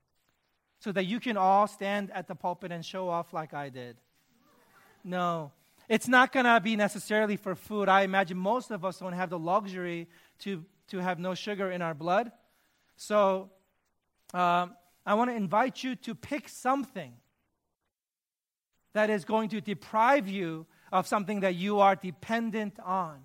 so 0.80 0.92
that 0.92 1.06
you 1.06 1.18
can 1.18 1.38
all 1.38 1.66
stand 1.66 2.12
at 2.12 2.28
the 2.28 2.36
pulpit 2.36 2.70
and 2.70 2.86
show 2.86 3.08
off 3.08 3.32
like 3.32 3.54
I 3.54 3.70
did. 3.70 3.96
No. 5.02 5.54
It's 5.88 6.10
not 6.10 6.34
going 6.34 6.46
to 6.46 6.60
be 6.60 6.76
necessarily 6.76 7.38
for 7.38 7.56
food. 7.56 7.88
I 7.88 8.02
imagine 8.02 8.38
most 8.38 8.70
of 8.70 8.84
us 8.84 9.00
don't 9.00 9.14
have 9.14 9.30
the 9.30 9.40
luxury 9.40 10.10
to, 10.40 10.66
to 10.90 10.98
have 10.98 11.20
no 11.20 11.36
sugar 11.36 11.72
in 11.72 11.82
our 11.82 11.94
blood. 11.94 12.34
So 12.98 13.50
um, 14.34 14.76
I 15.06 15.14
want 15.14 15.30
to 15.30 15.36
invite 15.36 15.84
you 15.84 15.96
to 15.96 16.14
pick 16.16 16.50
something 16.50 17.14
that 18.94 19.10
is 19.10 19.26
going 19.26 19.50
to 19.50 19.62
deprive 19.62 20.28
you 20.28 20.66
of 20.92 21.08
something 21.08 21.42
that 21.42 21.56
you 21.56 21.80
are 21.80 21.96
dependent 21.96 22.80
on. 22.80 23.20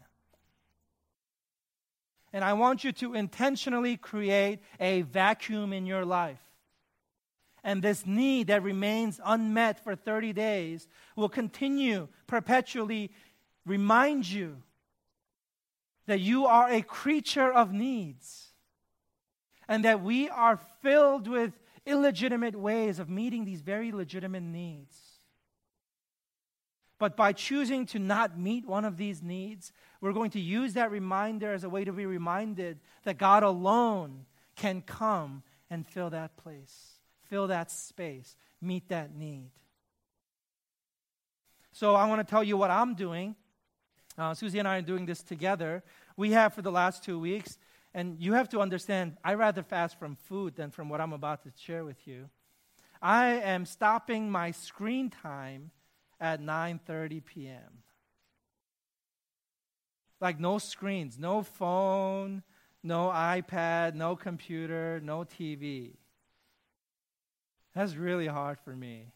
And 2.33 2.45
I 2.45 2.55
want 2.55 2.85
you 2.85 2.93
to 2.93 3.15
intentionally 3.15 3.97
create 3.97 4.61
a 4.81 5.03
vacuum 5.03 5.73
in 5.73 5.87
your 5.87 6.05
life. 6.05 6.41
And 7.65 7.83
this 7.83 8.07
need 8.07 8.47
that 8.49 8.63
remains 8.63 9.21
unmet 9.25 9.83
for 9.83 9.95
30 9.95 10.33
days 10.33 10.89
will 11.17 11.29
continue 11.29 12.09
perpetually 12.27 13.11
remind 13.67 14.29
you 14.29 14.63
that 16.07 16.21
you 16.21 16.47
are 16.47 16.71
a 16.71 16.81
creature 16.81 17.53
of 17.53 17.73
needs 17.73 18.49
and 19.69 19.85
that 19.85 20.03
we 20.03 20.29
are 20.31 20.59
filled 20.83 21.29
with 21.29 21.53
illegitimate 21.85 22.57
ways 22.57 22.99
of 22.99 23.11
meeting 23.11 23.45
these 23.45 23.61
very 23.61 23.93
legitimate 23.93 24.43
needs. 24.43 25.08
But 26.99 27.17
by 27.17 27.33
choosing 27.33 27.87
to 27.87 27.99
not 27.99 28.39
meet 28.39 28.67
one 28.67 28.85
of 28.85 28.97
these 28.97 29.23
needs, 29.23 29.73
we're 30.01 30.13
going 30.13 30.31
to 30.33 30.41
use 30.41 30.75
that 30.75 30.91
reminder 30.91 31.53
as 31.53 31.65
a 31.65 31.69
way 31.69 31.85
to 31.85 31.93
be 31.93 32.07
reminded 32.07 32.81
that 33.05 33.19
God 33.19 33.45
alone 33.45 34.27
can 34.57 34.83
come 34.83 35.43
and 35.71 35.87
fill 35.87 36.11
that 36.11 36.37
place, 36.37 36.99
fill 37.29 37.47
that 37.49 37.71
space, 37.71 38.37
meet 38.61 38.89
that 38.89 39.15
need. 39.15 39.51
So 41.73 41.95
I 41.95 42.07
want 42.07 42.27
to 42.27 42.29
tell 42.29 42.43
you 42.43 42.57
what 42.57 42.71
I'm 42.73 42.95
doing. 42.95 43.37
Uh, 44.17 44.35
Susie 44.35 44.59
and 44.59 44.67
I 44.67 44.79
are 44.79 44.83
doing 44.83 45.07
this 45.07 45.23
together. 45.23 45.85
We 46.17 46.33
have 46.33 46.53
for 46.53 46.63
the 46.63 46.73
last 46.73 47.05
two 47.05 47.21
weeks, 47.21 47.59
and 47.95 48.19
you 48.19 48.33
have 48.33 48.49
to 48.49 48.61
understand, 48.61 49.17
I 49.23 49.35
rather 49.35 49.63
fast 49.63 49.97
from 49.97 50.17
food 50.17 50.57
than 50.57 50.73
from 50.73 50.89
what 50.89 51.01
I'm 51.01 51.13
about 51.13 51.45
to 51.45 51.53
share 51.57 51.85
with 51.85 52.09
you. 52.09 52.29
I 53.01 53.27
am 53.27 53.65
stopping 53.65 54.29
my 54.29 54.51
screen 54.51 55.09
time 55.09 55.71
at 56.21 56.41
9:30 56.41 57.25
p.m. 57.25 57.83
Like 60.21 60.41
no 60.41 60.59
screens, 60.59 61.19
no 61.19 61.43
phone, 61.43 62.43
no 62.83 63.09
iPad, 63.09 63.95
no 63.95 64.17
computer, 64.17 65.01
no 65.03 65.19
TV. 65.19 65.97
That's 67.75 67.95
really 67.95 68.27
hard 68.27 68.59
for 68.59 68.75
me. 68.75 69.13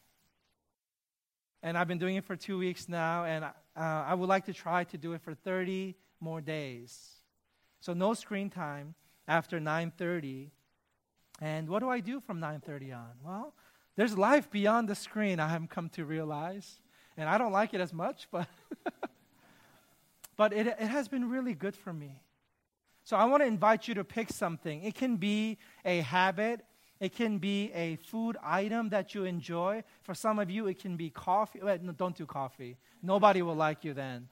And 1.63 1.77
I've 1.77 1.89
been 1.89 1.99
doing 1.99 2.17
it 2.17 2.25
for 2.25 2.37
two 2.37 2.59
weeks 2.59 2.89
now, 2.89 3.25
and 3.25 3.45
uh, 3.45 3.51
I 3.77 4.15
would 4.15 4.29
like 4.29 4.47
to 4.47 4.53
try 4.53 4.85
to 4.85 4.99
do 4.99 5.13
it 5.13 5.23
for 5.23 5.35
30 5.35 5.97
more 6.21 6.41
days. 6.41 7.17
So 7.81 7.93
no 7.93 8.15
screen 8.15 8.51
time 8.51 8.95
after 9.27 9.59
9:30. 9.59 10.51
And 11.41 11.69
what 11.69 11.81
do 11.81 11.89
I 11.89 12.01
do 12.01 12.21
from 12.21 12.41
9:30 12.41 12.93
on? 12.97 13.13
Well, 13.25 13.55
there's 13.97 14.17
life 14.17 14.51
beyond 14.51 14.89
the 14.89 14.95
screen. 14.95 15.41
I 15.41 15.49
have 15.49 15.69
come 15.69 15.89
to 15.91 16.05
realize 16.05 16.81
and 17.17 17.29
I 17.29 17.39
don't 17.39 17.53
like 17.53 17.75
it 17.75 17.81
as 17.81 17.93
much, 17.93 18.29
but 18.31 18.49
but 20.37 20.53
it, 20.53 20.67
it 20.67 20.79
has 20.79 21.09
been 21.09 21.29
really 21.29 21.55
good 21.55 21.77
for 21.77 21.93
me. 21.93 22.21
So 23.05 23.17
I 23.17 23.25
want 23.25 23.43
to 23.43 23.47
invite 23.47 23.89
you 23.89 23.95
to 23.95 24.05
pick 24.05 24.31
something. 24.31 24.83
It 24.85 24.95
can 24.95 25.17
be 25.17 25.59
a 25.85 26.01
habit. 26.01 26.61
It 27.01 27.15
can 27.17 27.39
be 27.39 27.73
a 27.73 27.97
food 27.97 28.37
item 28.45 28.91
that 28.91 29.15
you 29.15 29.25
enjoy. 29.25 29.83
For 30.03 30.15
some 30.15 30.39
of 30.39 30.49
you, 30.51 30.69
it 30.69 30.79
can 30.79 30.97
be 30.97 31.11
coffee. 31.11 31.59
Wait, 31.61 31.83
no, 31.83 31.93
don't 31.93 32.17
do 32.17 32.27
coffee. 32.27 32.77
Nobody 33.03 33.43
will 33.43 33.57
like 33.57 33.85
you 33.85 33.93
then. 33.93 34.29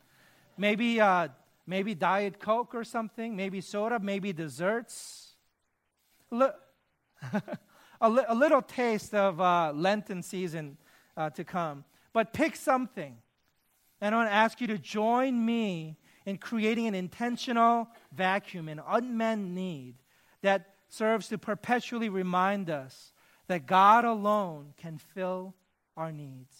Maybe, 0.56 1.00
uh, 1.00 1.28
maybe 1.66 1.94
Diet 1.96 2.38
Coke 2.38 2.74
or 2.74 2.84
something. 2.84 3.34
Maybe 3.34 3.60
soda. 3.60 3.98
Maybe 3.98 4.32
desserts. 4.32 5.34
a, 6.30 8.08
li- 8.08 8.24
a 8.28 8.34
little 8.34 8.62
taste 8.62 9.14
of 9.14 9.40
uh, 9.40 9.72
Lenten 9.74 10.22
season 10.22 10.76
uh, 11.16 11.28
to 11.30 11.42
come. 11.42 11.84
But 12.12 12.32
pick 12.32 12.56
something. 12.56 13.16
And 14.00 14.14
I 14.14 14.18
want 14.18 14.30
to 14.30 14.34
ask 14.34 14.60
you 14.60 14.66
to 14.68 14.78
join 14.78 15.44
me 15.44 15.96
in 16.26 16.38
creating 16.38 16.86
an 16.86 16.94
intentional 16.94 17.88
vacuum, 18.12 18.68
an 18.68 18.80
unmet 18.86 19.38
need 19.38 19.96
that 20.42 20.74
serves 20.88 21.28
to 21.28 21.38
perpetually 21.38 22.08
remind 22.08 22.70
us 22.70 23.12
that 23.46 23.66
God 23.66 24.04
alone 24.04 24.74
can 24.76 24.98
fill 24.98 25.54
our 25.96 26.12
needs. 26.12 26.56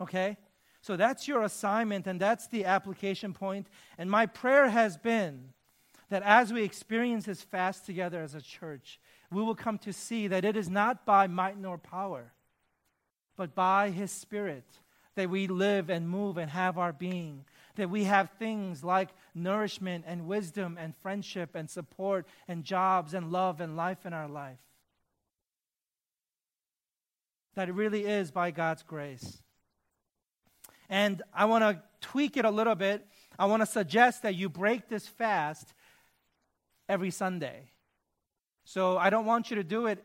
Okay? 0.00 0.36
So 0.80 0.96
that's 0.96 1.26
your 1.26 1.42
assignment, 1.42 2.06
and 2.06 2.20
that's 2.20 2.46
the 2.48 2.64
application 2.64 3.32
point. 3.32 3.68
And 3.98 4.10
my 4.10 4.26
prayer 4.26 4.68
has 4.68 4.96
been 4.96 5.50
that 6.10 6.22
as 6.22 6.52
we 6.52 6.62
experience 6.62 7.24
this 7.24 7.42
fast 7.42 7.84
together 7.86 8.22
as 8.22 8.34
a 8.34 8.40
church, 8.40 9.00
we 9.32 9.42
will 9.42 9.54
come 9.54 9.78
to 9.78 9.92
see 9.92 10.28
that 10.28 10.44
it 10.44 10.56
is 10.56 10.68
not 10.68 11.04
by 11.04 11.26
might 11.26 11.58
nor 11.58 11.78
power, 11.78 12.32
but 13.36 13.54
by 13.54 13.90
His 13.90 14.10
Spirit 14.10 14.64
that 15.16 15.30
we 15.30 15.46
live 15.46 15.90
and 15.90 16.08
move 16.08 16.36
and 16.36 16.50
have 16.50 16.78
our 16.78 16.92
being. 16.92 17.44
That 17.74 17.90
we 17.90 18.04
have 18.04 18.30
things 18.38 18.84
like 18.84 19.08
nourishment 19.34 20.04
and 20.06 20.26
wisdom 20.26 20.78
and 20.80 20.94
friendship 20.96 21.54
and 21.54 21.68
support 21.68 22.26
and 22.48 22.64
jobs 22.64 23.12
and 23.12 23.32
love 23.32 23.60
and 23.60 23.76
life 23.76 24.06
in 24.06 24.12
our 24.12 24.28
life. 24.28 24.58
That 27.54 27.68
it 27.68 27.72
really 27.72 28.04
is 28.04 28.30
by 28.30 28.50
God's 28.50 28.82
grace. 28.82 29.42
And 30.88 31.22
I 31.34 31.46
want 31.46 31.64
to 31.64 31.82
tweak 32.00 32.36
it 32.36 32.44
a 32.44 32.50
little 32.50 32.74
bit. 32.74 33.06
I 33.38 33.46
want 33.46 33.62
to 33.62 33.66
suggest 33.66 34.22
that 34.22 34.34
you 34.34 34.48
break 34.48 34.88
this 34.88 35.06
fast 35.06 35.74
every 36.88 37.10
Sunday. 37.10 37.70
So 38.64 38.96
I 38.96 39.10
don't 39.10 39.26
want 39.26 39.50
you 39.50 39.56
to 39.56 39.64
do 39.64 39.86
it 39.86 40.04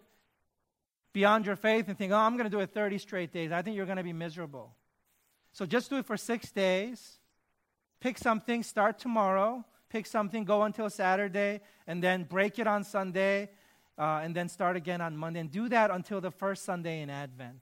beyond 1.13 1.45
your 1.45 1.55
faith 1.55 1.87
and 1.87 1.97
think, 1.97 2.11
oh, 2.11 2.17
I'm 2.17 2.37
going 2.37 2.49
to 2.49 2.55
do 2.55 2.59
it 2.59 2.73
30 2.73 2.97
straight 2.97 3.31
days. 3.31 3.51
I 3.51 3.61
think 3.61 3.75
you're 3.75 3.85
going 3.85 3.97
to 3.97 4.03
be 4.03 4.13
miserable. 4.13 4.75
So 5.51 5.65
just 5.65 5.89
do 5.89 5.97
it 5.97 6.05
for 6.05 6.17
six 6.17 6.51
days. 6.51 7.19
Pick 7.99 8.17
something, 8.17 8.63
start 8.63 8.99
tomorrow. 8.99 9.65
Pick 9.89 10.05
something, 10.05 10.45
go 10.45 10.63
until 10.63 10.89
Saturday, 10.89 11.59
and 11.85 12.01
then 12.01 12.23
break 12.23 12.59
it 12.59 12.65
on 12.65 12.85
Sunday, 12.85 13.49
uh, 13.97 14.21
and 14.23 14.33
then 14.33 14.47
start 14.47 14.77
again 14.77 15.01
on 15.01 15.17
Monday. 15.17 15.41
And 15.41 15.51
do 15.51 15.67
that 15.67 15.91
until 15.91 16.21
the 16.21 16.31
first 16.31 16.63
Sunday 16.63 17.01
in 17.01 17.09
Advent. 17.09 17.61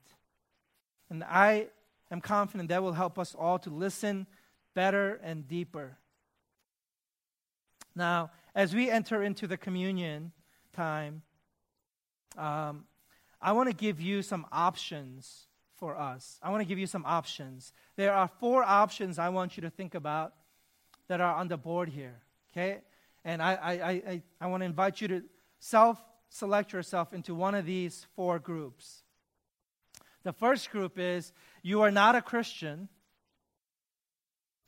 And 1.10 1.24
I 1.24 1.66
am 2.08 2.20
confident 2.20 2.68
that 2.68 2.84
will 2.84 2.92
help 2.92 3.18
us 3.18 3.34
all 3.34 3.58
to 3.58 3.70
listen 3.70 4.28
better 4.74 5.20
and 5.24 5.48
deeper. 5.48 5.98
Now, 7.96 8.30
as 8.54 8.74
we 8.74 8.88
enter 8.88 9.24
into 9.24 9.48
the 9.48 9.56
communion 9.56 10.30
time, 10.72 11.22
um, 12.38 12.84
I 13.40 13.52
want 13.52 13.68
to 13.68 13.74
give 13.74 14.00
you 14.00 14.22
some 14.22 14.46
options 14.52 15.46
for 15.76 15.96
us. 15.96 16.38
I 16.42 16.50
want 16.50 16.60
to 16.60 16.66
give 16.66 16.78
you 16.78 16.86
some 16.86 17.04
options. 17.06 17.72
There 17.96 18.12
are 18.12 18.28
four 18.38 18.62
options 18.62 19.18
I 19.18 19.30
want 19.30 19.56
you 19.56 19.62
to 19.62 19.70
think 19.70 19.94
about 19.94 20.34
that 21.08 21.20
are 21.20 21.34
on 21.34 21.48
the 21.48 21.56
board 21.56 21.88
here, 21.88 22.20
okay? 22.52 22.82
And 23.24 23.42
I, 23.42 23.54
I, 23.54 23.72
I, 23.72 24.22
I 24.40 24.46
want 24.46 24.60
to 24.60 24.66
invite 24.66 25.00
you 25.00 25.08
to 25.08 25.22
self 25.58 25.98
select 26.30 26.72
yourself 26.72 27.12
into 27.12 27.34
one 27.34 27.54
of 27.54 27.66
these 27.66 28.06
four 28.14 28.38
groups. 28.38 29.02
The 30.22 30.32
first 30.32 30.70
group 30.70 30.98
is 30.98 31.32
you 31.62 31.82
are 31.82 31.90
not 31.90 32.14
a 32.14 32.22
Christian. 32.22 32.88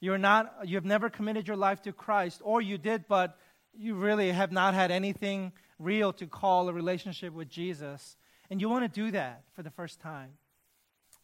You're 0.01 0.18
not, 0.18 0.53
you 0.64 0.77
have 0.77 0.85
never 0.85 1.09
committed 1.09 1.47
your 1.47 1.57
life 1.57 1.83
to 1.83 1.93
Christ, 1.93 2.41
or 2.43 2.61
you 2.61 2.77
did, 2.77 3.07
but 3.07 3.39
you 3.73 3.95
really 3.95 4.33
have 4.33 4.51
not 4.51 4.75
had 4.75 4.91
anything 4.91 5.53
real 5.79 6.12
to 6.14 6.27
call 6.27 6.68
a 6.68 6.73
relationship 6.73 7.33
with 7.33 7.49
Jesus 7.49 8.16
and 8.53 8.61
you 8.61 8.68
want 8.68 8.84
to 8.84 9.00
do 9.00 9.11
that 9.12 9.44
for 9.55 9.62
the 9.62 9.70
first 9.70 9.98
time. 9.98 10.28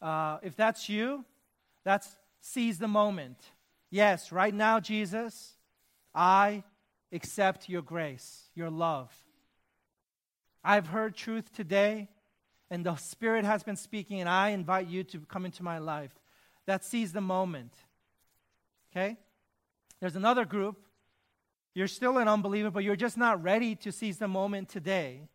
Uh, 0.00 0.38
if 0.42 0.56
that's 0.56 0.88
you, 0.88 1.26
that's 1.84 2.16
seize 2.40 2.78
the 2.78 2.88
moment. 2.88 3.36
Yes, 3.90 4.32
right 4.32 4.54
now, 4.54 4.80
Jesus, 4.80 5.52
I 6.14 6.62
accept 7.12 7.68
your 7.68 7.82
grace, 7.82 8.44
your 8.54 8.70
love. 8.70 9.12
I've 10.64 10.86
heard 10.86 11.14
truth 11.14 11.52
today, 11.52 12.08
and 12.70 12.86
the 12.86 12.96
Spirit 12.96 13.44
has 13.44 13.62
been 13.62 13.76
speaking, 13.76 14.20
and 14.20 14.28
I 14.28 14.50
invite 14.50 14.88
you 14.88 15.04
to 15.04 15.18
come 15.20 15.44
into 15.44 15.62
my 15.62 15.76
life. 15.76 16.12
That 16.64 16.82
seize 16.82 17.12
the 17.12 17.20
moment. 17.20 17.74
Okay? 18.90 19.18
There's 20.00 20.16
another 20.16 20.46
group. 20.46 20.78
You're 21.74 21.88
still 21.88 22.16
an 22.16 22.26
unbeliever, 22.26 22.70
but 22.70 22.84
you're 22.84 22.96
just 22.96 23.18
not 23.18 23.42
ready 23.42 23.76
to 23.76 23.92
seize 23.92 24.16
the 24.16 24.28
moment 24.28 24.70
today. 24.70 25.28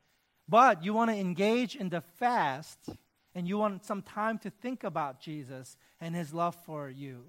But 0.48 0.84
you 0.84 0.94
want 0.94 1.12
to 1.12 1.18
engage 1.18 1.76
in 1.76 1.90
the 1.90 2.02
fast 2.02 2.90
and 3.36 3.48
you 3.48 3.58
want 3.58 3.86
some 3.86 4.02
time 4.02 4.38
to 4.40 4.50
think 4.50 4.84
about 4.84 5.20
Jesus 5.20 5.78
and 6.00 6.16
his 6.16 6.34
love 6.34 6.56
for 6.66 6.90
you. 6.90 7.26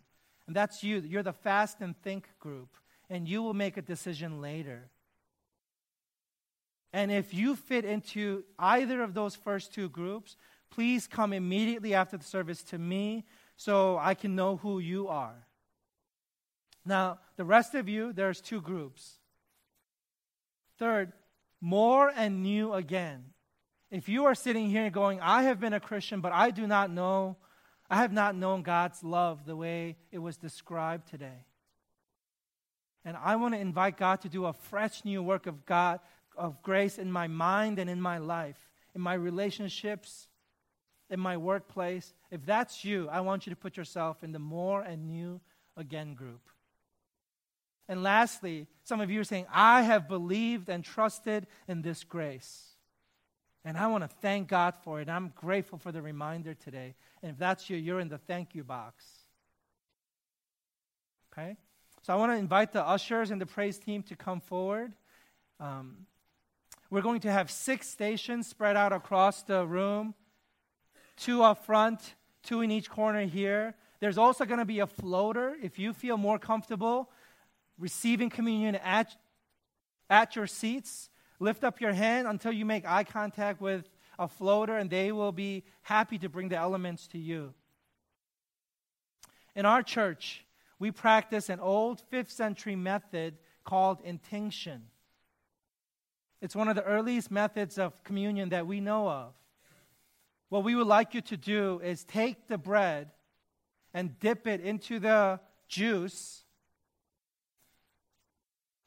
And 0.46 0.54
that's 0.54 0.82
you. 0.82 0.98
You're 0.98 1.22
the 1.22 1.32
fast 1.32 1.80
and 1.80 1.96
think 2.02 2.28
group. 2.38 2.76
And 3.08 3.28
you 3.28 3.42
will 3.42 3.54
make 3.54 3.76
a 3.76 3.82
decision 3.82 4.40
later. 4.40 4.90
And 6.92 7.10
if 7.10 7.34
you 7.34 7.56
fit 7.56 7.84
into 7.84 8.44
either 8.58 9.02
of 9.02 9.14
those 9.14 9.34
first 9.34 9.74
two 9.74 9.88
groups, 9.88 10.36
please 10.70 11.06
come 11.06 11.32
immediately 11.32 11.94
after 11.94 12.16
the 12.16 12.24
service 12.24 12.62
to 12.64 12.78
me 12.78 13.24
so 13.56 13.98
I 13.98 14.14
can 14.14 14.34
know 14.34 14.56
who 14.56 14.78
you 14.78 15.08
are. 15.08 15.46
Now, 16.84 17.18
the 17.36 17.44
rest 17.44 17.74
of 17.74 17.88
you, 17.88 18.12
there's 18.12 18.40
two 18.40 18.60
groups. 18.60 19.18
Third, 20.78 21.12
more 21.64 22.12
and 22.14 22.42
new 22.42 22.74
again. 22.74 23.24
If 23.90 24.06
you 24.06 24.26
are 24.26 24.34
sitting 24.34 24.68
here 24.68 24.90
going, 24.90 25.18
I 25.22 25.44
have 25.44 25.58
been 25.58 25.72
a 25.72 25.80
Christian, 25.80 26.20
but 26.20 26.30
I 26.30 26.50
do 26.50 26.66
not 26.66 26.90
know, 26.90 27.38
I 27.88 27.96
have 27.96 28.12
not 28.12 28.36
known 28.36 28.60
God's 28.60 29.02
love 29.02 29.46
the 29.46 29.56
way 29.56 29.96
it 30.12 30.18
was 30.18 30.36
described 30.36 31.08
today. 31.08 31.46
And 33.02 33.16
I 33.16 33.36
want 33.36 33.54
to 33.54 33.60
invite 33.60 33.96
God 33.96 34.20
to 34.20 34.28
do 34.28 34.44
a 34.44 34.52
fresh 34.52 35.06
new 35.06 35.22
work 35.22 35.46
of 35.46 35.64
God, 35.64 36.00
of 36.36 36.62
grace 36.62 36.98
in 36.98 37.10
my 37.10 37.28
mind 37.28 37.78
and 37.78 37.88
in 37.88 38.00
my 38.00 38.18
life, 38.18 38.68
in 38.94 39.00
my 39.00 39.14
relationships, 39.14 40.28
in 41.08 41.18
my 41.18 41.38
workplace. 41.38 42.12
If 42.30 42.44
that's 42.44 42.84
you, 42.84 43.08
I 43.08 43.20
want 43.20 43.46
you 43.46 43.50
to 43.50 43.56
put 43.56 43.78
yourself 43.78 44.22
in 44.22 44.32
the 44.32 44.38
more 44.38 44.82
and 44.82 45.06
new 45.06 45.40
again 45.78 46.12
group. 46.12 46.50
And 47.88 48.02
lastly, 48.02 48.66
some 48.82 49.00
of 49.00 49.10
you 49.10 49.20
are 49.20 49.24
saying, 49.24 49.46
I 49.52 49.82
have 49.82 50.08
believed 50.08 50.68
and 50.68 50.84
trusted 50.84 51.46
in 51.68 51.82
this 51.82 52.04
grace. 52.04 52.74
And 53.64 53.76
I 53.76 53.86
want 53.86 54.04
to 54.04 54.16
thank 54.20 54.48
God 54.48 54.74
for 54.82 55.00
it. 55.00 55.08
I'm 55.08 55.32
grateful 55.34 55.78
for 55.78 55.92
the 55.92 56.02
reminder 56.02 56.54
today. 56.54 56.94
And 57.22 57.32
if 57.32 57.38
that's 57.38 57.68
you, 57.68 57.76
you're 57.76 58.00
in 58.00 58.08
the 58.08 58.18
thank 58.18 58.54
you 58.54 58.64
box. 58.64 59.04
Okay? 61.32 61.56
So 62.02 62.12
I 62.12 62.16
want 62.16 62.32
to 62.32 62.36
invite 62.36 62.72
the 62.72 62.86
ushers 62.86 63.30
and 63.30 63.40
the 63.40 63.46
praise 63.46 63.78
team 63.78 64.02
to 64.04 64.16
come 64.16 64.40
forward. 64.40 64.92
Um, 65.60 66.06
we're 66.90 67.02
going 67.02 67.20
to 67.20 67.32
have 67.32 67.50
six 67.50 67.88
stations 67.88 68.46
spread 68.46 68.76
out 68.76 68.92
across 68.92 69.42
the 69.42 69.66
room 69.66 70.14
two 71.16 71.42
up 71.42 71.64
front, 71.64 72.14
two 72.42 72.60
in 72.60 72.70
each 72.70 72.90
corner 72.90 73.22
here. 73.22 73.74
There's 74.00 74.18
also 74.18 74.44
going 74.44 74.58
to 74.58 74.64
be 74.64 74.80
a 74.80 74.86
floater. 74.86 75.56
If 75.62 75.78
you 75.78 75.92
feel 75.92 76.16
more 76.16 76.38
comfortable 76.38 77.10
receiving 77.78 78.30
communion 78.30 78.76
at, 78.76 79.14
at 80.08 80.36
your 80.36 80.46
seats, 80.46 81.10
lift 81.40 81.64
up 81.64 81.80
your 81.80 81.92
hand 81.92 82.26
until 82.26 82.52
you 82.52 82.64
make 82.64 82.86
eye 82.86 83.04
contact 83.04 83.60
with 83.60 83.88
a 84.18 84.28
floater, 84.28 84.76
and 84.76 84.90
they 84.90 85.12
will 85.12 85.32
be 85.32 85.64
happy 85.82 86.18
to 86.18 86.28
bring 86.28 86.48
the 86.48 86.56
elements 86.56 87.08
to 87.08 87.18
you. 87.18 87.52
In 89.56 89.66
our 89.66 89.82
church, 89.82 90.44
we 90.78 90.90
practice 90.90 91.48
an 91.48 91.60
old 91.60 92.00
fifth 92.10 92.30
century 92.30 92.76
method 92.76 93.38
called 93.64 94.00
intinction. 94.04 94.84
It's 96.40 96.54
one 96.54 96.68
of 96.68 96.76
the 96.76 96.84
earliest 96.84 97.30
methods 97.30 97.78
of 97.78 98.04
communion 98.04 98.50
that 98.50 98.66
we 98.66 98.80
know 98.80 99.08
of. 99.08 99.32
What 100.50 100.62
we 100.62 100.74
would 100.74 100.86
like 100.86 101.14
you 101.14 101.20
to 101.22 101.36
do 101.36 101.80
is 101.82 102.04
take 102.04 102.48
the 102.48 102.58
bread 102.58 103.10
and 103.92 104.18
dip 104.20 104.46
it 104.46 104.60
into 104.60 104.98
the 104.98 105.40
juice, 105.68 106.43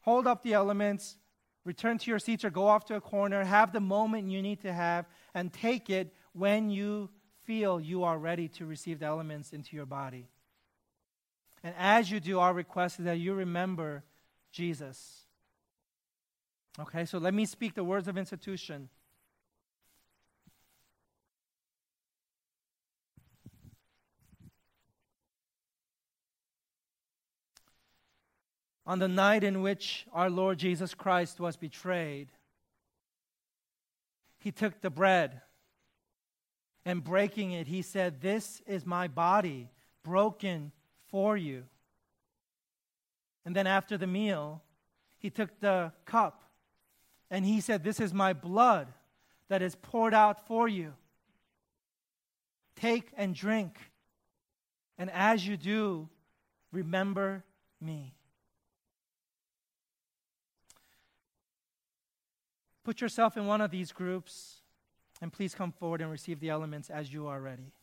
hold 0.07 0.25
up 0.25 0.41
the 0.41 0.53
elements, 0.53 1.17
return 1.65 1.97
to 1.97 2.09
your 2.09 2.17
seats 2.17 2.45
or 2.45 2.49
go 2.49 2.65
off 2.65 2.85
to 2.85 2.95
a 2.95 3.01
corner, 3.01 3.43
have 3.43 3.73
the 3.73 3.81
moment 3.81 4.31
you 4.31 4.41
need 4.41 4.61
to 4.61 4.71
have, 4.71 5.05
and 5.33 5.51
take 5.51 5.89
it 5.89 6.13
when 6.31 6.69
you 6.69 7.09
feel 7.43 7.77
you 7.77 8.05
are 8.05 8.17
ready 8.17 8.47
to 8.47 8.65
receive 8.65 8.99
the 8.99 9.05
elements 9.05 9.51
into 9.51 9.75
your 9.75 9.85
body. 9.85 10.29
And 11.61 11.75
as 11.77 12.09
you 12.09 12.21
do, 12.21 12.39
our 12.39 12.53
request 12.53 12.99
is 12.99 13.05
that 13.05 13.19
you 13.19 13.33
remember 13.33 14.05
Jesus. 14.53 15.25
Okay, 16.79 17.03
so 17.03 17.17
let 17.17 17.33
me 17.33 17.45
speak 17.45 17.73
the 17.73 17.83
words 17.83 18.07
of 18.07 18.17
institution. 18.17 18.87
On 28.87 28.99
the 28.99 29.07
night 29.09 29.43
in 29.43 29.61
which 29.61 30.07
our 30.13 30.29
Lord 30.29 30.57
Jesus 30.57 30.93
Christ 30.93 31.41
was 31.41 31.57
betrayed, 31.57 32.29
he 34.39 34.49
took 34.49 34.79
the 34.79 34.89
bread 34.89 35.41
and 36.85 37.03
breaking 37.03 37.51
it, 37.51 37.67
he 37.67 37.81
said, 37.81 38.21
This 38.21 38.61
is 38.65 38.85
my 38.85 39.09
body 39.09 39.69
broken 40.03 40.71
for 41.09 41.35
you. 41.35 41.65
And 43.43 43.53
then 43.53 43.67
after 43.67 43.97
the 43.97 44.07
meal, 44.07 44.61
he 45.17 45.29
took 45.29 45.59
the 45.59 45.91
cup 46.05 46.43
and 47.29 47.43
he 47.43 47.59
said, 47.59 47.83
This 47.83 47.99
is 47.99 48.13
my 48.13 48.31
blood 48.31 48.87
that 49.49 49.61
is 49.61 49.75
poured 49.75 50.13
out 50.13 50.47
for 50.47 50.69
you. 50.69 50.93
Take 52.77 53.11
and 53.17 53.35
drink. 53.35 53.77
And 54.97 55.11
as 55.11 55.45
you 55.45 55.57
do, 55.57 56.07
remember 56.71 57.43
me. 57.81 58.16
Put 62.87 63.01
yourself 63.01 63.35
in 63.35 63.45
one 63.47 63.59
of 63.59 63.69
these 63.69 63.91
groups 63.91 64.61
and 65.21 65.33
please 65.33 65.53
come 65.53 65.73
forward 65.73 65.99
and 65.99 66.09
receive 66.09 66.39
the 66.39 66.49
elements 66.49 66.89
as 66.89 67.11
you 67.11 67.27
are 67.27 67.41
ready. 67.41 67.73